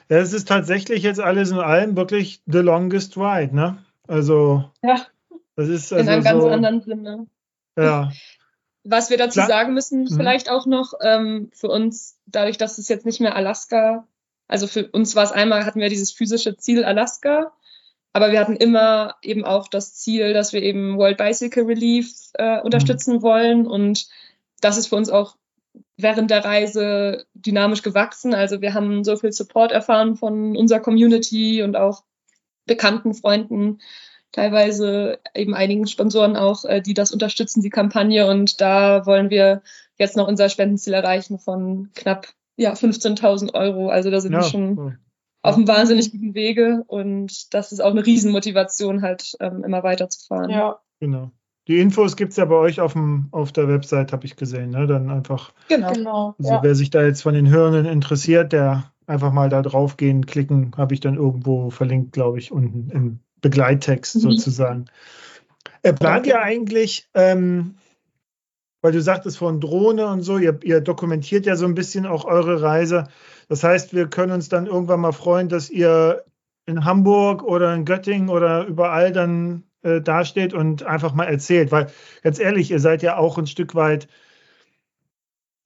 [0.08, 3.78] Ja, es ist tatsächlich jetzt alles in allem wirklich the longest ride, ne?
[4.06, 4.64] Also.
[4.82, 5.06] Ja.
[5.61, 7.26] Das ist also in einem ganz anderen Sinne.
[7.76, 8.11] Ja.
[8.82, 9.46] Was wir dazu Klar.
[9.46, 10.16] sagen müssen, mhm.
[10.16, 14.08] vielleicht auch noch, ähm, für uns, dadurch, dass es jetzt nicht mehr Alaska,
[14.48, 17.52] also für uns war es einmal, hatten wir dieses physische Ziel Alaska,
[18.14, 22.56] aber wir hatten immer eben auch das Ziel, dass wir eben World Bicycle Relief äh,
[22.56, 22.62] mhm.
[22.62, 23.22] unterstützen mhm.
[23.22, 24.08] wollen und
[24.62, 25.36] das ist für uns auch
[25.98, 28.32] während der Reise dynamisch gewachsen.
[28.32, 32.02] Also wir haben so viel Support erfahren von unserer Community und auch
[32.64, 33.80] bekannten Freunden,
[34.32, 38.26] teilweise eben einigen Sponsoren auch, äh, die das unterstützen, die Kampagne.
[38.26, 39.62] Und da wollen wir
[39.96, 43.88] jetzt noch unser Spendenziel erreichen von knapp ja, 15.000 Euro.
[43.88, 44.98] Also da sind ja, wir schon
[45.42, 46.84] auf einem wahnsinnig guten Wege.
[46.86, 50.50] Und das ist auch eine Riesenmotivation, halt ähm, immer weiterzufahren.
[50.50, 50.80] Ja.
[51.00, 51.30] Genau.
[51.68, 54.70] Die Infos gibt es ja bei euch auf, dem, auf der Website, habe ich gesehen.
[54.70, 54.86] Ne?
[54.86, 55.52] Dann einfach.
[55.68, 55.92] Genau.
[55.92, 56.62] genau also ja.
[56.62, 60.72] wer sich da jetzt von den Hörenden interessiert, der einfach mal da drauf gehen, klicken,
[60.76, 64.20] habe ich dann irgendwo verlinkt, glaube ich, unten im Begleittext mhm.
[64.20, 64.84] sozusagen.
[65.82, 67.76] Äh, plant ihr eigentlich, ähm,
[68.82, 72.24] weil du sagtest von Drohne und so, ihr, ihr, dokumentiert ja so ein bisschen auch
[72.24, 73.05] eure Reise.
[73.49, 76.25] Das heißt, wir können uns dann irgendwann mal freuen, dass ihr
[76.67, 81.72] in Hamburg oder in Göttingen oder überall dann äh, dasteht und einfach mal erzählt.
[81.72, 81.91] Weil
[82.22, 84.08] ganz ehrlich, ihr seid ja auch ein Stück weit,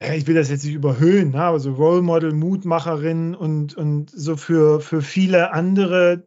[0.00, 4.36] ich will das jetzt nicht überhöhen, ne, aber so Role Model, Mutmacherin und, und so
[4.36, 6.26] für, für viele andere,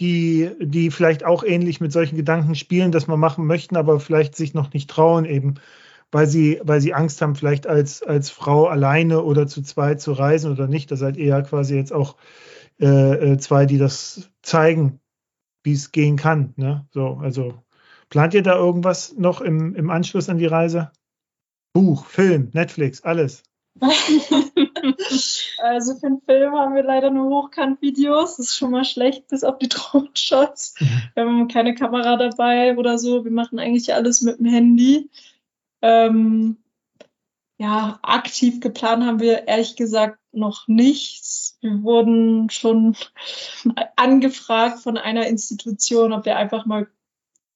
[0.00, 4.34] die, die vielleicht auch ähnlich mit solchen Gedanken spielen, dass man machen möchten, aber vielleicht
[4.34, 5.56] sich noch nicht trauen, eben
[6.12, 10.12] weil sie, weil sie Angst haben, vielleicht als, als Frau alleine oder zu zweit zu
[10.12, 10.90] reisen oder nicht.
[10.90, 12.16] Das seid eher quasi jetzt auch
[12.80, 12.86] äh,
[13.32, 15.00] äh, zwei, die das zeigen,
[15.62, 16.52] wie es gehen kann.
[16.56, 16.86] Ne?
[16.90, 17.62] So, also
[18.08, 20.90] plant ihr da irgendwas noch im, im Anschluss an die Reise?
[21.72, 23.44] Buch, Film, Netflix, alles.
[25.58, 28.36] also für den Film haben wir leider nur Hochkant-Videos.
[28.36, 30.74] Das ist schon mal schlecht, bis auf die Drohnen-Shots.
[30.78, 31.02] Mhm.
[31.14, 33.24] Wir haben keine Kamera dabei oder so.
[33.24, 35.10] Wir machen eigentlich alles mit dem Handy.
[35.82, 36.56] Ähm,
[37.58, 41.58] ja, aktiv geplant haben wir ehrlich gesagt noch nichts.
[41.60, 42.96] Wir wurden schon
[43.96, 46.88] angefragt von einer Institution, ob wir einfach mal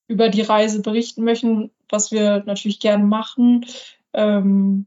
[0.07, 3.65] über die Reise berichten möchten, was wir natürlich gerne machen.
[4.13, 4.87] Ähm,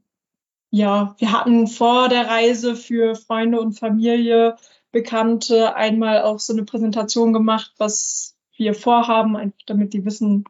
[0.70, 4.56] ja, wir hatten vor der Reise für Freunde und Familie,
[4.90, 10.44] Bekannte einmal auch so eine Präsentation gemacht, was wir vorhaben, damit die wissen,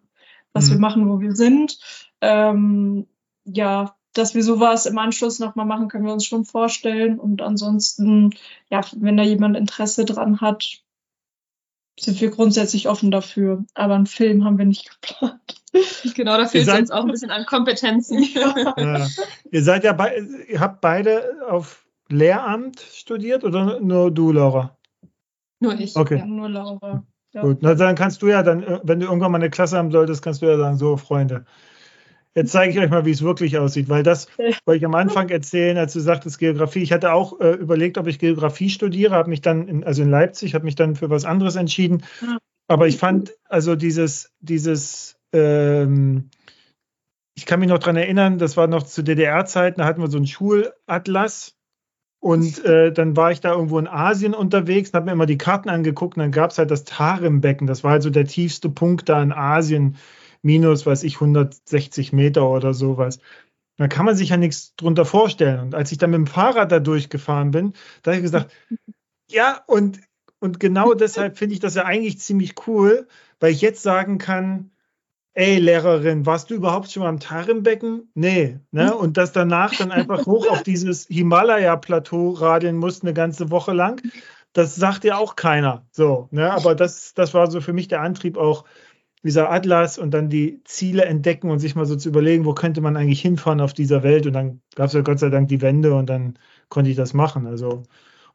[0.53, 0.75] was mhm.
[0.75, 1.79] wir machen, wo wir sind.
[2.21, 3.07] Ähm,
[3.45, 7.19] ja, dass wir sowas im Anschluss nochmal machen, können wir uns schon vorstellen.
[7.19, 8.35] Und ansonsten,
[8.71, 10.83] ja, wenn da jemand Interesse dran hat,
[12.01, 13.65] sind wir grundsätzlich offen dafür.
[13.75, 15.63] Aber einen Film haben wir nicht geplant.
[16.15, 18.25] Genau, da fehlt es uns auch ein bisschen an Kompetenzen.
[18.77, 19.07] Ja.
[19.51, 24.77] Ihr seid ja bei, ihr habt beide auf Lehramt studiert oder nur du, Laura?
[25.61, 25.97] Nur ich.
[25.97, 26.19] Okay.
[26.19, 27.05] Ja, nur Laura.
[27.33, 27.43] Ja.
[27.43, 29.91] Gut, na, dann kannst du ja dann, äh, wenn du irgendwann mal eine Klasse haben
[29.91, 31.45] solltest, kannst du ja sagen, so Freunde,
[32.39, 35.29] Jetzt zeige ich euch mal, wie es wirklich aussieht, weil das wollte ich am Anfang
[35.29, 36.85] erzählen, als du sagtest Geografie.
[36.85, 40.11] Ich hatte auch äh, überlegt, ob ich Geografie studiere, habe mich dann, in, also in
[40.11, 42.05] Leipzig, habe mich dann für was anderes entschieden.
[42.69, 46.31] Aber ich fand also dieses, dieses, ähm,
[47.35, 50.19] ich kann mich noch daran erinnern, das war noch zu DDR-Zeiten, da hatten wir so
[50.19, 51.57] einen Schulatlas.
[52.21, 55.39] Und äh, dann war ich da irgendwo in Asien unterwegs und habe mir immer die
[55.39, 57.67] Karten angeguckt und dann gab es halt das Tarimbecken.
[57.67, 59.97] Das war halt so der tiefste Punkt da in Asien
[60.43, 63.19] minus, weiß ich, 160 Meter oder sowas.
[63.77, 65.61] Da kann man sich ja nichts drunter vorstellen.
[65.61, 68.53] Und als ich dann mit dem Fahrrad da durchgefahren bin, da habe ich gesagt,
[69.31, 70.01] ja, und,
[70.41, 73.07] und genau deshalb finde ich das ja eigentlich ziemlich cool,
[73.41, 74.71] weil ich jetzt sagen kann,
[75.35, 78.11] ey Lehrerin, warst du überhaupt schon mal am Tarimbecken?
[78.15, 78.59] Nee.
[78.73, 78.93] Ne?
[78.93, 84.03] Und das danach dann einfach hoch auf dieses Himalaya-Plateau radeln musst eine ganze Woche lang,
[84.53, 85.87] das sagt ja auch keiner.
[85.93, 86.53] So, ne?
[86.53, 88.65] Aber das, das war so für mich der Antrieb auch,
[89.29, 92.81] dieser Atlas und dann die Ziele entdecken und sich mal so zu überlegen, wo könnte
[92.81, 94.27] man eigentlich hinfahren auf dieser Welt.
[94.27, 96.39] Und dann gab es ja Gott sei Dank die Wende und dann
[96.71, 97.47] konnte ich das machen.
[97.47, 97.69] Also,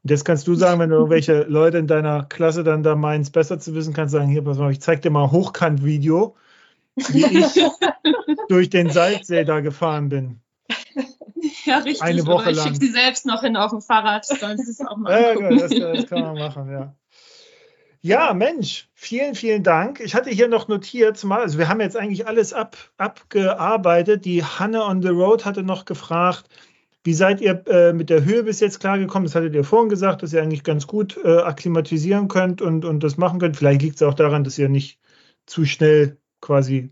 [0.03, 3.34] und jetzt kannst du sagen, wenn du irgendwelche Leute in deiner Klasse dann da meinst,
[3.34, 6.36] besser zu wissen, kannst du sagen, hier, pass mal, ich zeig dir mal ein Hochkant-Video,
[7.10, 7.64] wie ich
[8.49, 10.40] durch den Salzsee da gefahren bin.
[11.65, 12.02] Ja, richtig.
[12.02, 12.68] Eine Woche ich lang.
[12.74, 14.26] schicke sie selbst noch hin auf dem Fahrrad.
[14.26, 15.49] Sollen sie es auch mal Ja, angucken.
[15.49, 16.94] gut, das, das kann man machen, ja.
[18.06, 20.02] Ja, Mensch, vielen, vielen Dank.
[20.02, 24.26] Ich hatte hier noch notiert, also wir haben jetzt eigentlich alles ab, abgearbeitet.
[24.26, 26.50] Die Hanne on the Road hatte noch gefragt,
[27.06, 29.26] wie seid ihr äh, mit der Höhe bis jetzt klargekommen?
[29.26, 33.04] Das hattet ihr vorhin gesagt, dass ihr eigentlich ganz gut äh, akklimatisieren könnt und, und
[33.04, 33.56] das machen könnt.
[33.56, 35.00] Vielleicht liegt es auch daran, dass ihr nicht
[35.46, 36.92] zu schnell quasi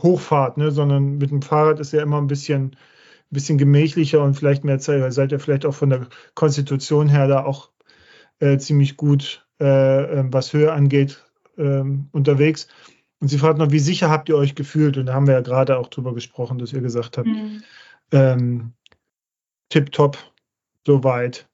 [0.00, 0.70] hochfahrt, ne?
[0.70, 2.76] sondern mit dem Fahrrad ist ja immer ein bisschen,
[3.30, 5.12] bisschen gemächlicher und vielleicht mehr Zeit.
[5.12, 7.70] Seid ihr vielleicht auch von der Konstitution her da auch
[8.40, 11.24] äh, ziemlich gut was Höhe angeht,
[11.56, 12.68] ähm, unterwegs.
[13.20, 14.96] Und sie fragt noch, wie sicher habt ihr euch gefühlt?
[14.98, 17.62] Und da haben wir ja gerade auch drüber gesprochen, dass ihr gesagt habt, Mhm.
[18.12, 18.72] ähm,
[19.70, 20.18] tipptopp,
[20.86, 21.48] soweit.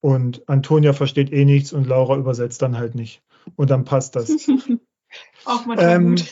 [0.00, 3.22] Und Antonia versteht eh nichts und Laura übersetzt dann halt nicht.
[3.56, 4.28] Und dann passt das.
[5.44, 6.26] Auch manchmal Ähm, gut.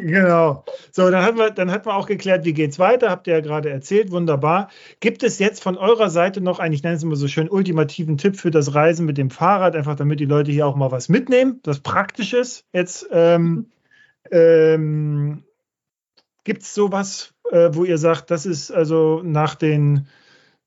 [0.00, 0.64] Genau.
[0.92, 3.10] So, dann hatten wir, dann hatten wir auch geklärt, wie geht's weiter.
[3.10, 4.68] Habt ihr ja gerade erzählt, wunderbar.
[5.00, 8.18] Gibt es jetzt von eurer Seite noch einen, ich nenne es immer so schön, ultimativen
[8.18, 11.08] Tipp für das Reisen mit dem Fahrrad, einfach damit die Leute hier auch mal was
[11.08, 12.64] mitnehmen, das praktisch ist.
[12.72, 13.66] Jetzt ähm,
[14.30, 15.44] ähm,
[16.44, 20.08] gibt es sowas, äh, wo ihr sagt, das ist also nach den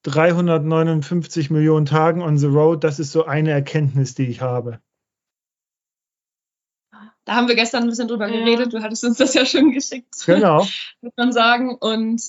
[0.03, 4.79] 359 Millionen Tagen on the road, das ist so eine Erkenntnis, die ich habe.
[7.25, 8.37] Da haben wir gestern ein bisschen drüber Ja.
[8.43, 8.73] geredet.
[8.73, 10.67] Du hattest uns das ja schon geschickt, Genau.
[11.01, 11.75] muss man sagen.
[11.75, 12.21] Und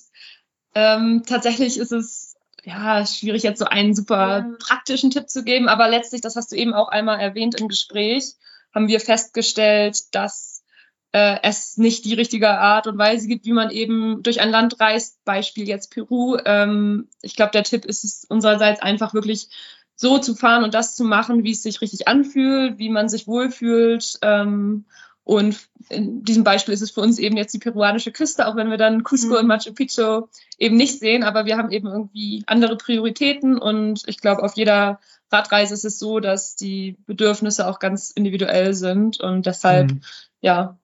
[0.74, 4.56] ähm, tatsächlich ist es ja schwierig, jetzt so einen super Ja.
[4.58, 5.68] praktischen Tipp zu geben.
[5.68, 8.34] Aber letztlich, das hast du eben auch einmal erwähnt im Gespräch,
[8.74, 10.62] haben wir festgestellt, dass
[11.12, 14.80] äh, es nicht die richtige Art und Weise gibt, wie man eben durch ein Land
[14.80, 15.24] reist.
[15.24, 16.36] Beispiel jetzt Peru.
[16.44, 19.48] Ähm, ich glaube, der Tipp ist es unsererseits einfach wirklich
[19.96, 23.26] so zu fahren und das zu machen, wie es sich richtig anfühlt, wie man sich
[23.26, 24.18] wohlfühlt.
[24.22, 24.84] Ähm,
[25.22, 25.56] und
[25.88, 28.76] in diesem Beispiel ist es für uns eben jetzt die peruanische Küste, auch wenn wir
[28.76, 29.36] dann Cusco Mhm.
[29.40, 30.26] und Machu Picchu
[30.58, 35.00] eben nicht sehen, aber wir haben eben irgendwie andere Prioritäten und ich glaube, auf jeder
[35.32, 40.00] Radreise ist es so, dass die Bedürfnisse auch ganz individuell sind und deshalb, Mhm.
[40.42, 40.78] ja,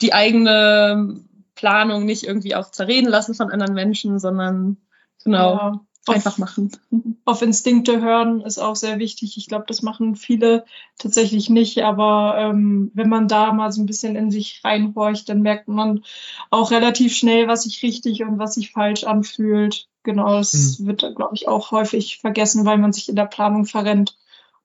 [0.00, 1.20] die eigene
[1.54, 4.78] Planung nicht irgendwie auch zerreden lassen von anderen Menschen, sondern
[5.22, 5.80] genau, Ja.
[6.06, 6.70] Einfach machen.
[7.24, 9.36] auf Instinkte hören ist auch sehr wichtig.
[9.36, 10.64] Ich glaube, das machen viele
[10.98, 15.42] tatsächlich nicht, aber ähm, wenn man da mal so ein bisschen in sich reinhorcht, dann
[15.42, 16.04] merkt man
[16.50, 19.88] auch relativ schnell, was sich richtig und was sich falsch anfühlt.
[20.02, 24.16] Genau, das wird, glaube ich, auch häufig vergessen, weil man sich in der Planung verrennt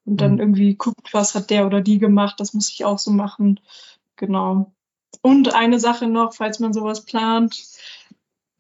[0.06, 0.40] und dann Mhm.
[0.40, 3.60] irgendwie guckt, was hat der oder die gemacht, das muss ich auch so machen.
[4.18, 4.74] Genau.
[5.22, 7.62] Und eine Sache noch, falls man sowas plant,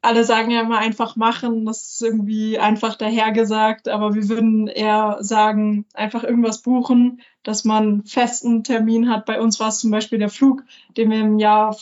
[0.02, 5.18] alle sagen ja immer einfach machen, das ist irgendwie einfach dahergesagt, aber wir würden eher
[5.20, 9.26] sagen, einfach irgendwas buchen, dass man festen Termin hat.
[9.26, 10.64] Bei uns war es zum Beispiel der Flug,
[10.96, 11.76] den wir im Jahr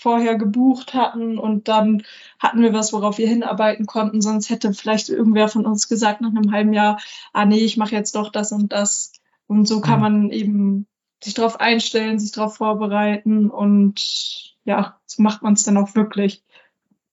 [0.00, 2.02] vorher gebucht hatten und dann
[2.38, 4.20] hatten wir was, worauf wir hinarbeiten konnten.
[4.22, 6.98] Sonst hätte vielleicht irgendwer von uns gesagt nach einem halben Jahr,
[7.32, 9.12] ah nee, ich mache jetzt doch das und das.
[9.46, 10.02] Und so kann mhm.
[10.02, 10.86] man eben
[11.22, 16.42] sich darauf einstellen, sich darauf vorbereiten und ja, so macht man es dann auch wirklich.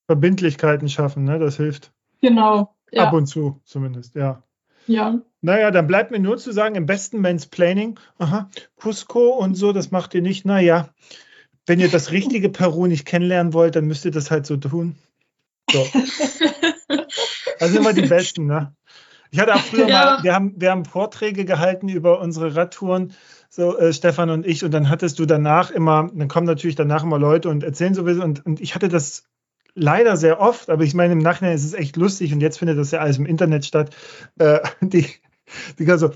[0.08, 1.38] Verbindlichkeiten schaffen, ne?
[1.38, 1.92] Das hilft.
[2.22, 2.76] Genau.
[2.92, 3.04] Ja.
[3.04, 4.44] Ab und zu zumindest, ja.
[4.88, 5.20] Ja.
[5.42, 7.22] Naja, dann bleibt mir nur zu sagen, im besten
[7.52, 10.46] Planning, aha, Cusco und so, das macht ihr nicht.
[10.46, 10.90] Naja,
[11.66, 14.96] wenn ihr das richtige Peru nicht kennenlernen wollt, dann müsst ihr das halt so tun.
[15.70, 15.86] So.
[17.60, 18.74] Das sind immer die Besten, ne?
[19.30, 20.06] Ich hatte auch früher ja.
[20.06, 23.14] mal, wir haben, wir haben Vorträge gehalten über unsere Radtouren,
[23.50, 27.04] so äh, Stefan und ich, und dann hattest du danach immer, dann kommen natürlich danach
[27.04, 29.26] immer Leute und erzählen sowieso, und, und ich hatte das
[29.78, 32.78] leider sehr oft, aber ich meine, im Nachhinein ist es echt lustig und jetzt findet
[32.78, 33.96] das ja alles im Internet statt.
[34.40, 35.08] Äh, die,
[35.80, 36.12] die so,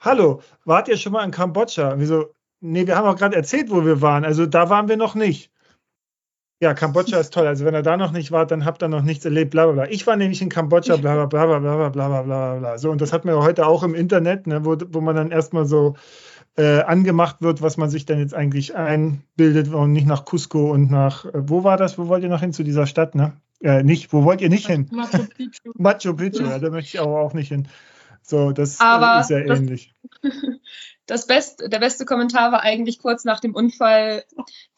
[0.00, 1.94] hallo, wart ihr schon mal in Kambodscha?
[1.98, 2.34] Wieso?
[2.60, 4.24] Nee, wir haben auch gerade erzählt, wo wir waren.
[4.24, 5.52] Also da waren wir noch nicht.
[6.60, 7.46] Ja, Kambodscha ist toll.
[7.46, 9.72] Also wenn ihr da noch nicht wart, dann habt ihr noch nichts erlebt, bla bla
[9.72, 9.90] bla.
[9.90, 12.78] Ich war nämlich in Kambodscha, bla bla bla bla bla bla bla bla bla.
[12.78, 15.30] So, und das hat man ja heute auch im Internet, ne, wo, wo man dann
[15.30, 15.94] erstmal so
[16.56, 20.90] äh, angemacht wird, was man sich denn jetzt eigentlich einbildet und nicht nach Cusco und
[20.90, 21.98] nach, äh, wo war das?
[21.98, 23.14] Wo wollt ihr noch hin zu dieser Stadt?
[23.14, 23.32] Ne?
[23.60, 24.88] Äh, nicht, wo wollt ihr nicht hin?
[24.92, 25.72] Machu Picchu.
[25.74, 27.68] Machu Picchu, ja, da möchte ich aber auch nicht hin.
[28.22, 29.94] So, das äh, aber ist ja das, ähnlich.
[31.06, 34.24] Das beste, der beste Kommentar war eigentlich kurz nach dem Unfall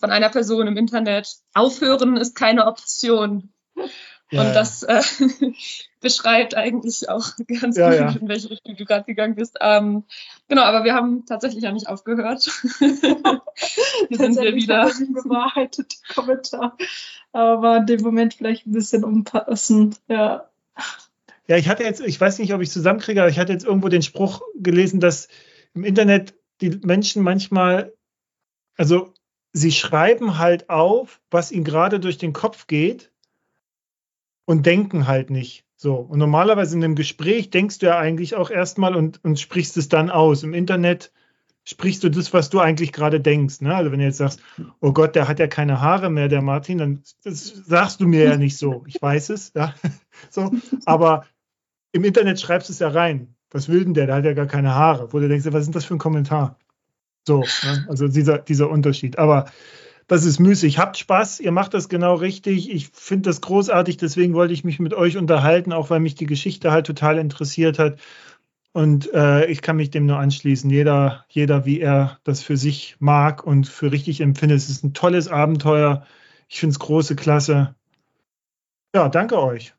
[0.01, 1.37] von einer Person im Internet.
[1.55, 3.53] Aufhören ist keine Option.
[4.31, 5.03] Ja, und das äh,
[6.01, 7.31] beschreibt eigentlich auch
[7.61, 8.21] ganz ja, gut, ja.
[8.21, 9.57] in welche Richtung du gerade gegangen bist.
[9.61, 10.05] Ähm,
[10.49, 12.47] genau, aber wir haben tatsächlich ja nicht aufgehört.
[12.81, 14.87] wir sind hier wieder.
[14.87, 16.77] Bewahrheitet Kommentar.
[17.33, 20.49] Aber in dem Moment vielleicht ein bisschen unpassend, ja.
[21.47, 23.65] Ja, ich hatte jetzt, ich weiß nicht, ob ich es zusammenkriege, aber ich hatte jetzt
[23.65, 25.29] irgendwo den Spruch gelesen, dass
[25.75, 27.93] im Internet die Menschen manchmal,
[28.77, 29.15] also
[29.53, 33.13] sie schreiben halt auf, was ihnen gerade durch den Kopf geht
[34.47, 35.67] und denken halt nicht.
[35.77, 35.97] So.
[35.97, 39.91] Und normalerweise in einem Gespräch denkst du ja eigentlich auch erstmal und, und sprichst es
[39.91, 40.43] dann aus.
[40.43, 41.13] Im Internet
[41.65, 43.61] sprichst du das, was du eigentlich gerade denkst.
[43.61, 43.75] Ne?
[43.75, 44.41] Also wenn du jetzt sagst,
[44.81, 48.37] oh Gott, der hat ja keine Haare mehr, der Martin, dann sagst du mir ja
[48.37, 48.85] nicht so.
[48.87, 49.75] Ich weiß es, ja.
[50.31, 50.53] so.
[50.87, 51.27] Aber
[51.93, 53.35] im Internet schreibst du es ja rein.
[53.51, 54.07] Was will denn der?
[54.07, 55.13] Der hat ja gar keine Haare.
[55.13, 56.59] Wo du denkst, was ist das für ein Kommentar?
[57.27, 57.87] So, ne?
[57.89, 59.19] also dieser, dieser Unterschied.
[59.19, 59.47] Aber
[60.07, 60.79] das ist müßig.
[60.79, 62.71] Habt Spaß, ihr macht das genau richtig.
[62.71, 66.27] Ich finde das großartig, deswegen wollte ich mich mit euch unterhalten, auch weil mich die
[66.27, 67.99] Geschichte halt total interessiert hat.
[68.73, 70.69] Und äh, ich kann mich dem nur anschließen.
[70.71, 74.59] Jeder, jeder, wie er das für sich mag und für richtig empfindet.
[74.59, 76.07] Es ist ein tolles Abenteuer.
[76.49, 77.75] Ich finde es große Klasse.
[78.95, 79.76] Ja, danke euch.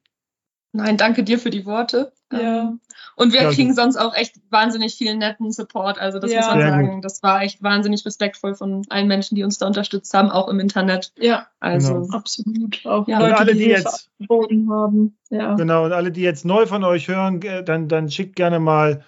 [0.74, 2.12] Nein, danke dir für die Worte.
[2.32, 2.40] Ja.
[2.40, 2.82] Ähm,
[3.16, 5.98] und wir ja, kriegen sonst auch echt wahnsinnig viel netten Support.
[5.98, 6.40] Also das ja.
[6.40, 7.02] muss man sagen.
[7.02, 10.60] Das war echt wahnsinnig respektvoll von allen Menschen, die uns da unterstützt haben, auch im
[10.60, 11.14] Internet.
[11.18, 12.16] Ja, also genau.
[12.16, 12.86] absolut.
[12.86, 15.18] Auch ja, Leute, und alle, die, die jetzt haben.
[15.30, 15.56] Ja.
[15.56, 19.04] Genau, und alle, die jetzt neu von euch hören, dann, dann schickt gerne mal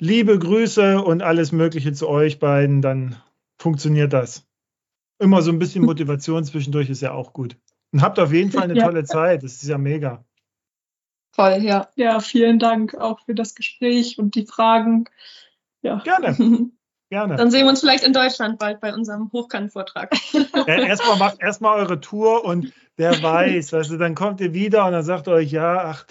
[0.00, 2.82] liebe Grüße und alles Mögliche zu euch beiden.
[2.82, 3.16] Dann
[3.58, 4.46] funktioniert das.
[5.18, 7.56] Immer so ein bisschen Motivation zwischendurch ist ja auch gut.
[7.90, 9.42] Und habt auf jeden Fall eine tolle Zeit.
[9.42, 10.24] Das ist ja mega.
[11.32, 11.88] Voll, ja.
[11.94, 15.04] Ja, vielen Dank auch für das Gespräch und die Fragen.
[15.82, 16.00] Ja.
[16.04, 16.36] Gerne.
[17.10, 17.36] Gerne.
[17.36, 20.14] Dann sehen wir uns vielleicht in Deutschland bald bei unserem Hochkant-Vortrag.
[20.32, 24.84] Ja, erstmal macht erstmal eure Tour und wer weiß, weißt du, dann kommt ihr wieder
[24.84, 26.04] und dann sagt ihr euch, ja, ach,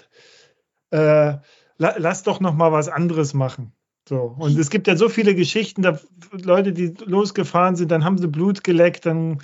[0.90, 1.38] äh,
[1.76, 3.72] la, lasst doch noch mal was anderes machen.
[4.08, 4.34] So.
[4.38, 6.00] Und es gibt ja so viele Geschichten, da
[6.32, 9.40] Leute, die losgefahren sind, dann haben sie Blut geleckt, dann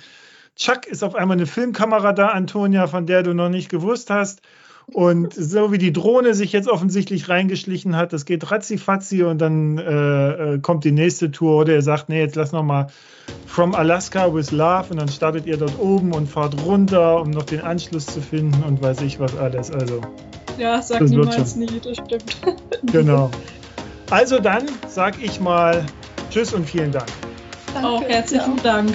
[0.57, 4.41] Chuck ist auf einmal eine Filmkamera da, Antonia, von der du noch nicht gewusst hast.
[4.93, 9.77] Und so wie die Drohne sich jetzt offensichtlich reingeschlichen hat, das geht ratzi-fatzi und dann
[9.77, 12.87] äh, äh, kommt die nächste Tour oder er sagt, nee, jetzt lass noch mal
[13.47, 17.43] From Alaska with Love und dann startet ihr dort oben und fahrt runter, um noch
[17.43, 19.71] den Anschluss zu finden und weiß ich was alles.
[19.71, 20.01] Also
[20.57, 22.37] ja, sag das niemals nie, das stimmt.
[22.91, 23.31] Genau.
[24.11, 25.83] Also dann sag ich mal
[26.29, 27.07] Tschüss und vielen Dank.
[27.73, 28.63] Danke, Auch herzlichen ja.
[28.63, 28.93] Dank.